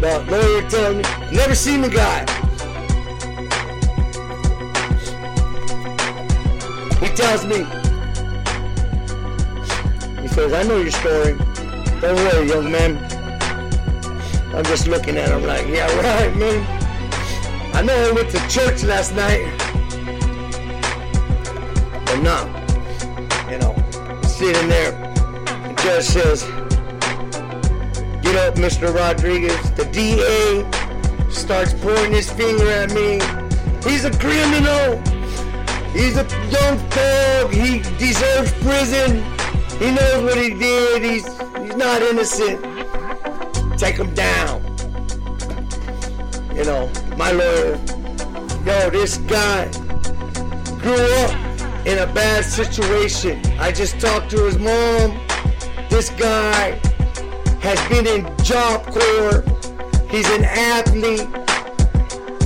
the 0.00 0.24
lawyer 0.30 0.70
telling 0.70 0.98
me, 0.98 1.04
never 1.36 1.54
seen 1.54 1.80
the 1.82 1.88
guy. 1.88 2.20
He 7.00 7.08
tells 7.14 7.44
me, 7.44 7.79
says, 10.40 10.52
I 10.54 10.62
know 10.62 10.78
your 10.78 10.90
story. 10.90 11.34
Don't 12.00 12.16
worry, 12.16 12.48
young 12.48 12.72
man. 12.72 12.96
I'm 14.54 14.64
just 14.64 14.86
looking 14.88 15.18
at 15.18 15.28
him 15.28 15.44
like, 15.44 15.66
yeah, 15.66 15.84
right, 16.00 16.34
man. 16.34 16.60
I 17.74 17.82
know 17.82 17.94
I 18.08 18.12
went 18.12 18.30
to 18.30 18.38
church 18.48 18.82
last 18.82 19.14
night. 19.14 19.44
But 22.06 22.20
no. 22.22 22.38
You 23.50 23.58
know, 23.58 23.74
sitting 24.22 24.68
there, 24.70 24.92
the 25.68 25.74
judge 25.82 26.04
says, 26.04 26.44
Get 28.22 28.36
up, 28.36 28.54
Mr. 28.54 28.94
Rodriguez. 28.94 29.60
The 29.72 29.84
DA 29.92 30.64
starts 31.30 31.74
pointing 31.74 32.12
his 32.12 32.30
finger 32.32 32.70
at 32.70 32.94
me. 32.94 33.20
He's 33.84 34.06
a 34.06 34.10
criminal. 34.18 34.96
He's 35.92 36.16
a 36.16 36.24
young 36.48 36.78
thug. 36.88 37.52
He 37.52 37.80
deserves 37.98 38.52
prison. 38.62 39.39
He 39.80 39.90
knows 39.90 40.22
what 40.22 40.36
he 40.36 40.50
did. 40.50 41.02
He's 41.02 41.26
he's 41.26 41.74
not 41.74 42.02
innocent. 42.02 42.60
Take 43.78 43.96
him 43.96 44.12
down. 44.12 44.62
You 46.54 46.64
know, 46.64 46.90
my 47.16 47.32
lawyer. 47.32 47.80
Yo, 48.66 48.90
this 48.90 49.16
guy 49.16 49.70
grew 50.82 51.10
up 51.24 51.86
in 51.86 51.96
a 51.98 52.12
bad 52.12 52.44
situation. 52.44 53.40
I 53.58 53.72
just 53.72 53.98
talked 53.98 54.30
to 54.32 54.44
his 54.44 54.58
mom. 54.58 55.18
This 55.88 56.10
guy 56.10 56.78
has 57.62 57.80
been 57.88 58.06
in 58.06 58.36
Job 58.44 58.84
Corps. 58.84 59.42
He's 60.10 60.28
an 60.28 60.44
athlete. 60.44 61.26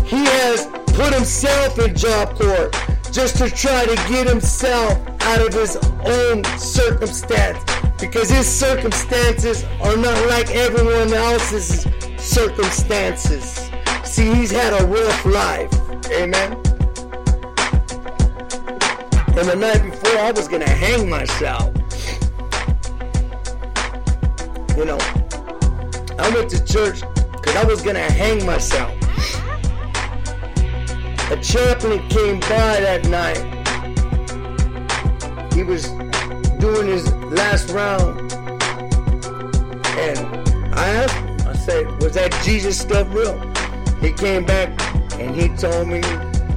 He 0.06 0.24
has 0.24 0.66
put 0.94 1.12
himself 1.12 1.80
in 1.80 1.96
Job 1.96 2.36
Corps 2.36 2.70
just 3.10 3.38
to 3.38 3.50
try 3.50 3.86
to 3.86 3.96
get 4.08 4.28
himself 4.28 5.13
out 5.24 5.40
of 5.40 5.54
his 5.54 5.76
own 6.04 6.44
circumstance 6.58 7.58
because 7.98 8.28
his 8.28 8.46
circumstances 8.46 9.64
are 9.82 9.96
not 9.96 10.28
like 10.28 10.50
everyone 10.50 11.12
else's 11.12 11.86
circumstances. 12.18 13.70
See, 14.04 14.34
he's 14.34 14.50
had 14.50 14.72
a 14.80 14.86
rough 14.86 15.24
life. 15.24 15.72
Amen. 16.12 16.52
And 19.36 19.48
the 19.48 19.56
night 19.56 19.82
before, 19.82 20.18
I 20.18 20.30
was 20.30 20.46
gonna 20.46 20.68
hang 20.68 21.08
myself. 21.08 21.74
You 24.76 24.84
know, 24.84 24.98
I 26.18 26.30
went 26.34 26.50
to 26.50 26.64
church 26.64 27.00
because 27.32 27.56
I 27.56 27.64
was 27.64 27.80
gonna 27.80 28.10
hang 28.12 28.44
myself. 28.44 28.92
A 31.30 31.36
chaplain 31.42 32.06
came 32.10 32.40
by 32.40 32.80
that 32.80 33.08
night 33.08 33.63
he 35.54 35.62
was 35.62 35.88
doing 36.58 36.88
his 36.88 37.12
last 37.30 37.70
round, 37.70 38.32
and 39.96 40.18
I 40.74 40.88
asked 40.88 41.14
him, 41.14 41.48
I 41.48 41.54
said, 41.56 41.86
"Was 42.02 42.14
that 42.14 42.32
Jesus 42.42 42.78
stuff 42.78 43.06
real?" 43.14 43.38
He 44.00 44.12
came 44.12 44.44
back 44.44 44.68
and 45.20 45.34
he 45.34 45.48
told 45.56 45.88
me 45.88 46.00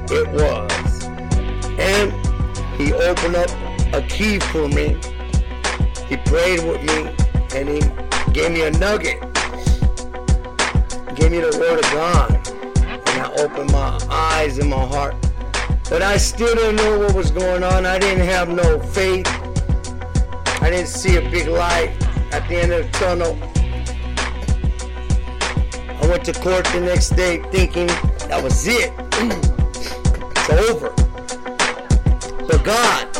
it 0.10 0.28
was, 0.32 1.04
and 1.80 2.12
he 2.78 2.94
opened 2.94 3.36
up 3.36 3.50
a 3.94 4.02
key 4.02 4.40
for 4.40 4.68
me. 4.68 4.98
He 6.10 6.18
prayed 6.18 6.64
with 6.64 6.82
me, 6.84 7.16
and 7.56 7.70
he 7.70 7.80
gave 8.34 8.52
me 8.52 8.64
a 8.64 8.72
nugget. 8.72 9.22
Gave 11.16 11.32
me 11.32 11.40
the 11.40 11.56
word 11.60 11.80
of 11.84 11.92
God, 11.92 12.30
and 13.08 13.22
I 13.22 13.32
opened 13.44 13.72
my 13.72 14.00
eyes 14.10 14.58
and 14.58 14.70
my 14.70 14.86
heart. 14.86 15.16
But 15.90 16.02
I 16.02 16.18
still 16.18 16.54
didn't 16.54 16.76
know 16.76 17.00
what 17.00 17.16
was 17.16 17.32
going 17.32 17.64
on. 17.64 17.86
I 17.86 17.98
didn't 17.98 18.26
have 18.26 18.50
no 18.50 18.80
faith. 18.80 19.26
I 20.62 20.70
didn't 20.70 20.90
see 20.90 21.16
a 21.16 21.22
big 21.22 21.48
light 21.48 21.92
at 22.34 22.46
the 22.50 22.58
end 22.58 22.74
of 22.74 22.86
the 22.86 22.92
tunnel. 22.98 23.38
I 25.90 26.08
went 26.10 26.26
to 26.26 26.34
court 26.34 26.66
the 26.66 26.82
next 26.82 27.12
day 27.12 27.42
thinking 27.52 27.88
that 28.28 28.44
was 28.44 28.68
it. 28.68 28.92
it's 30.36 30.50
over. 30.70 30.90
But 32.48 32.66
God 32.66 33.16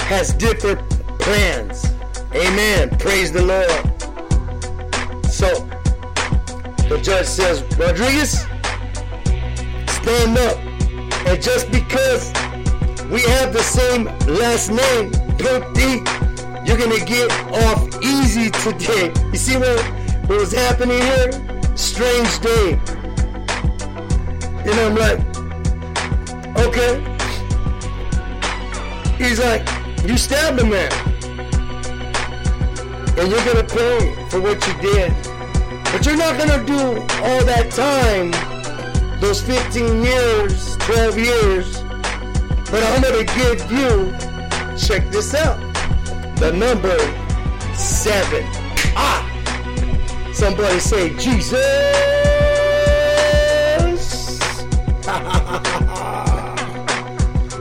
has 0.00 0.34
different 0.34 0.80
plans. 1.20 1.86
Amen. 2.34 2.90
Praise 2.98 3.30
the 3.30 3.42
Lord. 3.42 4.02
So, 5.30 5.48
the 6.88 7.00
judge 7.00 7.26
says, 7.26 7.62
Rodriguez, 7.78 8.40
stand 10.00 10.38
up. 10.38 10.67
And 11.26 11.42
just 11.42 11.70
because 11.70 12.32
we 13.10 13.22
have 13.22 13.52
the 13.52 13.62
same 13.62 14.04
last 14.26 14.70
name, 14.70 15.10
don't 15.38 15.64
think 15.74 16.06
you're 16.66 16.76
gonna 16.78 17.04
get 17.04 17.30
off 17.64 17.88
easy 18.02 18.50
today. 18.50 19.12
You 19.32 19.38
see 19.38 19.56
what, 19.56 19.80
what 20.28 20.38
was 20.38 20.52
happening 20.52 21.00
here? 21.00 21.30
Strange 21.76 22.40
day. 22.40 22.78
And 24.66 24.76
I'm 24.84 24.94
like, 24.96 25.18
okay. 26.66 27.00
He's 29.16 29.38
like, 29.40 29.66
you 30.04 30.16
stabbed 30.16 30.60
a 30.60 30.64
man. 30.64 30.92
And 33.18 33.30
you're 33.30 33.44
gonna 33.44 33.64
pay 33.64 34.14
for 34.28 34.40
what 34.40 34.64
you 34.66 34.74
did. 34.80 35.12
But 35.92 36.04
you're 36.04 36.18
not 36.18 36.38
gonna 36.38 36.64
do 36.64 37.00
all 37.24 37.44
that 37.44 37.70
time, 37.70 38.30
those 39.20 39.40
15 39.40 40.02
years, 40.02 40.67
12 40.88 41.18
years. 41.18 41.82
But 42.70 42.82
I'm 42.82 43.02
gonna 43.02 43.22
give 43.22 43.70
you, 43.70 44.10
check 44.78 45.10
this 45.10 45.34
out, 45.34 45.58
the 46.36 46.50
number 46.50 46.96
seven. 47.74 48.42
Ah! 48.96 49.22
Somebody 50.32 50.78
say 50.78 51.14
Jesus! 51.18 51.52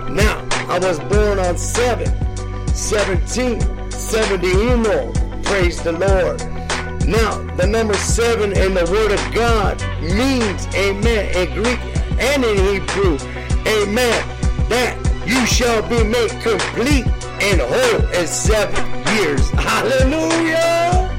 now, 0.09 0.47
I 0.69 0.80
was 0.82 0.97
born 0.99 1.39
on 1.39 1.57
7, 1.57 2.07
17, 2.69 3.91
71. 3.91 5.43
Praise 5.43 5.84
the 5.84 5.91
Lord. 5.91 6.39
Now, 7.05 7.43
the 7.57 7.67
number 7.67 7.93
7 7.93 8.53
in 8.53 8.73
the 8.73 8.86
Word 8.89 9.11
of 9.11 9.34
God 9.34 9.82
means, 10.01 10.65
amen, 10.73 11.36
in 11.36 11.53
Greek 11.61 11.96
and 12.20 12.43
in 12.43 12.57
Hebrew, 12.57 13.18
amen, 13.68 14.24
that 14.70 14.97
you 15.26 15.45
shall 15.45 15.82
be 15.88 16.03
made 16.03 16.32
complete 16.41 17.05
and 17.41 17.61
whole 17.61 18.07
in 18.13 18.28
seven 18.28 18.84
years. 19.15 19.49
Hallelujah! 19.51 21.13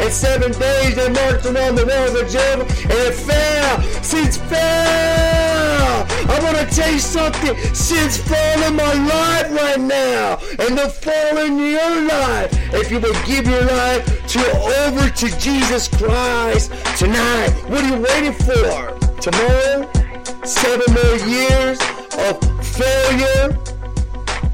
In 0.00 0.10
seven 0.10 0.52
days 0.52 0.96
they 0.96 1.08
marched 1.08 1.46
around 1.46 1.76
the 1.76 1.86
walls 1.86 2.14
of 2.20 2.28
Jericho 2.28 2.64
and 2.82 2.92
it 2.92 3.14
fell. 3.14 3.82
Since 4.02 4.36
fell. 4.36 6.04
I 6.26 6.40
want 6.42 6.56
to 6.56 6.66
tell 6.74 6.92
you 6.92 6.98
something. 6.98 7.56
Sin's 7.74 8.18
fall 8.18 8.62
in 8.64 8.74
my 8.74 8.92
life 8.92 9.52
right 9.52 9.80
now. 9.80 10.38
And 10.58 10.76
the 10.76 10.88
fall 10.88 11.38
in 11.38 11.58
your 11.58 12.06
life. 12.06 12.50
If 12.74 12.90
you 12.90 12.98
will 12.98 13.14
give 13.24 13.46
your 13.46 13.64
life 13.64 14.04
to 14.28 14.40
over 14.84 15.08
to 15.08 15.38
Jesus 15.38 15.88
Christ 15.88 16.72
tonight. 16.98 17.50
What 17.68 17.84
are 17.84 17.88
you 17.88 18.02
waiting 18.02 18.32
for? 18.32 18.98
Tomorrow? 19.20 20.03
Seven 20.44 20.92
more 20.92 21.16
years 21.26 21.80
of 22.18 22.38
failure, 22.62 23.56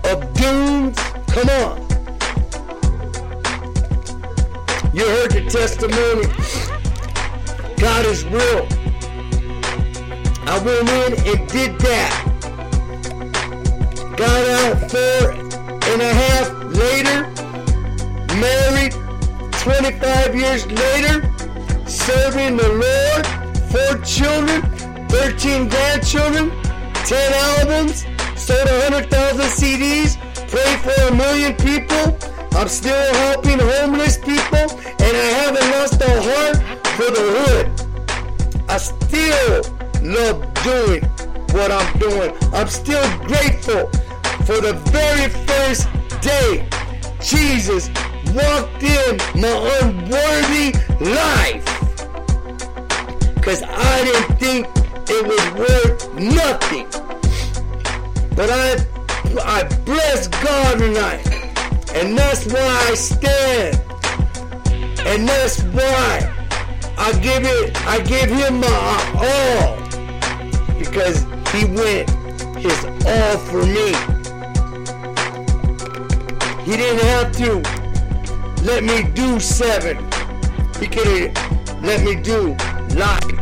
of 0.05 0.33
dooms. 0.35 0.97
Come 1.27 1.49
on. 1.49 1.81
You 4.95 5.05
heard 5.05 5.33
the 5.33 5.49
testimony. 5.51 6.27
God 7.77 8.07
is 8.07 8.25
real. 8.27 8.69
I 10.47 10.59
went 10.65 10.89
in 10.89 11.13
and 11.27 11.49
did 11.49 11.77
that. 11.81 12.13
Got 14.17 14.49
out 14.49 14.91
four 14.93 15.33
and 15.91 16.03
a 16.03 16.15
half 16.15 16.53
later. 16.67 17.27
Married 18.39 18.93
25 19.59 20.37
years 20.37 20.67
later. 20.67 21.29
Serving 21.89 22.57
the 22.59 22.69
Lord. 22.69 23.27
Four 23.73 24.05
children. 24.05 24.80
13 25.11 25.69
grandchildren. 25.69 26.51
10 27.05 27.33
albums. 27.59 28.07
Sold 28.37 28.67
100,000 28.67 29.41
CDs. 29.51 30.17
Prayed 30.49 30.79
for 30.81 30.95
a 31.09 31.15
million 31.15 31.55
people. 31.57 32.17
I'm 32.53 32.69
still 32.69 33.15
helping 33.15 33.59
homeless 33.59 34.19
people, 34.19 34.67
and 35.05 35.13
I 35.17 35.29
haven't 35.41 35.71
lost 35.71 36.01
a 36.03 36.11
heart 36.29 36.57
for 36.97 37.11
the 37.11 37.25
hood. 37.39 37.67
I 38.69 38.77
still 38.77 39.63
love 40.03 40.53
doing 40.63 41.03
what 41.55 41.71
I'm 41.71 41.99
doing. 41.99 42.33
I'm 42.53 42.69
still 42.69 43.07
grateful 43.21 43.89
for 44.45 44.61
the 44.61 44.75
very 44.91 45.29
first 45.47 45.89
day 46.21 46.69
Jesus 47.23 47.89
walked 48.35 48.83
in 48.83 49.17
my 49.41 49.55
unworthy 49.83 50.73
life. 51.01 51.65
Because 53.37 53.63
I 53.63 54.05
didn't 54.05 54.39
think 54.39 54.80
it 55.13 55.27
was 55.27 55.45
worth 55.59 56.15
nothing. 56.15 56.87
But 58.37 58.49
I, 58.51 58.77
I 59.45 59.65
bless 59.85 60.29
God 60.29 60.79
tonight. 60.79 61.27
And 61.95 62.17
that's 62.17 62.47
why 62.47 62.87
I 62.89 62.95
stand. 62.95 63.77
And 65.05 65.29
that's 65.29 65.63
why 65.63 66.33
I 66.97 67.13
give 67.21 67.43
it, 67.45 67.77
I 67.87 67.99
give 68.01 68.31
him 68.31 68.61
my 68.61 68.69
all. 69.29 69.77
Because 70.79 71.25
he 71.53 71.65
went 71.65 72.09
his 72.59 72.85
all 73.05 73.39
for 73.39 73.67
me. 73.67 73.93
He 76.65 76.77
didn't 76.77 77.05
have 77.09 77.33
to 77.39 77.81
let 78.65 78.85
me 78.85 79.03
do 79.13 79.41
seven. 79.41 79.97
He 80.79 80.87
could 80.87 81.07
have 81.07 81.83
let 81.83 82.05
me 82.05 82.15
do 82.15 82.55
nine. 82.95 83.40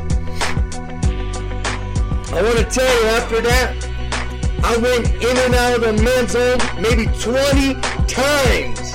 I 2.30 2.42
want 2.42 2.58
to 2.58 2.64
tell 2.64 3.02
you 3.02 3.08
after 3.08 3.40
that, 3.40 3.74
I 4.62 4.76
went 4.76 5.08
in 5.14 5.36
and 5.38 5.54
out 5.54 5.76
of 5.76 5.80
the 5.80 6.02
men's 6.02 6.34
home 6.34 6.60
maybe 6.80 7.06
20 7.20 7.74
times. 8.06 8.92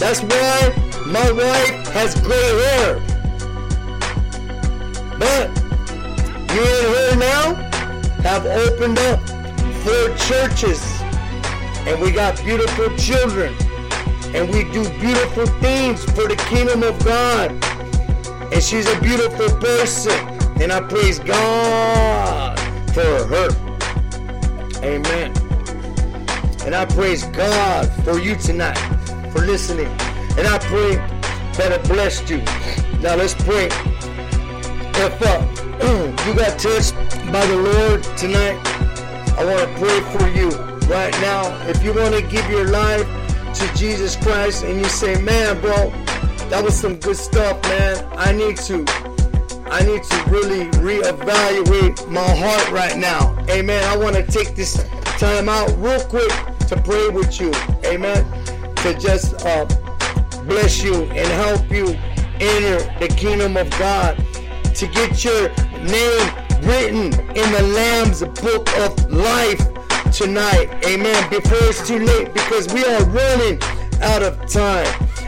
That's 0.00 0.22
why 0.22 0.72
my 1.06 1.30
wife 1.30 1.92
has 1.92 2.18
gray 2.22 2.36
hair. 2.36 2.94
But 5.18 5.50
me 6.48 6.64
and 6.72 6.86
her 6.94 7.16
now 7.16 7.54
have 8.22 8.46
opened 8.46 8.98
up 9.00 9.20
four 9.84 10.16
churches 10.26 10.82
and 11.86 12.00
we 12.00 12.12
got 12.12 12.42
beautiful 12.42 12.96
children 12.96 13.54
and 14.34 14.48
we 14.48 14.64
do 14.72 14.88
beautiful 14.98 15.46
things 15.60 16.02
for 16.02 16.26
the 16.26 16.36
kingdom 16.48 16.82
of 16.82 16.98
God. 17.04 17.50
And 18.54 18.62
she's 18.62 18.86
a 18.88 18.98
beautiful 19.02 19.50
person 19.60 20.33
and 20.64 20.72
I 20.72 20.80
praise 20.80 21.18
God 21.18 22.58
for 22.94 23.02
her. 23.02 23.48
Amen. 24.82 25.30
And 26.64 26.74
I 26.74 26.86
praise 26.86 27.24
God 27.24 27.86
for 28.02 28.18
you 28.18 28.34
tonight, 28.34 28.78
for 29.30 29.40
listening. 29.40 29.88
And 30.38 30.48
I 30.48 30.58
pray 30.60 30.96
that 31.58 31.70
it 31.70 31.84
blessed 31.86 32.30
you. 32.30 32.38
Now 33.02 33.14
let's 33.14 33.34
pray. 33.34 33.68
If 34.96 35.20
uh, 35.20 36.24
you 36.26 36.34
got 36.34 36.58
touched 36.58 36.94
by 37.30 37.44
the 37.44 37.56
Lord 37.58 38.02
tonight, 38.16 38.58
I 39.36 39.44
want 39.44 39.68
to 39.68 39.78
pray 39.78 40.00
for 40.16 40.26
you 40.30 40.48
right 40.88 41.12
now. 41.20 41.44
If 41.68 41.84
you 41.84 41.92
want 41.92 42.14
to 42.14 42.22
give 42.22 42.48
your 42.48 42.68
life 42.68 43.04
to 43.52 43.74
Jesus 43.76 44.16
Christ 44.16 44.64
and 44.64 44.78
you 44.78 44.86
say, 44.86 45.20
man, 45.20 45.60
bro, 45.60 45.90
that 46.48 46.64
was 46.64 46.74
some 46.74 46.96
good 46.96 47.18
stuff, 47.18 47.62
man. 47.64 48.02
I 48.16 48.32
need 48.32 48.56
to 48.56 49.03
I 49.66 49.82
need 49.82 50.02
to 50.02 50.24
really 50.28 50.66
reevaluate 50.80 52.08
my 52.08 52.36
heart 52.36 52.70
right 52.70 52.96
now. 52.96 53.36
Amen. 53.48 53.82
I 53.84 53.96
want 53.96 54.14
to 54.14 54.22
take 54.22 54.54
this 54.54 54.84
time 55.18 55.48
out 55.48 55.68
real 55.78 56.00
quick 56.04 56.30
to 56.68 56.80
pray 56.84 57.08
with 57.08 57.40
you. 57.40 57.52
Amen. 57.84 58.24
To 58.76 58.98
just 58.98 59.44
uh, 59.46 59.64
bless 60.44 60.82
you 60.82 61.04
and 61.04 61.28
help 61.32 61.70
you 61.70 61.98
enter 62.40 62.78
the 63.00 63.08
kingdom 63.16 63.56
of 63.56 63.70
God. 63.78 64.16
To 64.74 64.86
get 64.88 65.24
your 65.24 65.48
name 65.82 66.44
written 66.62 67.12
in 67.36 67.52
the 67.52 67.62
Lamb's 67.74 68.20
book 68.20 68.68
of 68.78 69.10
life 69.10 69.60
tonight. 70.12 70.68
Amen. 70.86 71.30
Before 71.30 71.58
it's 71.62 71.86
too 71.86 71.98
late 71.98 72.32
because 72.34 72.72
we 72.72 72.84
are 72.84 73.04
running 73.06 73.60
out 74.02 74.22
of 74.22 74.38
time. 74.50 74.86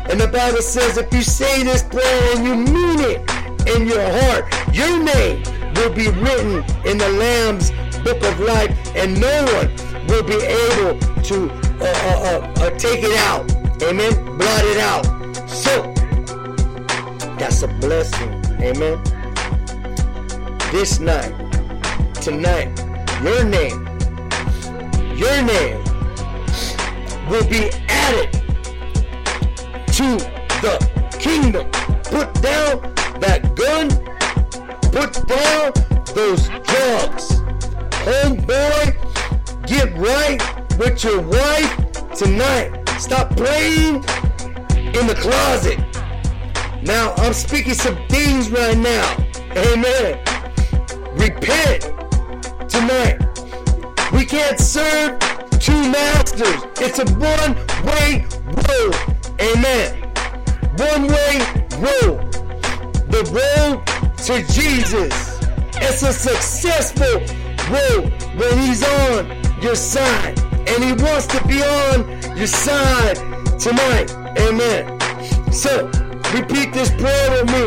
And 0.08 0.20
the 0.20 0.28
Bible 0.28 0.62
says 0.62 0.98
if 0.98 1.12
you 1.12 1.22
say 1.22 1.62
this 1.64 1.82
prayer 1.82 2.36
and 2.36 2.46
you 2.46 2.54
mean 2.54 3.00
it 3.00 3.35
in 3.66 3.86
your 3.86 4.02
heart, 4.20 4.44
your 4.74 5.02
name 5.02 5.42
will 5.74 5.92
be 5.92 6.08
written 6.08 6.64
in 6.86 6.98
the 6.98 7.08
Lamb's 7.18 7.70
book 8.02 8.22
of 8.22 8.40
life, 8.40 8.70
and 8.94 9.20
no 9.20 9.44
one 9.56 10.06
will 10.06 10.22
be 10.22 10.36
able 10.36 10.98
to 11.22 11.50
uh, 11.80 11.84
uh, 11.84 12.20
uh, 12.28 12.62
uh, 12.62 12.70
take 12.78 13.02
it 13.02 13.16
out. 13.18 13.50
Amen. 13.82 14.12
Blot 14.38 14.64
it 14.64 14.78
out. 14.78 15.04
So 15.48 15.92
that's 17.38 17.62
a 17.62 17.68
blessing. 17.68 18.30
Amen. 18.60 19.02
This 20.72 21.00
night, 21.00 21.32
tonight, 22.22 22.68
your 23.22 23.44
name, 23.44 23.86
your 25.16 25.42
name 25.42 25.82
will 27.28 27.46
be 27.48 27.70
added 27.88 28.32
to 29.92 30.16
the 30.62 31.18
kingdom. 31.18 31.70
Put 32.04 32.32
down 32.40 32.94
that 33.20 33.54
gun. 33.54 33.88
Put 34.92 35.26
down 35.26 35.72
those 36.14 36.48
drugs. 36.48 37.40
Homeboy, 38.06 38.96
get 39.66 39.96
right 39.96 40.40
with 40.78 41.02
your 41.04 41.20
wife 41.20 42.12
tonight. 42.14 42.88
Stop 42.98 43.36
playing 43.36 43.96
in 44.94 45.06
the 45.06 45.16
closet. 45.18 45.78
Now, 46.82 47.12
I'm 47.16 47.32
speaking 47.32 47.74
some 47.74 47.96
things 48.08 48.50
right 48.50 48.78
now. 48.78 49.16
Amen. 49.56 50.18
Repent 51.16 51.82
tonight. 52.68 53.18
We 54.12 54.24
can't 54.24 54.58
serve 54.58 55.18
two 55.58 55.90
masters. 55.90 56.62
It's 56.78 56.98
a 56.98 57.06
one 57.16 57.54
way 57.84 58.24
road. 58.68 58.94
Amen. 59.40 60.02
One 60.76 61.08
way 61.08 61.40
road. 61.78 62.45
The 63.08 63.22
road 63.30 63.86
to 64.26 64.52
Jesus. 64.52 65.40
It's 65.76 66.02
a 66.02 66.12
successful 66.12 67.20
road 67.70 68.12
when 68.36 68.58
He's 68.58 68.82
on 68.82 69.62
your 69.62 69.76
side. 69.76 70.38
And 70.68 70.84
He 70.84 70.92
wants 71.04 71.26
to 71.28 71.46
be 71.46 71.62
on 71.62 72.36
your 72.36 72.46
side 72.46 73.16
tonight. 73.58 74.10
Amen. 74.40 75.00
So, 75.52 75.86
repeat 76.34 76.72
this 76.72 76.90
prayer 76.90 77.30
with 77.30 77.46
me 77.46 77.64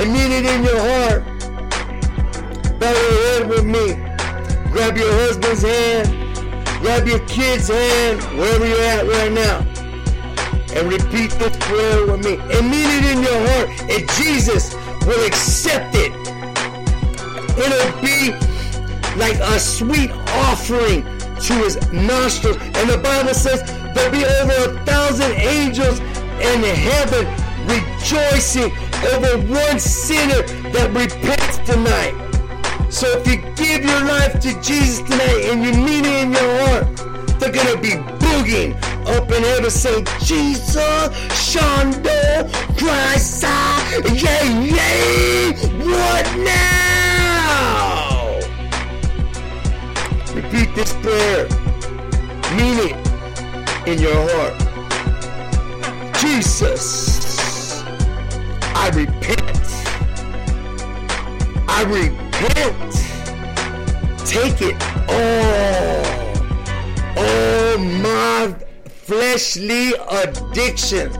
and 0.00 0.12
mean 0.12 0.32
it 0.32 0.44
in 0.44 0.64
your 0.64 0.80
heart. 0.80 1.22
Bow 2.80 2.90
your 2.90 3.22
head 3.26 3.48
with 3.48 3.64
me. 3.64 3.94
Grab 4.72 4.96
your 4.96 5.12
husband's 5.12 5.62
hand. 5.62 6.22
Grab 6.80 7.06
your 7.06 7.20
kid's 7.26 7.68
hand, 7.68 8.20
wherever 8.36 8.66
you're 8.66 8.82
at 8.82 9.06
right 9.06 9.30
now. 9.30 9.71
And 10.74 10.90
repeat 10.90 11.30
this 11.32 11.56
prayer 11.60 12.06
with 12.06 12.24
me. 12.24 12.34
And 12.54 12.70
mean 12.70 12.88
it 12.88 13.04
in 13.12 13.22
your 13.22 13.40
heart. 13.48 13.68
And 13.90 14.08
Jesus 14.18 14.74
will 15.06 15.24
accept 15.26 15.94
it. 15.94 16.12
It'll 17.58 18.00
be 18.00 18.32
like 19.16 19.38
a 19.38 19.58
sweet 19.58 20.10
offering 20.46 21.02
to 21.02 21.54
his 21.64 21.76
nostrils. 21.92 22.56
And 22.56 22.88
the 22.88 22.98
Bible 22.98 23.34
says 23.34 23.62
there'll 23.94 24.12
be 24.12 24.24
over 24.24 24.70
a 24.70 24.84
thousand 24.84 25.32
angels 25.32 26.00
in 26.00 26.62
heaven 26.62 27.26
rejoicing 27.66 28.72
over 29.12 29.38
one 29.52 29.78
sinner 29.78 30.42
that 30.70 30.90
repents 30.92 31.58
tonight. 31.58 32.14
So 32.90 33.06
if 33.18 33.26
you 33.26 33.36
give 33.54 33.84
your 33.84 34.04
life 34.04 34.40
to 34.40 34.60
Jesus 34.60 35.00
tonight 35.00 35.48
and 35.50 35.64
you 35.64 35.72
mean 35.72 36.04
it 36.04 36.24
in 36.24 36.32
your 36.32 36.66
heart, 36.66 37.40
they're 37.40 37.52
gonna 37.52 37.80
be 37.80 37.90
booging 38.20 38.91
up 39.06 39.30
in 39.30 39.42
heaven 39.42 39.70
saying, 39.70 40.06
Jesus, 40.20 40.76
Shondo, 41.32 42.48
Christ, 42.78 43.44
ah, 43.46 43.80
yay, 44.12 44.48
yay, 44.70 45.52
what 45.84 46.26
now? 46.38 46.92
Repeat 50.34 50.74
this 50.74 50.92
prayer. 50.94 51.48
Mean 52.56 52.78
it 52.88 52.96
in 53.86 53.98
your 53.98 54.14
heart. 54.30 54.54
Jesus, 56.20 57.82
I 58.74 58.88
repent. 58.94 59.40
I 61.68 61.82
repent. 61.84 62.92
Take 64.26 64.62
it 64.62 64.76
all. 65.08 66.02
All 67.16 67.78
my 67.78 68.54
fleshly 69.12 69.92
addictions. 70.08 71.14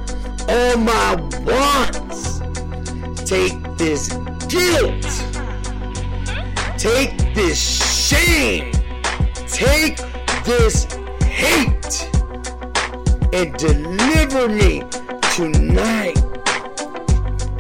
All 0.49 0.79
my 0.79 1.15
wants. 1.45 2.41
Take 3.29 3.59
this 3.77 4.09
guilt. 4.49 5.05
Take 6.79 7.35
this 7.35 7.61
shame. 8.09 8.73
Take 9.47 9.99
this 10.45 10.85
hate. 11.23 12.09
And 13.35 13.53
deliver 13.59 14.49
me 14.49 14.85
tonight. 15.37 16.17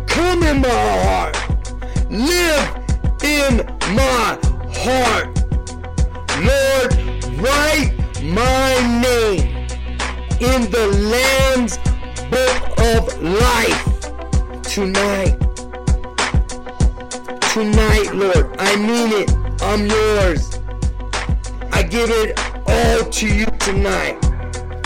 Come 0.07 0.43
in 0.45 0.62
my 0.62 0.83
heart. 1.05 1.37
Live 2.11 2.66
in 3.22 3.66
my 4.01 4.39
heart. 4.80 5.28
Lord, 6.49 6.91
write 7.39 7.93
my 8.22 9.01
name 9.03 9.52
in 10.43 10.68
the 10.72 10.86
Lamb's 11.14 11.78
book 12.28 12.62
of 12.95 13.22
life 13.22 14.62
tonight. 14.64 15.38
Tonight, 17.53 18.11
Lord, 18.12 18.57
I 18.59 18.74
mean 18.76 19.12
it. 19.22 19.30
I'm 19.62 19.86
yours. 19.86 20.59
I 21.70 21.84
give 21.84 22.11
it 22.11 22.36
all 22.66 23.09
to 23.09 23.26
you 23.28 23.47
tonight. 23.61 24.18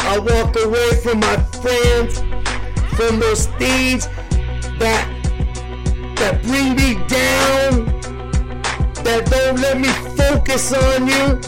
I 0.00 0.18
walk 0.18 0.56
away 0.56 0.90
from 1.02 1.20
my 1.20 1.36
friends, 1.62 2.18
from 2.94 3.18
those 3.18 3.46
things 3.58 4.08
that 4.78 5.08
that 6.16 6.42
bring 6.42 6.76
me 6.76 6.94
down, 7.08 7.86
that 9.04 9.24
don't 9.30 9.60
let 9.60 9.80
me 9.80 9.88
focus 10.16 10.74
on 10.74 11.06
you. 11.06 11.40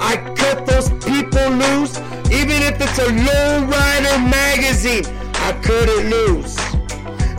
I 0.00 0.16
cut 0.34 0.64
those 0.66 0.88
people 1.04 1.48
loose, 1.50 1.98
even 2.32 2.62
if 2.62 2.80
it's 2.80 2.98
a 2.98 3.06
lowrider 3.06 4.18
magazine. 4.30 5.04
I 5.34 5.52
cut 5.62 5.88
it 5.88 6.06
loose. 6.06 6.56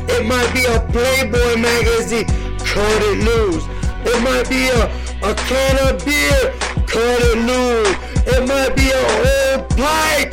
It 0.09 0.25
might 0.25 0.51
be 0.53 0.65
a 0.65 0.79
Playboy 0.91 1.55
magazine. 1.61 2.25
Cut 2.59 3.01
it 3.03 3.23
loose. 3.23 3.65
It 4.03 4.21
might 4.23 4.49
be 4.49 4.67
a, 4.69 4.85
a 5.23 5.35
can 5.35 5.75
of 5.87 6.03
beer. 6.03 6.53
Cut 6.87 7.21
it 7.21 7.37
loose. 7.49 7.95
It 8.27 8.47
might 8.47 8.75
be 8.75 8.91
a 8.91 9.03
old 9.29 9.69
pipe. 9.77 10.31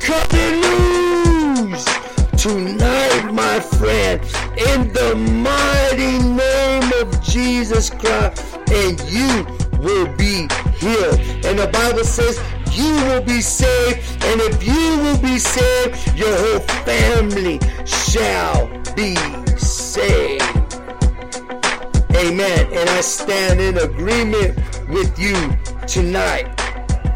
Cut 0.00 0.28
it 0.32 0.54
loose. 0.64 1.84
Tonight, 2.40 3.32
my 3.32 3.58
friend, 3.58 4.20
in 4.56 4.92
the 4.92 5.16
mighty 5.16 6.18
name 6.22 6.92
of 7.00 7.20
Jesus 7.22 7.90
Christ, 7.90 8.58
and 8.70 9.00
you 9.10 9.44
will 9.80 10.06
be 10.16 10.48
healed. 10.78 11.18
And 11.44 11.58
the 11.58 11.68
Bible 11.72 12.04
says 12.04 12.38
you 12.78 12.94
will 13.06 13.22
be 13.22 13.40
saved, 13.40 14.24
and 14.24 14.40
if 14.40 14.64
you 14.64 14.98
will 15.02 15.18
be 15.18 15.38
saved, 15.38 16.16
your 16.16 16.34
whole 16.36 16.60
family 16.86 17.58
shall 17.84 18.68
be 18.94 19.16
saved. 19.56 20.42
Amen. 22.14 22.66
And 22.72 22.88
I 22.90 23.00
stand 23.00 23.60
in 23.60 23.78
agreement 23.78 24.56
with 24.88 25.18
you 25.18 25.36
tonight. 25.86 26.46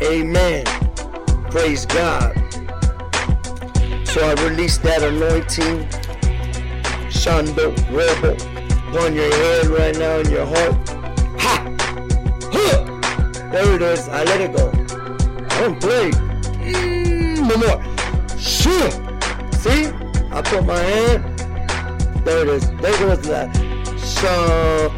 Amen. 0.03 0.65
Praise 1.51 1.87
God. 1.87 2.35
So 4.07 4.21
I 4.21 4.35
release 4.45 4.79
that 4.79 5.03
anointing, 5.03 5.87
Shando 7.09 7.73
Rebel, 7.91 8.37
on 8.99 9.15
your 9.15 9.33
head 9.33 9.67
right 9.67 9.97
now 9.97 10.19
in 10.19 10.31
your 10.31 10.47
heart. 10.47 10.89
Ha! 11.41 11.55
Huh! 12.53 13.51
There 13.51 13.75
it 13.77 13.83
is. 13.83 14.09
I 14.09 14.25
let 14.25 14.41
it 14.41 14.53
go. 14.57 15.02
Play. 15.81 16.11
Mm, 16.11 17.49
no 17.49 17.57
more. 17.57 18.39
Sure. 18.39 18.91
See? 19.53 19.87
I 20.33 20.43
put 20.43 20.65
my 20.65 20.79
hand. 20.79 21.39
There 22.25 22.43
it 22.43 22.49
is. 22.49 22.71
There 22.81 22.93
it 22.93 22.99
goes 22.99 23.21
that. 23.29 23.55
So, 23.99 24.91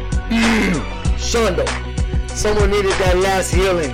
Shondo. 1.17 1.65
Someone 2.29 2.71
needed 2.71 2.93
that 2.93 3.17
last 3.17 3.53
healing. 3.53 3.91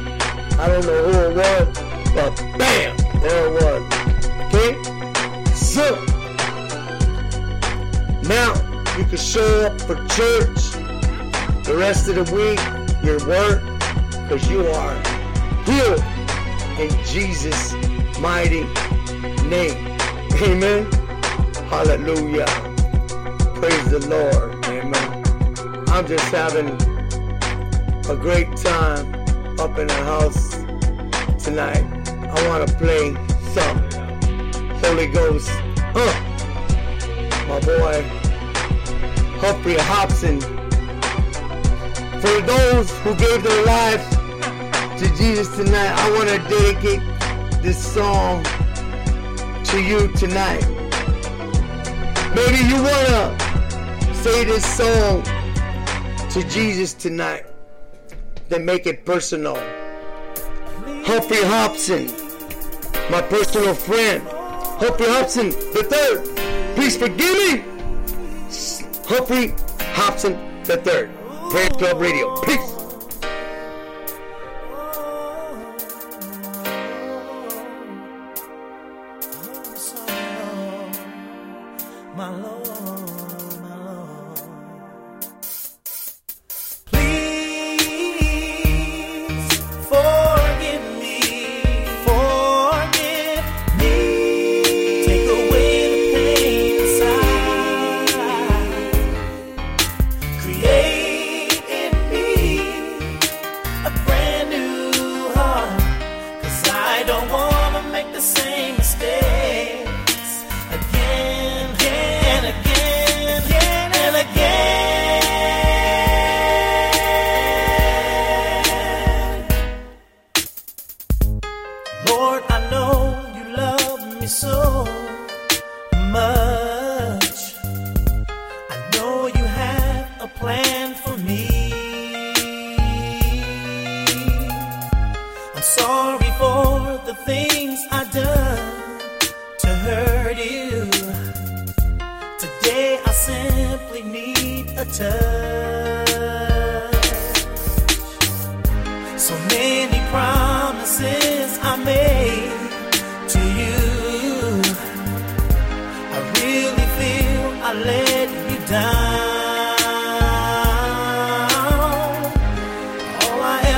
I 0.60 0.68
don't 0.68 0.86
know 0.86 1.04
who 1.04 1.20
it 1.30 1.36
was, 1.36 1.78
but 2.14 2.36
bam, 2.58 2.98
there 3.22 3.48
it 3.48 3.54
was. 3.54 3.84
Okay? 4.48 4.74
So, 5.54 5.96
now 8.24 8.54
you 8.98 9.06
can 9.06 9.18
show 9.18 9.66
up 9.66 9.82
for 9.82 9.96
church 10.08 10.72
the 11.66 11.76
rest 11.78 12.08
of 12.08 12.16
the 12.16 12.34
week, 12.34 12.60
your 13.04 13.20
work, 13.28 13.62
because 14.24 14.50
you 14.50 14.66
are 14.68 14.96
healed 15.66 16.04
in 16.80 16.90
Jesus' 17.06 17.74
mighty 18.20 18.64
name. 19.48 19.98
Amen. 20.42 20.92
Hallelujah. 21.70 22.46
Praise 23.56 23.90
the 23.90 24.06
Lord. 24.08 24.66
Amen. 24.66 25.88
I'm 25.90 26.08
just 26.08 26.26
having 26.32 26.70
a 28.10 28.16
great 28.16 28.56
time 28.58 29.14
up 29.60 29.78
in 29.78 29.88
the 29.88 30.02
house 30.06 30.56
tonight. 31.44 31.84
I 32.08 32.48
want 32.48 32.68
to 32.68 32.76
play 32.76 33.14
some 33.54 33.78
Holy 34.82 35.08
Ghost. 35.08 35.52
Uh, 35.94 36.32
my 37.48 37.60
boy 37.60 38.22
Humphrey 39.42 39.76
Hobson. 39.78 40.40
For 42.22 42.42
those 42.42 42.92
who 43.00 43.16
gave 43.16 43.42
their 43.44 43.66
lives 43.66 44.21
to 45.02 45.16
Jesus 45.16 45.48
tonight, 45.56 45.92
I 45.98 46.12
want 46.12 46.30
to 46.30 46.38
dedicate 46.48 47.02
this 47.64 47.94
song 47.94 48.44
to 49.64 49.82
you 49.82 50.08
tonight. 50.14 50.62
Maybe 52.36 52.60
you 52.70 52.84
want 52.84 53.40
to 53.40 54.14
say 54.14 54.44
this 54.44 54.64
song 54.64 55.24
to 56.30 56.48
Jesus 56.48 56.94
tonight. 56.94 57.48
Then 58.50 58.64
make 58.64 58.86
it 58.86 59.04
personal. 59.04 59.56
Humphrey 61.04 61.46
Hobson, 61.46 62.06
my 63.10 63.24
personal 63.24 63.74
friend. 63.74 64.22
Humphrey 64.28 65.08
Hobson 65.08 65.50
the 65.50 65.84
third. 65.90 66.76
Please 66.76 66.96
forgive 66.96 67.36
me. 67.38 67.64
Humphrey 69.08 69.56
Hobson 69.96 70.64
the 70.64 70.78
third. 70.78 71.10
Prayer 71.50 71.70
Club 71.70 72.00
Radio. 72.00 72.40
Peace. 72.42 72.81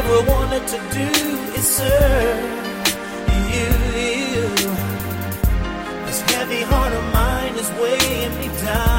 Ever 0.03 0.31
wanted 0.31 0.67
to 0.67 0.77
do 0.99 1.09
is 1.57 1.67
serve 1.77 2.93
you. 3.53 3.69
This 6.05 6.21
heavy 6.31 6.61
heart 6.61 6.93
of 6.93 7.03
mine 7.13 7.55
is 7.55 7.69
weighing 7.81 8.37
me 8.39 8.47
down. 8.61 8.92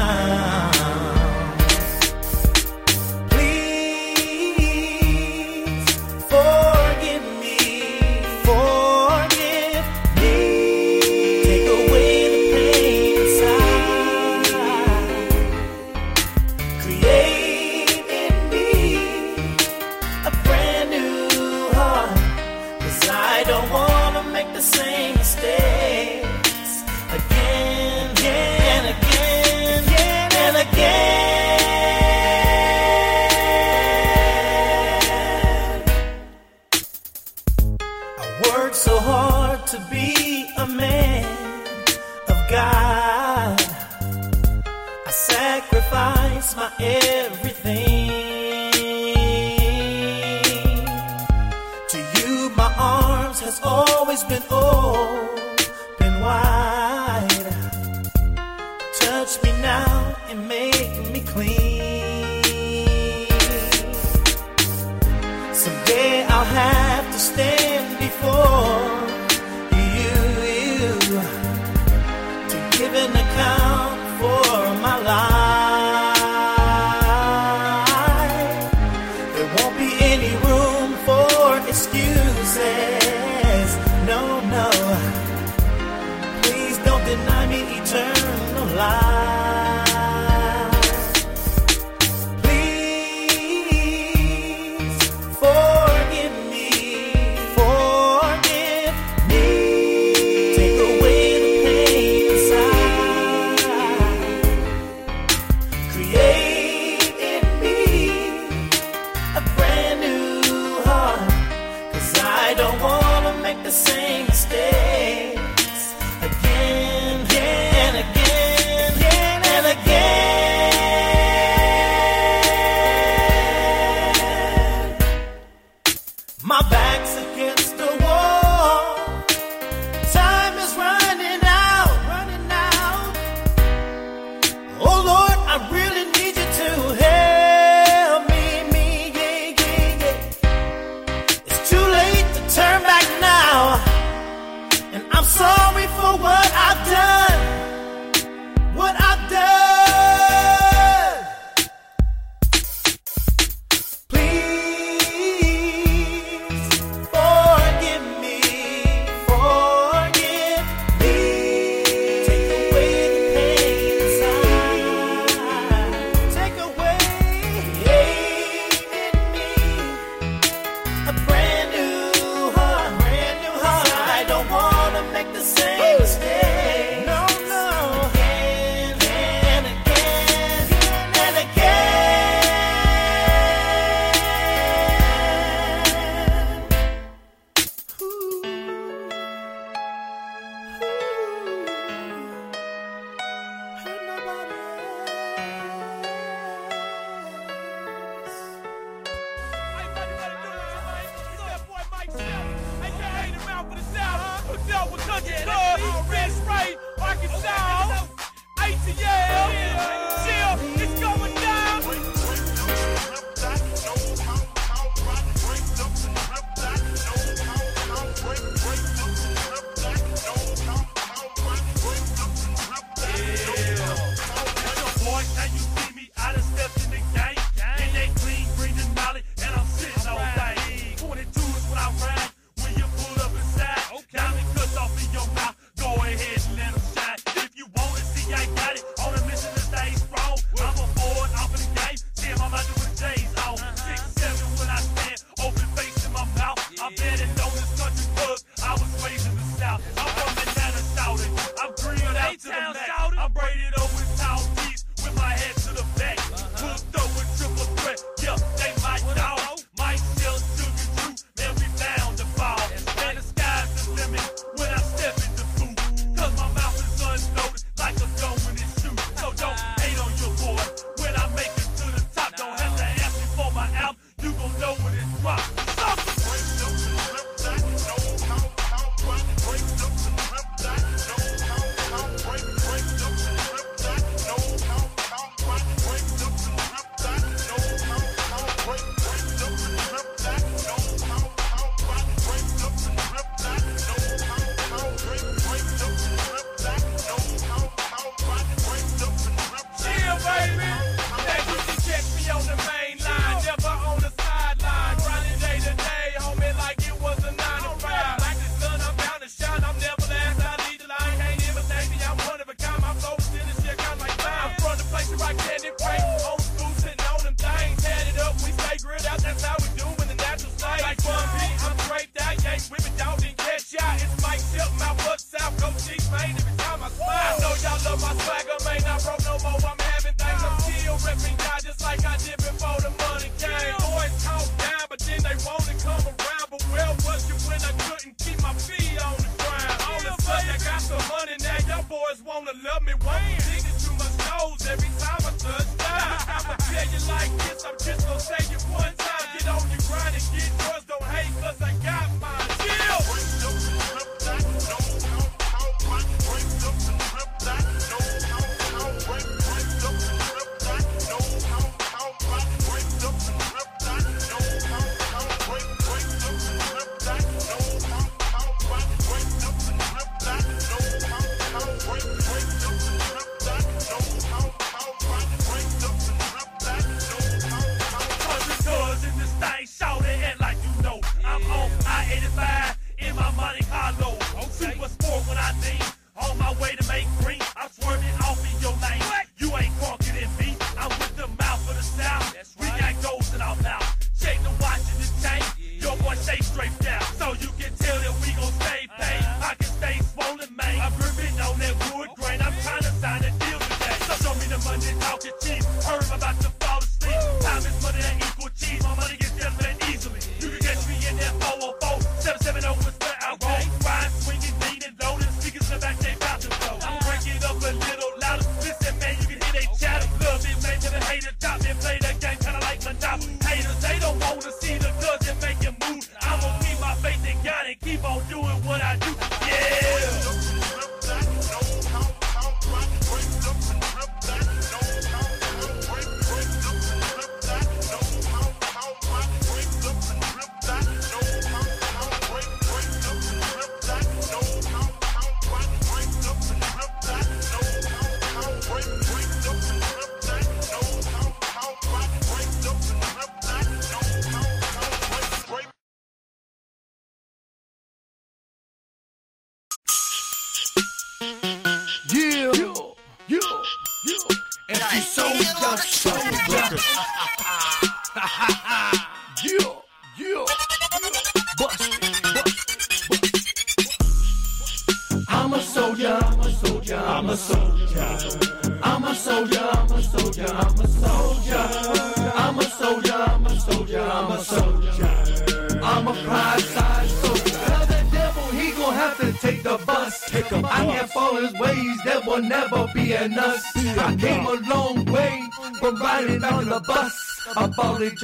Like 347.07 347.31
this, 347.37 347.65
I'm 347.65 347.77
just 347.77 348.04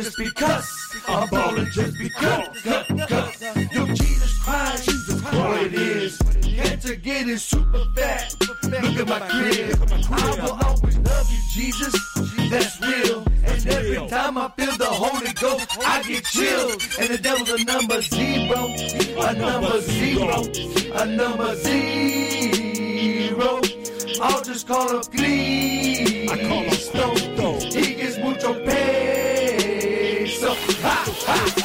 just 0.03 0.17
because. 0.17 0.30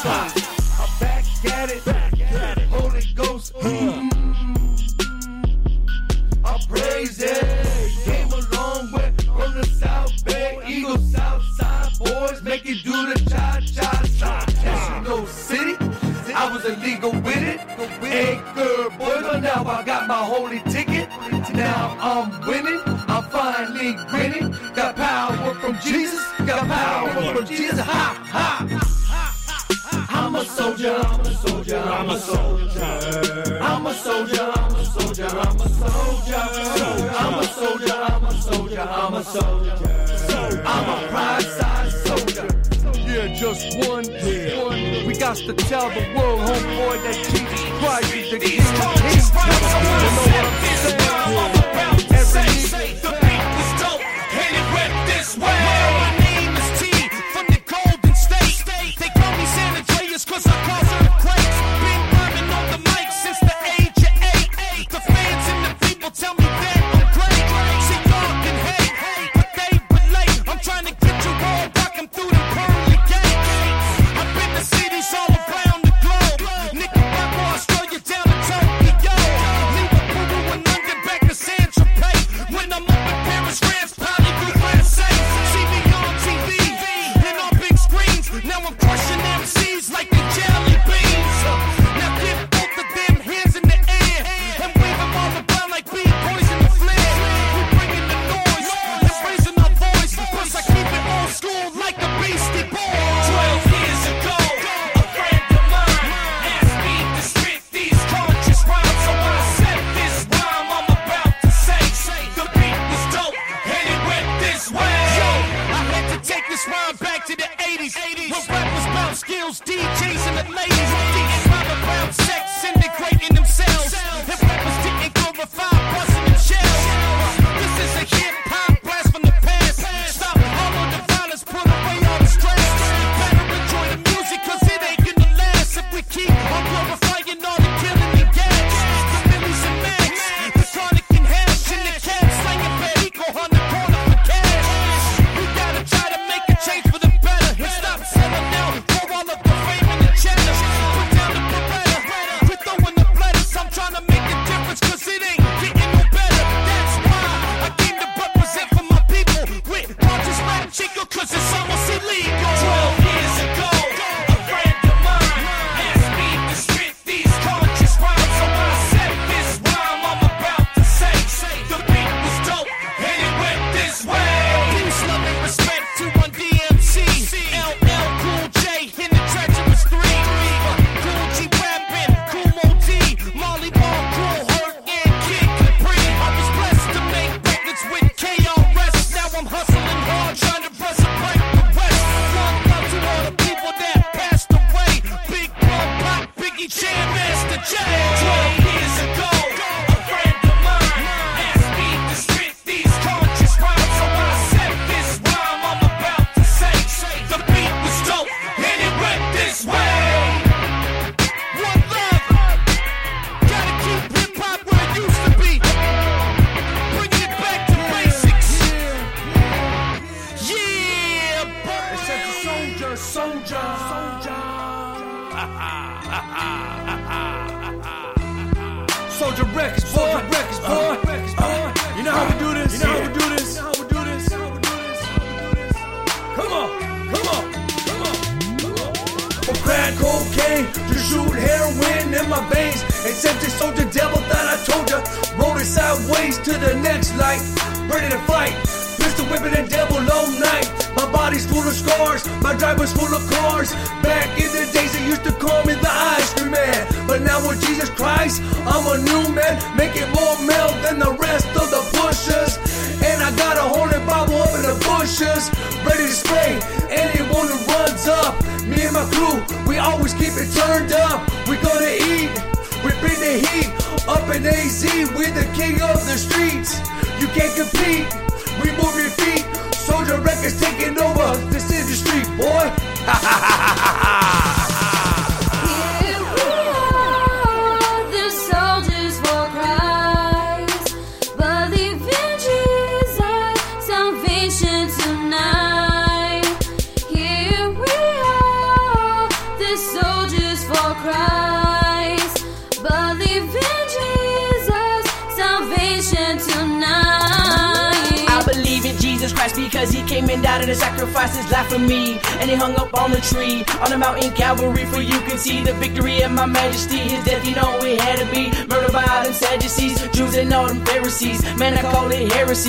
Ha, 0.06 0.35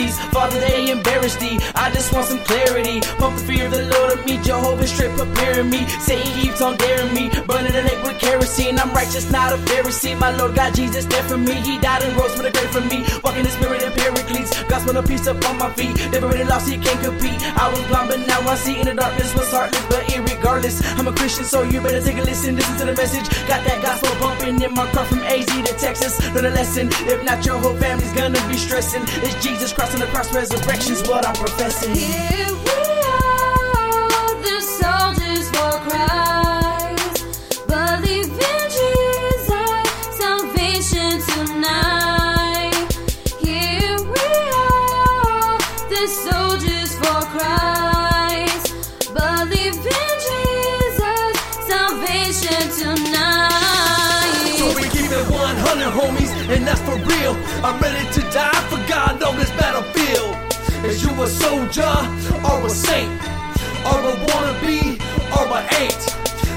Father, 0.05 0.59
they 0.59 0.91
embarrassed 0.91 1.39
thee. 1.39 1.57
I 1.73 1.89
just 1.91 2.13
want 2.13 2.27
some 2.27 2.39
clarity. 2.45 3.01
Pump 3.17 3.37
the 3.37 3.43
fear 3.43 3.65
of 3.65 3.71
the 3.71 3.83
Lord 3.89 4.13
of 4.13 4.25
me. 4.25 4.37
Jehovah's 4.43 4.91
straight 4.91 5.17
preparing 5.17 5.69
me. 5.69 5.87
Satan 6.05 6.31
keeps 6.39 6.61
on 6.61 6.77
daring 6.77 7.13
me. 7.13 7.29
Burning 7.47 7.73
the 7.73 7.81
lake 7.81 8.03
with 8.03 8.19
kerosene. 8.19 8.77
I'm 8.77 8.93
righteous, 8.93 9.31
not 9.31 9.53
a 9.53 9.57
Pharisee. 9.57 10.17
My 10.19 10.35
Lord 10.35 10.55
God 10.55 10.75
Jesus 10.75 11.05
dead 11.05 11.25
for 11.25 11.37
me. 11.37 11.55
He 11.61 11.79
died 11.79 12.03
and 12.03 12.15
rose 12.15 12.35
for 12.35 12.43
the 12.43 12.51
grave 12.51 12.69
for 12.69 12.81
me. 12.81 13.05
Walking 13.23 13.43
the 13.43 13.49
spirit 13.49 13.83
of 13.83 13.95
Pericles. 13.95 14.53
Gospel 14.69 14.97
of 14.97 15.07
peace 15.07 15.25
upon 15.25 15.57
my 15.57 15.71
feet. 15.73 15.95
Never 16.11 16.27
really 16.27 16.45
lost, 16.45 16.69
he 16.69 16.77
can't 16.77 17.01
compete. 17.01 17.41
I 17.57 17.69
was 17.71 17.81
blind, 17.87 18.09
but 18.09 18.27
now 18.27 18.41
I 18.41 18.55
see. 18.55 18.79
In 18.79 18.85
the 18.85 18.93
darkness 18.93 19.33
was 19.33 19.49
heartless, 19.49 19.81
but 19.89 20.03
irregardless. 20.13 20.77
I'm 20.99 21.07
a 21.07 21.13
Christian, 21.13 21.45
so 21.45 21.63
you 21.63 21.81
better 21.81 22.01
take 22.01 22.17
a 22.17 22.21
listen. 22.21 22.55
Listen 22.55 22.77
to 22.77 22.85
the 22.85 22.93
message. 22.93 23.27
Got 23.47 23.65
that 23.65 23.81
gospel 23.81 24.13
in 24.47 24.55
my 24.73 24.89
car 24.91 25.03
from 25.03 25.19
AZ 25.23 25.45
to 25.45 25.73
Texas. 25.77 26.23
Learn 26.33 26.45
a 26.45 26.49
lesson. 26.51 26.87
If 26.89 27.21
not, 27.25 27.45
your 27.45 27.59
whole 27.59 27.75
family's 27.75 28.13
gonna 28.13 28.39
be 28.47 28.55
stressing. 28.55 29.03
It's 29.21 29.43
Jesus 29.43 29.73
Christ 29.73 29.95
on 29.95 29.99
the 29.99 30.07
cross. 30.07 30.33
Resurrection's 30.33 31.05
what 31.05 31.27
I'm 31.27 31.35
professing. 31.35 31.93
Yeah, 31.93 32.96
and 56.57 56.65
that's 56.65 56.81
for 56.81 56.97
real. 56.97 57.33
I'm 57.63 57.79
ready 57.79 58.03
to 58.17 58.21
die 58.33 58.61
for 58.69 58.81
God 58.89 59.21
on 59.21 59.37
this 59.37 59.51
battlefield. 59.51 60.33
Is 60.85 61.03
you 61.03 61.11
a 61.21 61.27
soldier 61.27 61.95
or 62.49 62.65
a 62.65 62.69
saint? 62.69 63.13
Or 63.85 63.97
a 64.01 64.13
wannabe 64.27 64.97
or 65.37 65.45
a 65.53 65.61
ain't? 65.79 66.03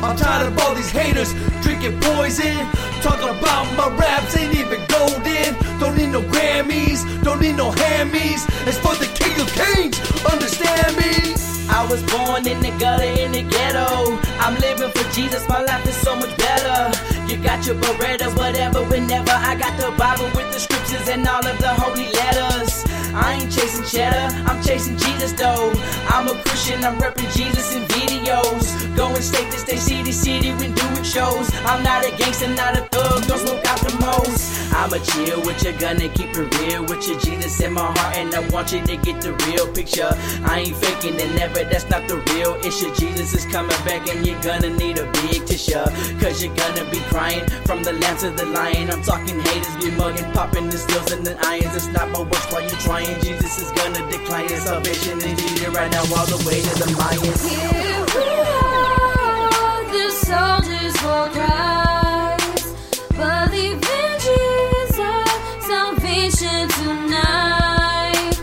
I'm 0.02 0.16
tired 0.16 0.48
of 0.48 0.58
all 0.60 0.74
these 0.74 0.90
haters 0.90 1.34
drinking 1.60 2.00
poison, 2.00 2.56
talking 3.02 3.28
about 3.28 3.66
my 3.76 3.88
raps 4.00 4.36
ain't 4.36 4.56
even 4.56 4.80
golden. 4.88 5.52
Don't 5.78 5.96
need 5.96 6.12
no 6.16 6.22
Grammys, 6.22 7.00
don't 7.22 7.40
need 7.40 7.56
no 7.56 7.70
Hammies. 7.70 8.42
It's 8.66 8.78
for 8.78 8.94
the 8.96 9.08
King 9.20 9.36
of 9.38 9.48
Kings, 9.52 10.00
understand 10.24 10.96
me? 10.96 11.36
I 11.68 11.86
was 11.88 12.02
born 12.10 12.48
in 12.48 12.58
the 12.60 12.72
gutter 12.80 13.04
in 13.04 13.32
the 13.32 13.42
ghetto. 13.42 14.18
I'm 14.40 14.58
living 14.58 14.90
for 14.90 15.06
Jesus, 15.12 15.46
my 15.48 15.62
life 15.62 15.86
is 15.86 15.96
so 15.96 16.16
much 16.16 16.36
better. 16.36 17.19
You 17.30 17.36
got 17.36 17.64
your 17.64 17.76
Berettas, 17.76 18.36
whatever, 18.36 18.82
whenever. 18.86 19.30
I 19.30 19.54
got 19.54 19.78
the 19.78 19.96
Bible 19.96 20.24
with 20.34 20.52
the 20.52 20.58
scriptures 20.58 21.08
and 21.08 21.28
all 21.28 21.46
of 21.46 21.58
the 21.58 21.68
holy 21.68 22.10
letters. 22.10 22.99
I 23.20 23.34
ain't 23.34 23.52
chasing 23.52 23.84
cheddar, 23.84 24.34
I'm 24.48 24.62
chasing 24.62 24.96
Jesus 24.96 25.32
though. 25.32 25.72
I'm 26.08 26.26
a 26.28 26.34
Christian, 26.42 26.82
I'm 26.84 26.98
repping 26.98 27.30
Jesus 27.36 27.74
in 27.76 27.82
videos. 27.84 28.96
Going 28.96 29.22
state 29.22 29.50
to 29.52 29.58
state, 29.58 29.78
city, 29.78 30.12
city 30.12 30.50
when 30.54 30.72
doing 30.74 31.04
shows. 31.04 31.50
I'm 31.64 31.82
not 31.82 32.04
a 32.04 32.10
gangster, 32.16 32.48
not 32.48 32.78
a 32.78 32.82
thug, 32.88 33.26
don't 33.26 33.38
smoke 33.38 33.64
out 33.66 33.80
the 33.80 33.94
most. 34.00 34.72
I'ma 34.72 34.98
chill 35.04 35.40
with 35.42 35.62
your 35.62 35.76
gun 35.78 36.00
and 36.00 36.12
keep 36.14 36.30
it 36.34 36.48
real 36.60 36.82
with 36.86 37.06
your 37.06 37.18
Jesus 37.20 37.60
in 37.60 37.74
my 37.74 37.82
heart, 37.82 38.16
and 38.16 38.34
I 38.34 38.40
want 38.48 38.72
you 38.72 38.80
to 38.80 38.96
get 38.96 39.20
the 39.20 39.32
real 39.46 39.66
picture. 39.72 40.10
I 40.44 40.60
ain't 40.60 40.76
faking 40.76 41.16
it, 41.20 41.34
never, 41.36 41.64
that's 41.64 41.88
not 41.90 42.08
the 42.08 42.16
real 42.32 42.54
issue. 42.64 42.94
Jesus 42.94 43.34
is 43.34 43.44
coming 43.46 43.76
back, 43.84 44.08
and 44.08 44.26
you're 44.26 44.40
gonna 44.40 44.70
need 44.70 44.98
a 44.98 45.10
big 45.12 45.44
tissue. 45.44 45.84
Cause 46.20 46.42
you're 46.42 46.54
gonna 46.54 46.88
be 46.90 47.00
crying 47.12 47.46
from 47.66 47.82
the 47.82 47.92
lamb 47.92 48.16
to 48.18 48.30
the 48.30 48.46
lion. 48.46 48.90
I'm 48.90 49.02
talking 49.02 49.38
haters, 49.40 49.76
be 49.84 49.90
mugging, 49.92 50.30
popping 50.32 50.68
the 50.70 50.78
steels 50.78 51.12
and 51.12 51.26
the 51.26 51.36
irons. 51.46 51.74
It's 51.76 51.88
not 51.88 52.08
my 52.10 52.20
works 52.22 52.50
while 52.52 52.62
you're 52.62 52.80
trying. 52.80 53.09
Jesus 53.20 53.58
is 53.62 53.70
gonna 53.72 54.02
decline 54.10 54.48
his 54.48 54.62
salvation 54.62 55.18
is 55.18 55.24
needed 55.24 55.74
right 55.74 55.90
now, 55.90 56.04
all 56.16 56.26
the 56.26 56.38
way 56.46 56.60
to 56.60 56.72
the 56.78 56.86
Mayans. 56.98 57.42
Here 57.48 58.04
we 58.14 58.28
are, 58.60 59.82
the 59.94 60.06
soldiers 60.28 60.94
for 61.02 61.24
Christ, 61.34 62.76
believe 63.16 63.80
in 63.82 64.12
Jesus, 64.26 65.30
salvation 65.66 66.68
tonight. 66.80 68.34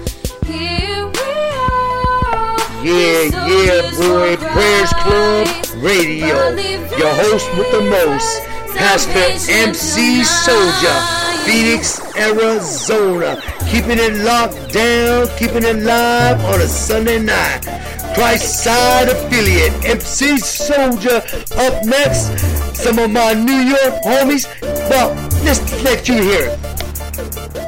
Here 0.46 1.06
we 1.06 1.32
are, 1.72 2.58
Yeah, 2.84 3.22
yeah, 3.48 3.82
boy. 4.00 4.36
Prayers 4.38 4.92
Club 5.04 5.48
Radio. 5.84 6.36
Your 6.98 7.14
host 7.24 7.48
with 7.58 7.70
the 7.72 7.82
most, 7.82 8.42
Pastor 8.76 9.28
MC 9.52 10.24
Soldier, 10.24 10.98
Phoenix, 11.48 12.02
Arizona. 12.18 13.42
Keeping 13.72 14.00
it 14.00 14.16
locked 14.26 14.74
down, 14.74 15.28
keeping 15.38 15.64
it 15.64 15.78
live 15.78 16.44
on 16.44 16.60
a 16.60 16.68
Sunday 16.68 17.20
night. 17.20 17.62
Christ 18.16 18.66
Side 18.66 19.08
Affiliate, 19.08 19.72
MC 19.86 20.40
Soldier. 20.40 21.24
Up 21.56 21.86
next, 21.86 22.38
some 22.76 23.00
of 23.00 23.12
my 23.12 23.34
New 23.34 23.62
York 23.62 23.94
homies. 24.04 24.46
Well, 24.90 25.16
let's 25.46 25.62
let 25.84 26.10
you 26.10 26.16
hear 26.16 26.50
it. 26.50 27.67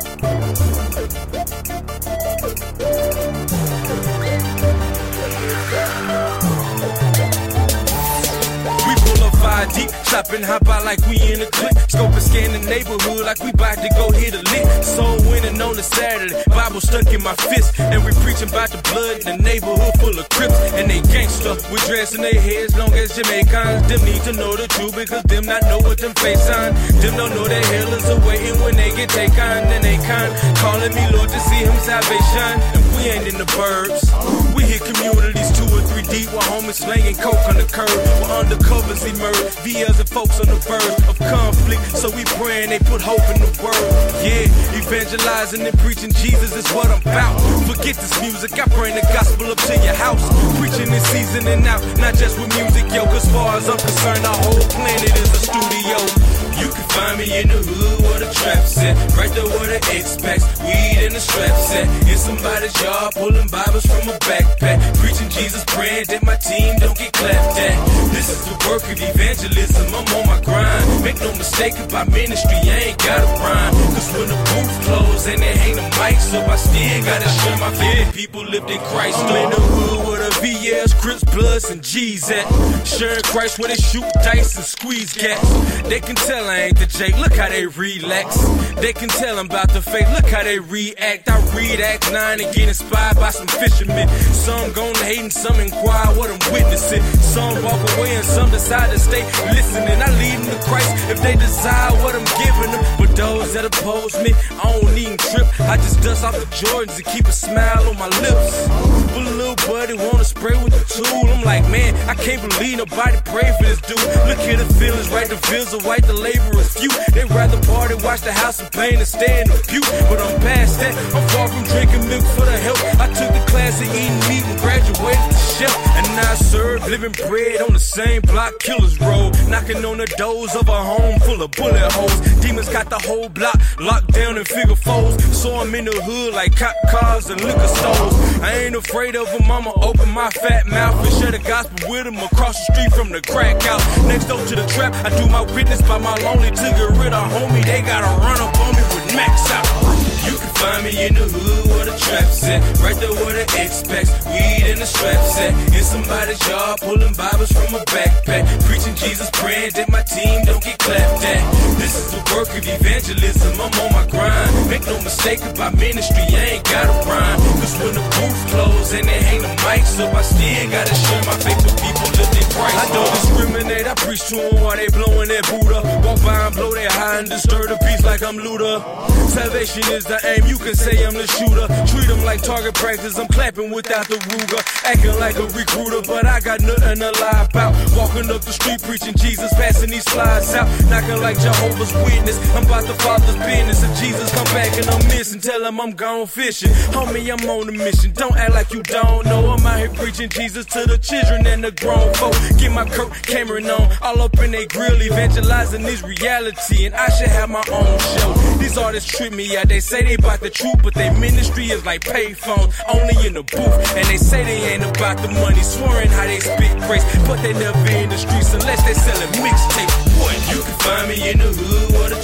Chopping 10.09 10.41
hop 10.41 10.67
out 10.67 10.83
like 10.85 10.99
we 11.05 11.21
in 11.21 11.41
a 11.41 11.49
clip. 11.53 11.77
Scope 11.87 12.11
and 12.11 12.21
scan 12.21 12.51
the 12.51 12.63
neighborhood 12.65 13.21
like 13.21 13.39
we 13.45 13.51
bout 13.53 13.77
to 13.77 13.89
go 13.93 14.09
hit 14.11 14.33
a 14.33 14.41
lick. 14.49 14.65
Soul 14.83 15.21
winning 15.29 15.61
on 15.61 15.77
a 15.77 15.83
Saturday, 15.83 16.33
Bible 16.49 16.81
stuck 16.81 17.07
in 17.13 17.21
my 17.21 17.35
fist. 17.35 17.79
And 17.79 18.03
we 18.03 18.11
preaching 18.25 18.49
about 18.49 18.73
the 18.73 18.81
blood 18.89 19.21
in 19.21 19.25
the 19.29 19.37
neighborhood 19.37 19.93
full 20.01 20.17
of 20.17 20.27
crips. 20.29 20.57
And 20.73 20.89
they 20.89 21.01
gangster 21.13 21.53
We 21.69 21.77
dress 21.85 22.15
in 22.15 22.21
their 22.21 22.41
heads, 22.41 22.75
long 22.75 22.91
as 22.93 23.15
Jamaicans. 23.15 23.85
Them 23.85 24.01
need 24.03 24.21
to 24.25 24.33
know 24.33 24.57
the 24.57 24.67
truth 24.67 24.95
because 24.97 25.23
them 25.29 25.45
not 25.45 25.61
know 25.69 25.77
what 25.77 26.01
them 26.01 26.13
face 26.17 26.49
on. 26.49 26.73
Them 27.01 27.13
don't 27.15 27.33
know 27.37 27.45
that 27.45 27.65
hell 27.69 27.93
is 27.93 28.09
awaiting 28.09 28.57
when 28.65 28.75
they 28.75 28.89
get 28.97 29.09
taken. 29.09 29.69
Then 29.69 29.81
they 29.85 29.97
kind 30.09 30.33
calling 30.57 30.93
me 30.93 31.05
Lord 31.13 31.29
to 31.29 31.39
see 31.39 31.61
him 31.61 31.77
salvation. 31.85 32.57
And 32.73 32.83
we 32.97 33.13
ain't 33.13 33.27
in 33.29 33.37
the 33.37 33.49
burbs. 33.53 34.09
We 34.57 34.65
hit 34.65 34.81
communities 34.81 35.53
two 35.53 35.69
or 35.69 35.85
three 35.85 36.03
deep 36.09 36.33
while 36.33 36.49
homies 36.49 36.81
slanging 36.81 37.15
coke 37.15 37.39
on 37.45 37.61
the 37.61 37.69
curb. 37.69 37.93
While 38.21 38.41
undercovers 38.41 39.05
emerge, 39.05 39.53
VLs 39.61 39.98
and 39.99 40.09
folks 40.09 40.39
on 40.39 40.47
the 40.47 40.55
verge 40.63 41.03
of 41.11 41.17
conflict. 41.19 41.83
So 41.95 42.09
we 42.09 42.23
praying 42.39 42.69
they 42.69 42.79
put 42.79 43.01
hope 43.01 43.23
in 43.35 43.41
the 43.43 43.51
world. 43.59 43.91
Yeah, 44.23 44.47
evangelizing 44.79 45.67
and 45.67 45.77
preaching 45.79 46.11
Jesus 46.13 46.55
is 46.55 46.67
what 46.71 46.87
I'm 46.87 47.01
about. 47.01 47.35
Forget 47.67 47.95
this 47.95 48.15
music, 48.21 48.55
I 48.55 48.65
bring 48.75 48.95
the 48.95 49.03
gospel 49.11 49.51
up 49.51 49.59
to 49.67 49.75
your 49.83 49.93
house. 49.93 50.23
Preaching 50.57 50.91
in 50.91 51.01
season 51.11 51.47
and 51.47 51.67
out, 51.67 51.83
not 51.99 52.15
just 52.15 52.39
with 52.39 52.49
music, 52.55 52.87
yo. 52.95 53.05
Cause 53.11 53.27
far 53.31 53.57
as 53.57 53.67
I'm 53.67 53.77
concerned, 53.77 54.25
our 54.25 54.39
whole 54.39 54.63
planet 54.71 55.11
is 55.11 55.29
a 55.35 55.41
studio. 55.43 56.28
You 56.59 56.67
can 56.67 56.85
find 56.91 57.15
me 57.17 57.27
in 57.39 57.47
the 57.47 57.59
hood 57.63 58.01
where 58.03 58.19
the 58.19 58.29
trap's 58.33 58.77
at. 58.77 58.95
Right 59.15 59.31
there 59.31 59.47
where 59.47 59.69
the 59.71 59.79
X-Packs, 59.95 60.43
weed 60.59 60.97
and 61.07 61.15
the 61.15 61.19
straps 61.19 61.71
at. 61.75 61.87
In 62.07 62.17
somebody's 62.17 62.75
yard, 62.83 63.13
pulling 63.15 63.47
Bibles 63.47 63.85
from 63.85 64.03
a 64.11 64.17
backpack. 64.27 64.77
Preaching 64.99 65.29
Jesus, 65.29 65.63
praying 65.67 66.05
that 66.11 66.23
my 66.23 66.35
team 66.35 66.75
don't 66.79 66.97
get 66.97 67.13
clapped 67.13 67.57
at. 67.57 67.75
This 68.11 68.27
is 68.27 68.43
the 68.43 68.55
work 68.67 68.83
of 68.83 68.99
evangelism, 68.99 69.87
I'm 69.95 70.07
on 70.19 70.25
my 70.27 70.39
grind. 70.43 71.03
Make 71.03 71.19
no 71.21 71.31
mistake 71.39 71.79
about 71.79 72.11
ministry, 72.11 72.59
I 72.59 72.91
ain't 72.91 72.99
got 72.99 73.23
a 73.23 73.29
rhyme. 73.39 73.73
Cause 73.95 74.09
when 74.11 74.27
the 74.27 74.39
booth 74.51 74.75
close 74.83 75.27
and 75.31 75.39
there 75.41 75.57
ain't 75.63 75.79
a 75.79 75.87
mic, 75.95 76.19
so 76.19 76.43
I 76.43 76.57
still 76.59 76.99
gotta 77.07 77.29
share 77.39 77.57
my 77.63 77.71
faith. 77.71 78.13
People 78.13 78.43
lived 78.43 78.69
in 78.69 78.79
Christ. 78.91 79.17
I'm 79.19 79.35
in 79.35 79.49
the 79.49 79.61
hood 79.63 80.08
VLs, 80.31 80.95
Crips, 81.01 81.23
Bloods, 81.23 81.69
and 81.69 81.83
G's 81.83 82.29
at. 82.29 82.45
Sharing 82.85 83.21
Christ 83.23 83.59
where 83.59 83.69
they 83.69 83.75
shoot 83.75 84.05
dice 84.23 84.55
and 84.55 84.65
squeeze 84.65 85.13
cats. 85.13 85.49
They 85.87 85.99
can 85.99 86.15
tell 86.15 86.47
I 86.49 86.69
ain't 86.69 86.77
the 86.77 86.85
Jake, 86.85 87.17
look 87.17 87.33
how 87.33 87.49
they 87.49 87.65
relax. 87.65 88.37
They 88.81 88.93
can 88.93 89.09
tell 89.09 89.39
I'm 89.39 89.45
about 89.45 89.71
the 89.73 89.81
faith, 89.81 90.09
look 90.13 90.29
how 90.29 90.43
they 90.43 90.59
react. 90.59 91.29
I 91.29 91.39
read 91.55 91.79
Act 91.81 92.11
9 92.11 92.41
and 92.41 92.55
get 92.55 92.67
inspired 92.67 93.17
by 93.17 93.29
some 93.31 93.47
fishermen. 93.47 94.07
Some 94.33 94.71
gon' 94.73 94.95
hate 94.95 95.19
and 95.19 95.33
some 95.33 95.59
inquire 95.59 96.07
what 96.17 96.29
I'm 96.29 96.53
witnessing. 96.53 97.03
Some 97.21 97.63
walk 97.63 97.81
away 97.97 98.15
and 98.15 98.25
some 98.25 98.49
decide 98.49 98.91
to 98.91 98.99
stay 98.99 99.23
listening. 99.51 100.01
I 100.01 100.09
lead 100.19 100.39
them 100.39 100.57
to 100.57 100.65
Christ 100.65 100.89
if 101.09 101.21
they 101.21 101.35
desire 101.35 101.91
what 102.03 102.15
I'm 102.15 102.27
giving 102.37 102.71
them. 102.71 102.83
But 102.97 103.15
those 103.15 103.53
that 103.53 103.65
oppose 103.65 104.17
me, 104.23 104.33
I 104.51 104.71
don't 104.71 104.97
even 104.97 105.17
trip. 105.17 105.47
I 105.61 105.77
just 105.77 106.01
dust 106.01 106.23
off 106.23 106.35
the 106.35 106.45
Jordans 106.55 106.95
and 106.97 107.05
keep 107.05 107.25
a 107.27 107.31
smile 107.31 107.87
on 107.89 107.97
my 107.97 108.09
lips. 108.21 109.08
But 109.13 109.25
little 109.39 109.55
buddy 109.67 109.95
wanna 109.95 110.23
spray 110.23 110.55
with 110.63 110.73
the 110.73 110.83
tool. 110.85 111.29
I'm 111.31 111.43
like, 111.43 111.63
man, 111.69 111.95
I 112.07 112.13
can't 112.13 112.41
believe 112.41 112.77
nobody 112.77 113.17
pray 113.25 113.49
for 113.57 113.63
this 113.63 113.81
dude. 113.81 113.97
Look 114.29 114.39
at 114.45 114.57
the 114.59 114.69
feelings, 114.75 115.09
right? 115.09 115.27
The 115.27 115.39
bills 115.49 115.73
are 115.73 115.83
white, 115.87 116.05
the 116.05 116.13
laborers 116.13 116.77
few. 116.77 116.91
They 117.13 117.25
rather 117.25 117.59
party, 117.65 117.95
watch 118.05 118.21
the 118.21 118.31
house 118.31 118.61
of 118.61 118.71
pain, 118.71 118.97
and 118.99 119.07
stay 119.07 119.41
in 119.41 119.47
the 119.47 119.57
pew. 119.67 119.81
But 120.09 120.19
I'm 120.21 120.39
past 120.41 120.79
that. 120.79 120.93
I'm 121.15 121.25
far 121.33 121.47
from 121.47 121.63
drinking 121.65 122.07
milk 122.07 122.25
for 122.35 122.45
the 122.45 122.57
help. 122.57 122.77
I 122.99 123.07
took 123.07 123.31
the 123.33 123.43
class 123.49 123.81
of 123.81 123.89
eating 123.89 124.19
meat 124.29 124.45
and 124.45 124.59
graduated 124.59 125.29
to 125.31 125.39
chef. 125.57 125.73
And 125.97 126.05
now 126.15 126.31
I 126.31 126.35
serve 126.35 126.87
living 126.87 127.15
bread 127.27 127.61
on 127.61 127.73
the 127.73 127.79
same 127.79 128.21
block 128.21 128.53
killers 128.59 128.99
roll. 128.99 129.31
Knocking 129.49 129.83
on 129.85 129.97
the 129.97 130.07
doors 130.17 130.55
of 130.55 130.67
a 130.69 130.81
home 130.91 131.19
full 131.21 131.41
of 131.41 131.51
bullet 131.51 131.91
holes. 131.91 132.19
Demons 132.41 132.69
got 132.69 132.89
the 132.89 132.99
whole 132.99 133.29
block 133.29 133.57
locked 133.79 134.11
down 134.13 134.37
in 134.37 134.45
figure 134.45 134.75
foes. 134.75 135.15
So 135.35 135.55
I'm 135.55 135.73
in 135.73 135.85
the 135.85 135.97
hood 136.03 136.33
like 136.33 136.55
cop 136.55 136.75
cars 136.91 137.29
and 137.29 137.41
liquor 137.41 137.67
stores. 137.67 138.13
I 138.41 138.53
ain't 138.65 138.75
afraid 138.75 138.98
of 139.07 139.31
them, 139.31 139.49
I'ma 139.49 139.71
open 139.81 140.09
my 140.09 140.29
fat 140.29 140.67
mouth 140.67 141.05
and 141.05 141.13
share 141.13 141.31
the 141.31 141.39
gospel 141.39 141.89
with 141.89 142.03
them 142.03 142.17
across 142.17 142.55
the 142.67 142.73
street 142.73 142.93
from 142.93 143.09
the 143.11 143.21
crack 143.21 143.61
house. 143.61 143.81
Next 144.03 144.25
door 144.25 144.45
to 144.45 144.55
the 144.55 144.67
trap, 144.67 144.93
I 145.05 145.09
do 145.17 145.25
my 145.29 145.41
witness 145.53 145.81
by 145.83 145.97
my 145.99 146.15
lonely 146.17 146.49
to 146.49 146.55
get 146.55 146.89
rid 146.99 147.13
of 147.13 147.31
homie. 147.31 147.63
They 147.63 147.81
gotta 147.81 148.11
run 148.19 148.41
up 148.41 148.59
on 148.59 148.75
me 148.75 148.81
with 148.81 149.15
max 149.15 149.49
out. 149.51 150.08
You 150.25 150.35
can 150.37 150.51
find 150.59 150.83
me 150.83 150.91
in 151.07 151.13
the 151.13 151.25
hood 151.27 151.63
where 151.71 151.85
the 151.85 151.95
trap 151.97 152.27
set. 152.31 152.59
Right 152.79 152.95
there 152.97 153.13
where 153.13 153.33
the 153.33 153.45
X-Packs, 153.55 154.11
weed 154.27 154.71
and 154.71 154.79
the 154.81 154.85
straps 154.85 155.35
set. 155.35 155.53
In 155.71 155.83
somebody's 155.83 156.41
yard, 156.47 156.79
pulling 156.81 157.13
Bibles 157.13 157.51
from 157.51 157.75
a 157.75 157.83
backpack. 157.93 158.43
Preaching 158.65 158.95
Jesus, 158.95 159.29
praying 159.33 159.71
that 159.75 159.89
my 159.89 160.03
team 160.03 160.43
don't 160.45 160.63
get 160.63 160.77
clapped 160.79 161.23
at. 161.23 161.41
This 161.79 161.95
is 161.95 162.11
the 162.11 162.21
work 162.35 162.49
of 162.49 162.63
evangelism, 162.67 163.53
I'm 163.61 163.73
on 163.79 163.91
my 163.93 164.05
grind. 164.11 164.51
Make 164.69 164.85
no 164.85 164.97
mistake 165.01 165.41
about 165.43 165.75
ministry, 165.77 166.25
I 166.35 166.59
ain't 166.59 166.65
got 166.65 166.89
a 166.89 166.95
rhyme. 167.07 167.39
Cause 167.61 167.75
when 167.79 167.93
the 167.95 168.03
booth 168.19 168.41
close 168.51 168.93
and 168.93 169.07
there 169.07 169.23
ain't 169.31 169.45
a 169.45 169.53
mic, 169.63 169.85
so 169.85 170.05
I 170.11 170.21
still 170.21 170.69
gotta 170.69 170.95
share 170.95 171.23
my 171.23 171.37
faith 171.39 171.61
with 171.63 171.77
people 171.79 172.09
living 172.19 172.48
Christ. 172.59 172.75
I 172.75 172.85
don't 172.93 173.11
discriminate, 173.15 173.87
I 173.87 173.95
preach 173.95 174.27
to 174.29 174.35
them 174.35 174.63
while 174.63 174.75
they 174.75 174.87
blowing 174.89 175.29
their 175.29 175.41
Buddha. 175.43 175.79
Walk 176.03 176.19
by 176.23 176.47
and 176.47 176.55
blow 176.55 176.71
their 176.73 176.91
high 176.91 177.19
and 177.19 177.29
disturb 177.29 177.69
the 177.69 177.77
peace 177.87 178.03
like 178.03 178.21
I'm 178.21 178.37
Luda. 178.37 178.83
Salvation 179.29 179.83
is 179.93 180.03
the 180.05 180.19
aim, 180.25 180.45
you 180.49 180.57
can 180.57 180.75
say 180.75 181.05
I'm 181.05 181.13
the 181.13 181.27
shooter. 181.27 181.67
Treat 181.87 182.07
them 182.07 182.23
like 182.25 182.41
target 182.41 182.75
practice, 182.75 183.17
I'm 183.17 183.27
clapping 183.27 183.71
without 183.71 184.07
the 184.07 184.17
Ruger. 184.27 184.59
Acting 184.83 185.17
like 185.19 185.37
a 185.37 185.47
recruiter, 185.55 186.01
but 186.05 186.25
I 186.25 186.39
got 186.39 186.61
nothing 186.61 186.99
to 186.99 187.11
lie 187.21 187.47
about. 187.47 187.71
Walking 187.95 188.29
up 188.31 188.41
the 188.41 188.51
street 188.51 188.81
preaching 188.83 189.15
Jesus, 189.15 189.53
passing 189.53 189.89
these 189.89 190.07
flies 190.09 190.53
out. 190.55 190.67
Knocking 190.89 191.21
like 191.21 191.39
Jehovah's 191.39 191.93
Witness. 192.03 192.37
I'm 192.55 192.65
about 192.65 192.85
the 192.85 192.95
Father's 193.05 193.37
business. 193.45 193.83
If 193.83 193.93
Jesus 193.99 194.33
come 194.33 194.49
back 194.51 194.75
and 194.75 194.89
I'm 194.89 195.05
missing, 195.07 195.39
tell 195.39 195.63
him 195.63 195.79
I'm 195.79 195.91
gone 195.91 196.27
fishing. 196.27 196.71
Homie, 196.91 197.29
I'm 197.31 197.47
on 197.49 197.69
a 197.69 197.71
mission. 197.71 198.11
Don't 198.13 198.35
act 198.35 198.53
like 198.53 198.73
you 198.73 198.83
don't 198.83 199.25
know. 199.25 199.51
I'm 199.51 199.65
out 199.65 199.79
here 199.79 199.89
preaching 199.89 200.29
Jesus 200.29 200.65
to 200.73 200.85
the 200.85 200.97
children 200.97 201.45
and 201.47 201.63
the 201.63 201.71
grown 201.71 202.13
folk. 202.15 202.33
Get 202.57 202.71
my 202.71 202.85
Kirk 202.85 203.11
Cameron 203.23 203.69
on, 203.69 203.91
all 204.01 204.21
up 204.21 204.37
in 204.39 204.51
they 204.51 204.65
grill, 204.65 205.01
evangelizing 205.01 205.83
this 205.83 206.03
reality. 206.03 206.85
And 206.85 206.95
I 206.95 207.07
should 207.09 207.27
have 207.27 207.49
my 207.49 207.63
own 207.71 207.99
show. 207.99 208.33
These 208.57 208.77
artists 208.77 209.09
trip 209.09 209.33
me 209.33 209.57
out. 209.57 209.67
They 209.67 209.79
say 209.79 210.03
they 210.03 210.15
about 210.15 210.39
the 210.39 210.49
truth, 210.49 210.81
but 210.83 210.93
their 210.93 211.13
ministry 211.19 211.65
is 211.65 211.85
like 211.85 212.01
payphone, 212.01 212.73
only 212.93 213.27
in 213.27 213.33
the 213.33 213.43
booth. 213.43 213.97
And 213.97 214.05
they 214.07 214.17
say 214.17 214.43
they 214.43 214.73
ain't 214.73 214.83
about 214.83 215.17
the 215.21 215.29
money, 215.29 215.61
swearing 215.61 216.09
how 216.09 216.25
they 216.25 216.39
spit 216.39 216.77
grace, 216.87 217.05
but 217.27 217.41
they 217.41 217.53
never 217.53 217.79
in 217.91 218.09
the 218.09 218.17
streets 218.17 218.53
unless 218.53 218.83
they 218.85 218.93
selling 218.93 219.33
mixtape. 219.43 219.91
What? 220.19 220.35
You 220.51 220.61
can 220.63 220.77
find 220.79 221.07
me 221.09 221.31
in 221.31 221.37
the 221.37 221.51
hood 221.51 221.91
where 221.93 222.09
the 222.09 222.21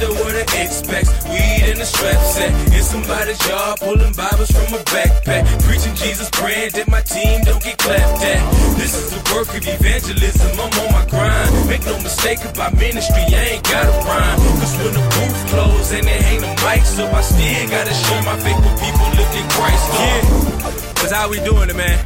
where 0.00 0.34
the 0.34 0.44
X-Packs, 0.58 1.10
weed 1.30 1.70
and 1.70 1.78
the 1.78 1.86
straps 1.86 2.38
at. 2.40 2.50
In 2.74 2.82
somebody's 2.82 3.38
yard, 3.46 3.78
pulling 3.80 4.12
Bibles 4.14 4.50
from 4.50 4.74
a 4.74 4.82
backpack, 4.90 5.44
preaching 5.62 5.94
Jesus, 5.94 6.28
praying 6.30 6.72
that 6.74 6.88
my 6.88 7.00
team 7.02 7.42
don't 7.44 7.62
get 7.62 7.78
clapped 7.78 8.22
at. 8.22 8.40
This 8.76 8.94
is 8.94 9.10
the 9.14 9.20
work 9.34 9.48
of 9.54 9.62
evangelism. 9.62 10.50
I'm 10.58 10.72
on 10.82 10.90
my 10.92 11.04
grind. 11.06 11.68
Make 11.68 11.84
no 11.86 11.96
mistake 12.02 12.42
about 12.44 12.74
ministry, 12.74 13.22
I 13.22 13.58
ain't 13.58 13.64
got 13.64 13.86
a 13.86 13.94
rhyme. 14.02 14.38
Cause 14.58 14.74
when 14.82 14.92
the 14.94 15.04
booth 15.14 15.40
close 15.50 15.92
and 15.92 16.06
there 16.06 16.22
ain't 16.32 16.44
a 16.44 16.52
mic, 16.64 16.82
so 16.84 17.06
I 17.06 17.22
still 17.22 17.68
gotta 17.70 17.94
share 17.94 18.22
my 18.22 18.36
faith 18.42 18.58
with 18.58 18.76
people 18.82 19.06
looking 19.14 19.46
Christ. 19.54 19.84
Yeah, 19.94 20.20
cause 20.98 21.12
how 21.12 21.28
we 21.28 21.38
doing 21.40 21.70
it, 21.70 21.76
man? 21.76 21.98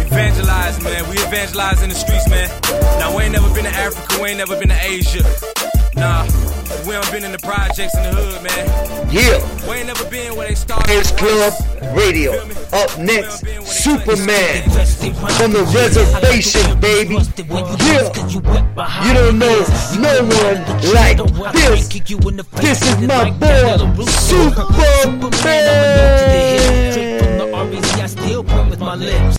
Evangelizing, 0.00 0.84
man. 0.84 1.08
We 1.08 1.16
evangelize 1.22 1.82
in 1.82 1.88
the 1.88 1.96
streets, 1.96 2.28
man. 2.28 2.50
Now, 2.98 3.16
we 3.16 3.24
ain't 3.24 3.32
never 3.32 3.48
been 3.54 3.64
to 3.64 3.70
Africa, 3.70 4.20
we 4.20 4.30
ain't 4.30 4.38
never 4.38 4.58
been 4.58 4.68
to 4.68 4.80
Asia. 4.84 5.24
Nah, 5.96 6.26
we 6.86 6.94
ain't 6.94 7.10
been 7.10 7.24
in 7.24 7.32
the 7.32 7.38
projects 7.38 7.94
in 7.96 8.02
the 8.02 8.12
hood, 8.14 8.42
man. 8.42 8.66
Yeah. 9.10 9.38
We 9.68 9.76
ain't 9.76 9.86
never 9.86 10.04
been 10.08 10.34
where 10.36 10.48
they 10.48 10.54
started. 10.54 10.86
Prayers 10.86 11.12
Club 11.12 11.52
Radio. 11.96 12.32
Up 12.72 12.98
next, 12.98 13.44
Superman 13.66 14.62
from 15.36 15.52
the 15.52 15.64
reservation, 15.74 16.80
baby. 16.80 17.18
Yeah. 17.84 18.08
You 19.04 19.12
don't 19.12 19.38
know 19.38 19.60
no 19.98 20.22
one 20.24 20.58
like 20.92 21.18
this. 21.52 21.88
This 21.88 22.82
is 22.82 22.98
my 23.06 23.30
boy, 23.30 24.04
Superman. 24.06 25.22
I 28.00 28.06
still 28.06 28.42
point 28.44 28.78
my 28.78 28.94
lips. 28.94 29.38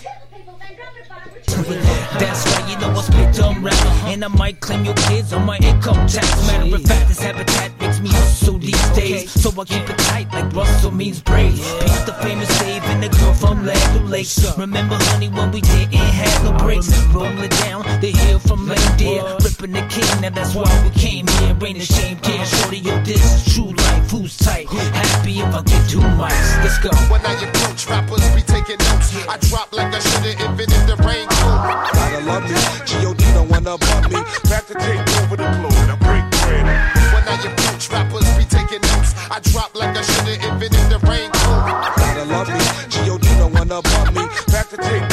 That's 2.19 2.45
why 2.45 2.69
you 2.69 2.77
know 2.79 2.91
I 2.91 3.01
spit 3.01 3.35
dumb 3.35 3.63
rap 3.63 3.73
And 4.05 4.23
I 4.23 4.27
might 4.27 4.59
claim 4.59 4.85
your 4.85 4.95
kids 5.07 5.33
on 5.33 5.45
my 5.45 5.57
income 5.57 6.07
tax. 6.07 6.47
Matter 6.47 6.75
of 6.75 6.83
fact, 6.83 7.07
this 7.07 7.19
habitat 7.19 7.71
makes 7.79 7.99
me 7.99 8.09
hustle 8.09 8.57
these 8.57 8.89
days. 8.89 9.31
So 9.31 9.49
I 9.49 9.65
keep 9.65 9.89
it 9.89 9.97
tight 9.97 10.31
like 10.33 10.53
Russell 10.53 10.91
Means 10.91 11.21
braids. 11.21 11.59
Peace 11.81 12.03
the 12.03 12.13
famous 12.21 12.49
Dave 12.59 12.83
and 12.85 13.03
the 13.03 13.09
girl 13.09 13.33
from 13.33 13.65
Lando 13.65 14.03
Lake. 14.07 14.27
Remember 14.57 14.95
honey 14.99 15.29
when 15.29 15.51
we 15.51 15.61
didn't 15.61 15.93
have 15.93 16.43
no 16.43 16.57
breaks 16.57 16.89
Rolling 17.13 17.49
down 17.49 17.83
the 18.01 18.11
hill 18.11 18.39
from 18.39 18.67
Reindeer 18.67 19.42
Ripping 19.63 19.81
the 19.81 19.87
king, 19.87 20.21
now 20.21 20.29
that's 20.29 20.53
why 20.53 20.67
we 20.83 20.89
came 20.89 21.25
here 21.25 21.55
Ain't 21.63 21.77
a 21.77 21.85
shame, 21.85 22.17
can't 22.19 22.45
shorty, 22.45 22.79
yo 22.79 22.99
this 23.03 23.23
is 23.23 23.55
true 23.55 23.71
life 23.71 24.11
Who's 24.11 24.35
tight? 24.35 24.67
Happy 24.67 25.39
if 25.39 25.55
I 25.55 25.61
get 25.61 25.89
two 25.89 25.99
mics 26.19 26.63
Let's 26.63 26.77
go 26.79 26.89
When 27.07 27.25
I 27.25 27.31
approach 27.39 27.87
rappers, 27.87 28.27
be 28.35 28.41
taking 28.41 28.77
notes. 28.91 29.15
I 29.27 29.37
drop 29.47 29.71
like 29.71 29.93
I 29.93 29.99
should've 29.99 30.39
invented 30.39 30.83
the 30.87 30.95
raincoat. 31.03 31.59
Gotta 31.95 32.25
love 32.25 32.43
me. 32.43 32.59
G.O.D. 32.85 33.23
don't 33.33 33.49
wanna 33.49 33.77
bump 33.77 34.11
me. 34.11 34.19
Back 34.49 34.67
to 34.67 34.75
take 34.75 34.99
over 35.19 35.35
the 35.35 35.47
globe. 35.59 35.79
Now 35.87 35.97
break 35.99 36.23
bread. 36.43 36.65
When 37.13 37.23
I 37.27 37.35
approach 37.43 37.89
rappers, 37.89 38.27
be 38.37 38.45
taking 38.45 38.81
notes. 38.81 39.15
I 39.31 39.39
drop 39.51 39.75
like 39.75 39.95
I 39.95 40.01
should've 40.01 40.43
invented 40.43 40.87
the 40.91 40.99
raincoat. 41.07 41.63
Gotta 41.97 42.25
love 42.25 42.47
me. 42.47 42.63
G.O.D. 42.89 43.27
don't 43.37 43.53
wanna 43.53 43.81
bump 43.81 44.15
me. 44.15 44.23
Back 44.51 44.69
to 44.69 44.77
take 44.77 45.12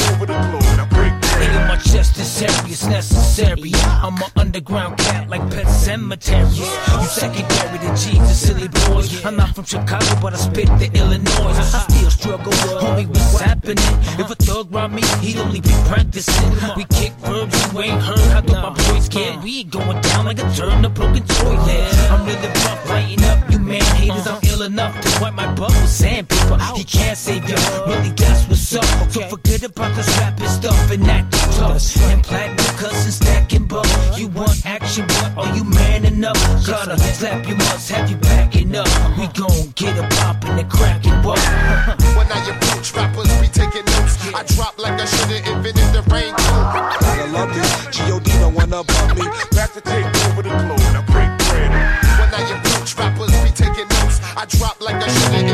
Serious, 2.22 2.86
necessary. 2.86 3.72
I'm 3.74 4.16
an 4.16 4.30
underground 4.36 4.98
cat 4.98 5.28
like 5.28 5.40
pet 5.50 5.66
cemeteries. 5.66 6.58
You 6.58 7.04
secondary 7.06 7.78
to 7.78 7.88
Jesus, 7.96 8.46
silly 8.46 8.68
boys. 8.68 9.24
I'm 9.24 9.36
not 9.36 9.54
from 9.54 9.64
Chicago, 9.64 10.20
but 10.20 10.34
I 10.34 10.36
spit 10.36 10.66
the 10.78 10.90
Illinois. 10.94 11.56
I 11.56 11.62
still 11.62 12.10
struggle, 12.10 12.52
homie, 12.52 13.06
what's 13.08 13.40
happening? 13.40 13.78
If 14.18 14.30
a 14.30 14.34
thug 14.34 14.72
rob 14.72 14.92
me, 14.92 15.02
he'd 15.20 15.38
only 15.38 15.60
be 15.60 15.72
practicing. 15.86 16.50
We 16.76 16.84
kick 16.84 17.12
verbs, 17.24 17.72
you 17.72 17.80
ain't 17.80 18.02
heard 18.02 18.18
how 18.32 18.40
good 18.42 18.62
my 18.62 18.70
boys 18.70 19.08
get. 19.08 19.42
We 19.42 19.60
ain't 19.60 19.70
going 19.70 20.00
down 20.02 20.26
like 20.26 20.38
a 20.38 20.54
turn 20.54 20.84
a 20.84 20.90
broken 20.90 21.24
toilet. 21.26 22.10
I'm 22.10 22.26
really 22.26 22.48
rough, 22.48 22.88
lighting 22.88 23.24
up, 23.24 23.50
you 23.50 23.58
man 23.58 23.82
haters. 23.96 24.26
I'm 24.26 24.40
ill 24.44 24.62
enough 24.62 25.00
to 25.00 25.22
wipe 25.22 25.34
my 25.34 25.52
butt 25.54 25.70
with 25.70 25.88
sandpaper. 25.88 26.58
He 26.76 26.84
can't 26.84 27.16
save 27.16 27.48
you, 27.48 27.56
really, 27.86 28.10
that's 28.10 28.46
what's 28.48 28.74
up. 28.76 29.10
So 29.10 29.20
forget 29.28 29.62
about 29.64 29.96
this 29.96 30.08
rapping 30.18 30.48
stuff 30.48 30.90
and 30.90 31.06
act 31.08 31.32
tough. 31.32 31.80
And 32.10 32.22
platinum 32.22 32.74
cussing, 32.76 33.12
stacking 33.12 33.66
buck. 33.66 33.86
You 34.18 34.28
want 34.28 34.66
action, 34.66 35.06
but 35.06 35.38
are 35.38 35.56
you 35.56 35.64
man 35.64 36.04
enough? 36.04 36.36
Gotta 36.66 36.98
slap 36.98 37.46
you, 37.46 37.54
must 37.54 37.90
have 37.90 38.10
you 38.10 38.16
backing 38.16 38.74
up. 38.74 38.88
We 39.18 39.26
gon' 39.28 39.70
get 39.76 39.96
a 39.96 40.06
poppin' 40.16 40.58
and 40.58 40.70
crackin' 40.70 41.22
what? 41.22 41.38
When 42.16 42.26
I 42.32 42.40
approach 42.50 42.92
rappers, 42.94 43.30
be 43.40 43.46
taking 43.46 43.84
notes. 43.84 44.18
I 44.34 44.42
drop 44.54 44.78
like 44.78 45.00
I 45.00 45.04
should've 45.04 45.46
invented 45.46 45.90
the 45.94 46.02
raincoat. 46.10 46.98
Gotta 47.00 47.26
love 47.32 47.50
me. 47.54 47.62
G.O.D. 47.92 48.30
don't 48.40 48.54
wanna 48.54 48.82
me. 49.14 49.26
Back 49.52 49.72
to 49.74 49.80
take 49.80 50.06
over 50.26 50.42
the 50.42 50.50
globe. 50.50 50.78
Now 50.94 51.04
break 51.12 51.30
bread. 51.46 51.70
When 52.18 52.30
I 52.34 52.42
approach 52.56 52.96
rappers, 52.98 53.32
be 53.44 53.50
taking 53.50 53.88
notes. 53.88 54.20
I 54.36 54.44
drop 54.46 54.80
like 54.80 54.96
I 54.96 55.08
should've 55.08 55.49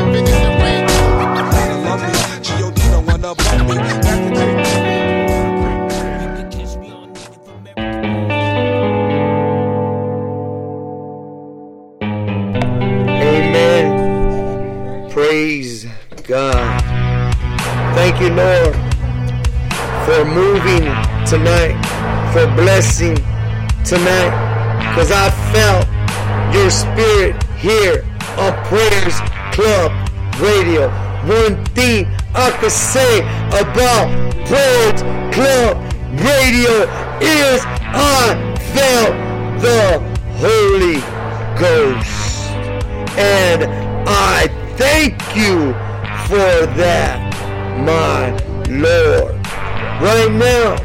God. 16.27 16.81
Thank 17.95 18.19
you, 18.19 18.29
Lord, 18.29 18.75
for 20.03 20.25
moving 20.25 20.83
tonight, 21.25 21.79
for 22.33 22.45
blessing 22.53 23.15
tonight, 23.85 24.35
because 24.89 25.09
I 25.09 25.31
felt 25.55 25.87
your 26.53 26.69
spirit 26.69 27.41
here 27.55 28.03
on 28.37 28.51
Prayers 28.65 29.15
Club 29.55 29.91
Radio. 30.41 30.89
One 31.23 31.63
thing 31.67 32.07
I 32.35 32.51
could 32.59 32.71
say 32.71 33.21
about 33.47 34.11
Prayers 34.47 35.01
Club 35.33 35.77
Radio 36.11 36.83
is 37.21 37.61
I 37.63 38.35
felt 38.75 39.15
the 39.61 39.99
Holy 40.43 40.99
Ghost. 41.57 42.51
And 43.17 43.63
I 44.05 44.47
thank 44.75 45.15
you 45.33 45.73
for 46.27 46.65
that, 46.75 47.23
my 47.85 48.31
Lord. 48.69 49.33
Right 50.01 50.29
now, 50.29 50.75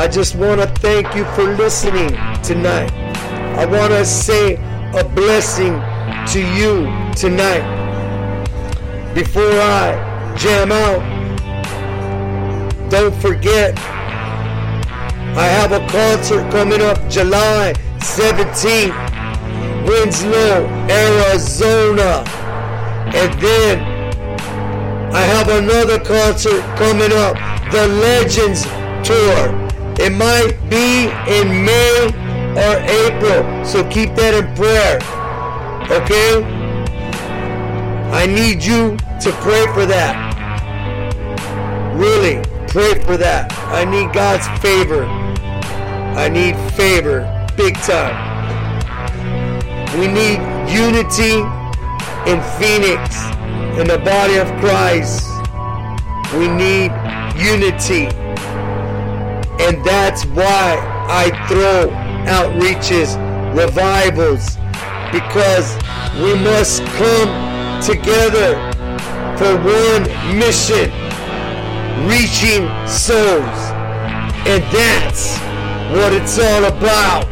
I 0.00 0.08
just 0.08 0.34
want 0.34 0.62
to 0.62 0.66
thank 0.80 1.14
you 1.14 1.26
for 1.36 1.44
listening 1.44 2.08
tonight. 2.42 2.90
I 3.58 3.66
want 3.66 3.92
to 3.92 4.06
say 4.06 4.54
a 4.94 5.04
blessing 5.04 5.74
to 6.32 6.40
you 6.40 6.88
tonight. 7.14 7.66
Before 9.14 9.52
I 9.52 10.34
jam 10.38 10.72
out, 10.72 11.02
don't 12.88 13.14
forget, 13.16 13.78
I 15.36 15.44
have 15.44 15.72
a 15.72 15.86
concert 15.88 16.50
coming 16.50 16.80
up 16.80 16.98
July 17.10 17.74
17th. 17.98 18.96
Winslow, 19.86 20.66
Arizona. 20.88 22.24
And 23.12 23.40
then 23.40 24.00
I 25.12 25.20
have 25.20 25.48
another 25.48 25.98
concert 25.98 26.60
coming 26.76 27.12
up, 27.12 27.34
the 27.72 27.88
Legends 27.88 28.62
Tour. 29.06 29.70
It 29.98 30.12
might 30.12 30.56
be 30.70 31.10
in 31.28 31.64
May 31.64 32.06
or 32.56 32.76
April, 33.06 33.64
so 33.64 33.82
keep 33.90 34.14
that 34.14 34.34
in 34.34 34.54
prayer. 34.54 34.96
Okay? 35.90 36.44
I 38.12 38.26
need 38.26 38.62
you 38.62 38.96
to 39.20 39.32
pray 39.42 39.66
for 39.74 39.86
that. 39.86 40.14
Really, 41.96 42.42
pray 42.68 43.02
for 43.02 43.16
that. 43.16 43.52
I 43.68 43.84
need 43.84 44.12
God's 44.12 44.46
favor. 44.62 45.04
I 45.04 46.28
need 46.28 46.56
favor 46.72 47.26
big 47.56 47.74
time. 47.78 48.16
We 49.98 50.06
need 50.06 50.38
unity 50.70 51.42
in 52.26 52.40
Phoenix, 52.58 53.16
in 53.80 53.86
the 53.86 53.98
body 54.04 54.36
of 54.36 54.46
Christ. 54.60 55.26
We 56.34 56.48
need 56.48 56.92
unity. 57.34 58.06
And 59.64 59.82
that's 59.84 60.24
why 60.26 60.76
I 61.08 61.30
throw 61.48 61.88
outreaches, 62.26 63.16
revivals, 63.56 64.56
because 65.12 65.74
we 66.20 66.34
must 66.44 66.82
come 67.00 67.80
together 67.80 68.54
for 69.38 69.56
one 69.56 70.02
mission, 70.38 70.90
reaching 72.06 72.68
souls. 72.86 73.60
And 74.46 74.62
that's 74.72 75.38
what 75.94 76.12
it's 76.12 76.38
all 76.38 76.64
about. 76.64 77.24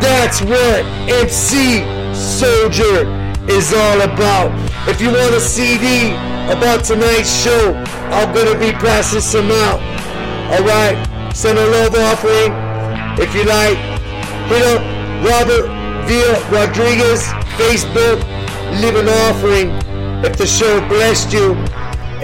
That's 0.00 0.40
what 0.40 0.84
MC 1.08 1.82
Soldier 2.14 3.17
is 3.50 3.72
all 3.72 4.00
about. 4.02 4.52
If 4.88 5.00
you 5.00 5.08
want 5.08 5.34
a 5.34 5.40
CD 5.40 6.12
about 6.52 6.84
tonight's 6.84 7.30
show, 7.30 7.74
I'm 8.10 8.34
gonna 8.34 8.58
be 8.58 8.72
passing 8.72 9.20
some 9.20 9.50
out. 9.50 9.80
Alright, 10.52 10.96
send 11.34 11.58
a 11.58 11.66
love 11.66 11.94
offering. 11.94 12.52
If 13.18 13.34
you 13.34 13.44
like, 13.44 13.76
hit 14.48 14.62
up 14.64 14.80
Robert 15.24 15.66
Villa 16.06 16.38
Rodriguez, 16.50 17.22
Facebook, 17.58 18.22
leave 18.80 18.96
an 18.96 19.08
offering 19.26 19.70
if 20.24 20.36
the 20.36 20.46
show 20.46 20.80
blessed 20.88 21.32
you. 21.32 21.54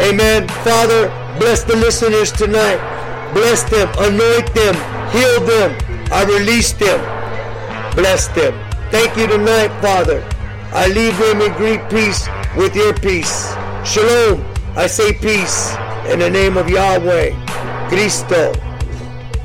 Amen. 0.01 0.49
Father, 0.65 1.09
bless 1.39 1.65
the 1.65 1.77
listeners 1.77 2.33
tonight. 2.33 2.81
Bless 3.33 3.63
them, 3.65 3.89
anoint 3.99 4.55
them, 4.55 4.75
heal 5.11 5.41
them. 5.41 5.77
I 6.11 6.25
release 6.25 6.73
them. 6.73 7.01
Bless 7.95 8.29
them. 8.29 8.55
Thank 8.91 9.17
you 9.17 9.27
tonight, 9.27 9.69
Father. 9.81 10.23
I 10.75 10.89
leave 10.89 11.17
him 11.17 11.41
in 11.41 11.53
great 11.53 11.89
peace 11.89 12.27
with 12.57 12.75
your 12.75 12.93
peace. 12.95 13.55
Shalom. 13.85 14.45
I 14.77 14.89
say 14.89 15.13
peace 15.13 15.71
in 16.11 16.19
the 16.19 16.29
name 16.29 16.57
of 16.57 16.69
Yahweh, 16.69 17.31
Cristo, 17.89 18.53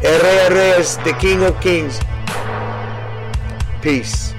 El 0.01 0.19
Rey 0.23 0.49
Reyes, 0.49 0.97
the 1.05 1.13
King 1.19 1.43
of 1.43 1.53
Kings. 1.61 1.99
Peace. 3.83 4.33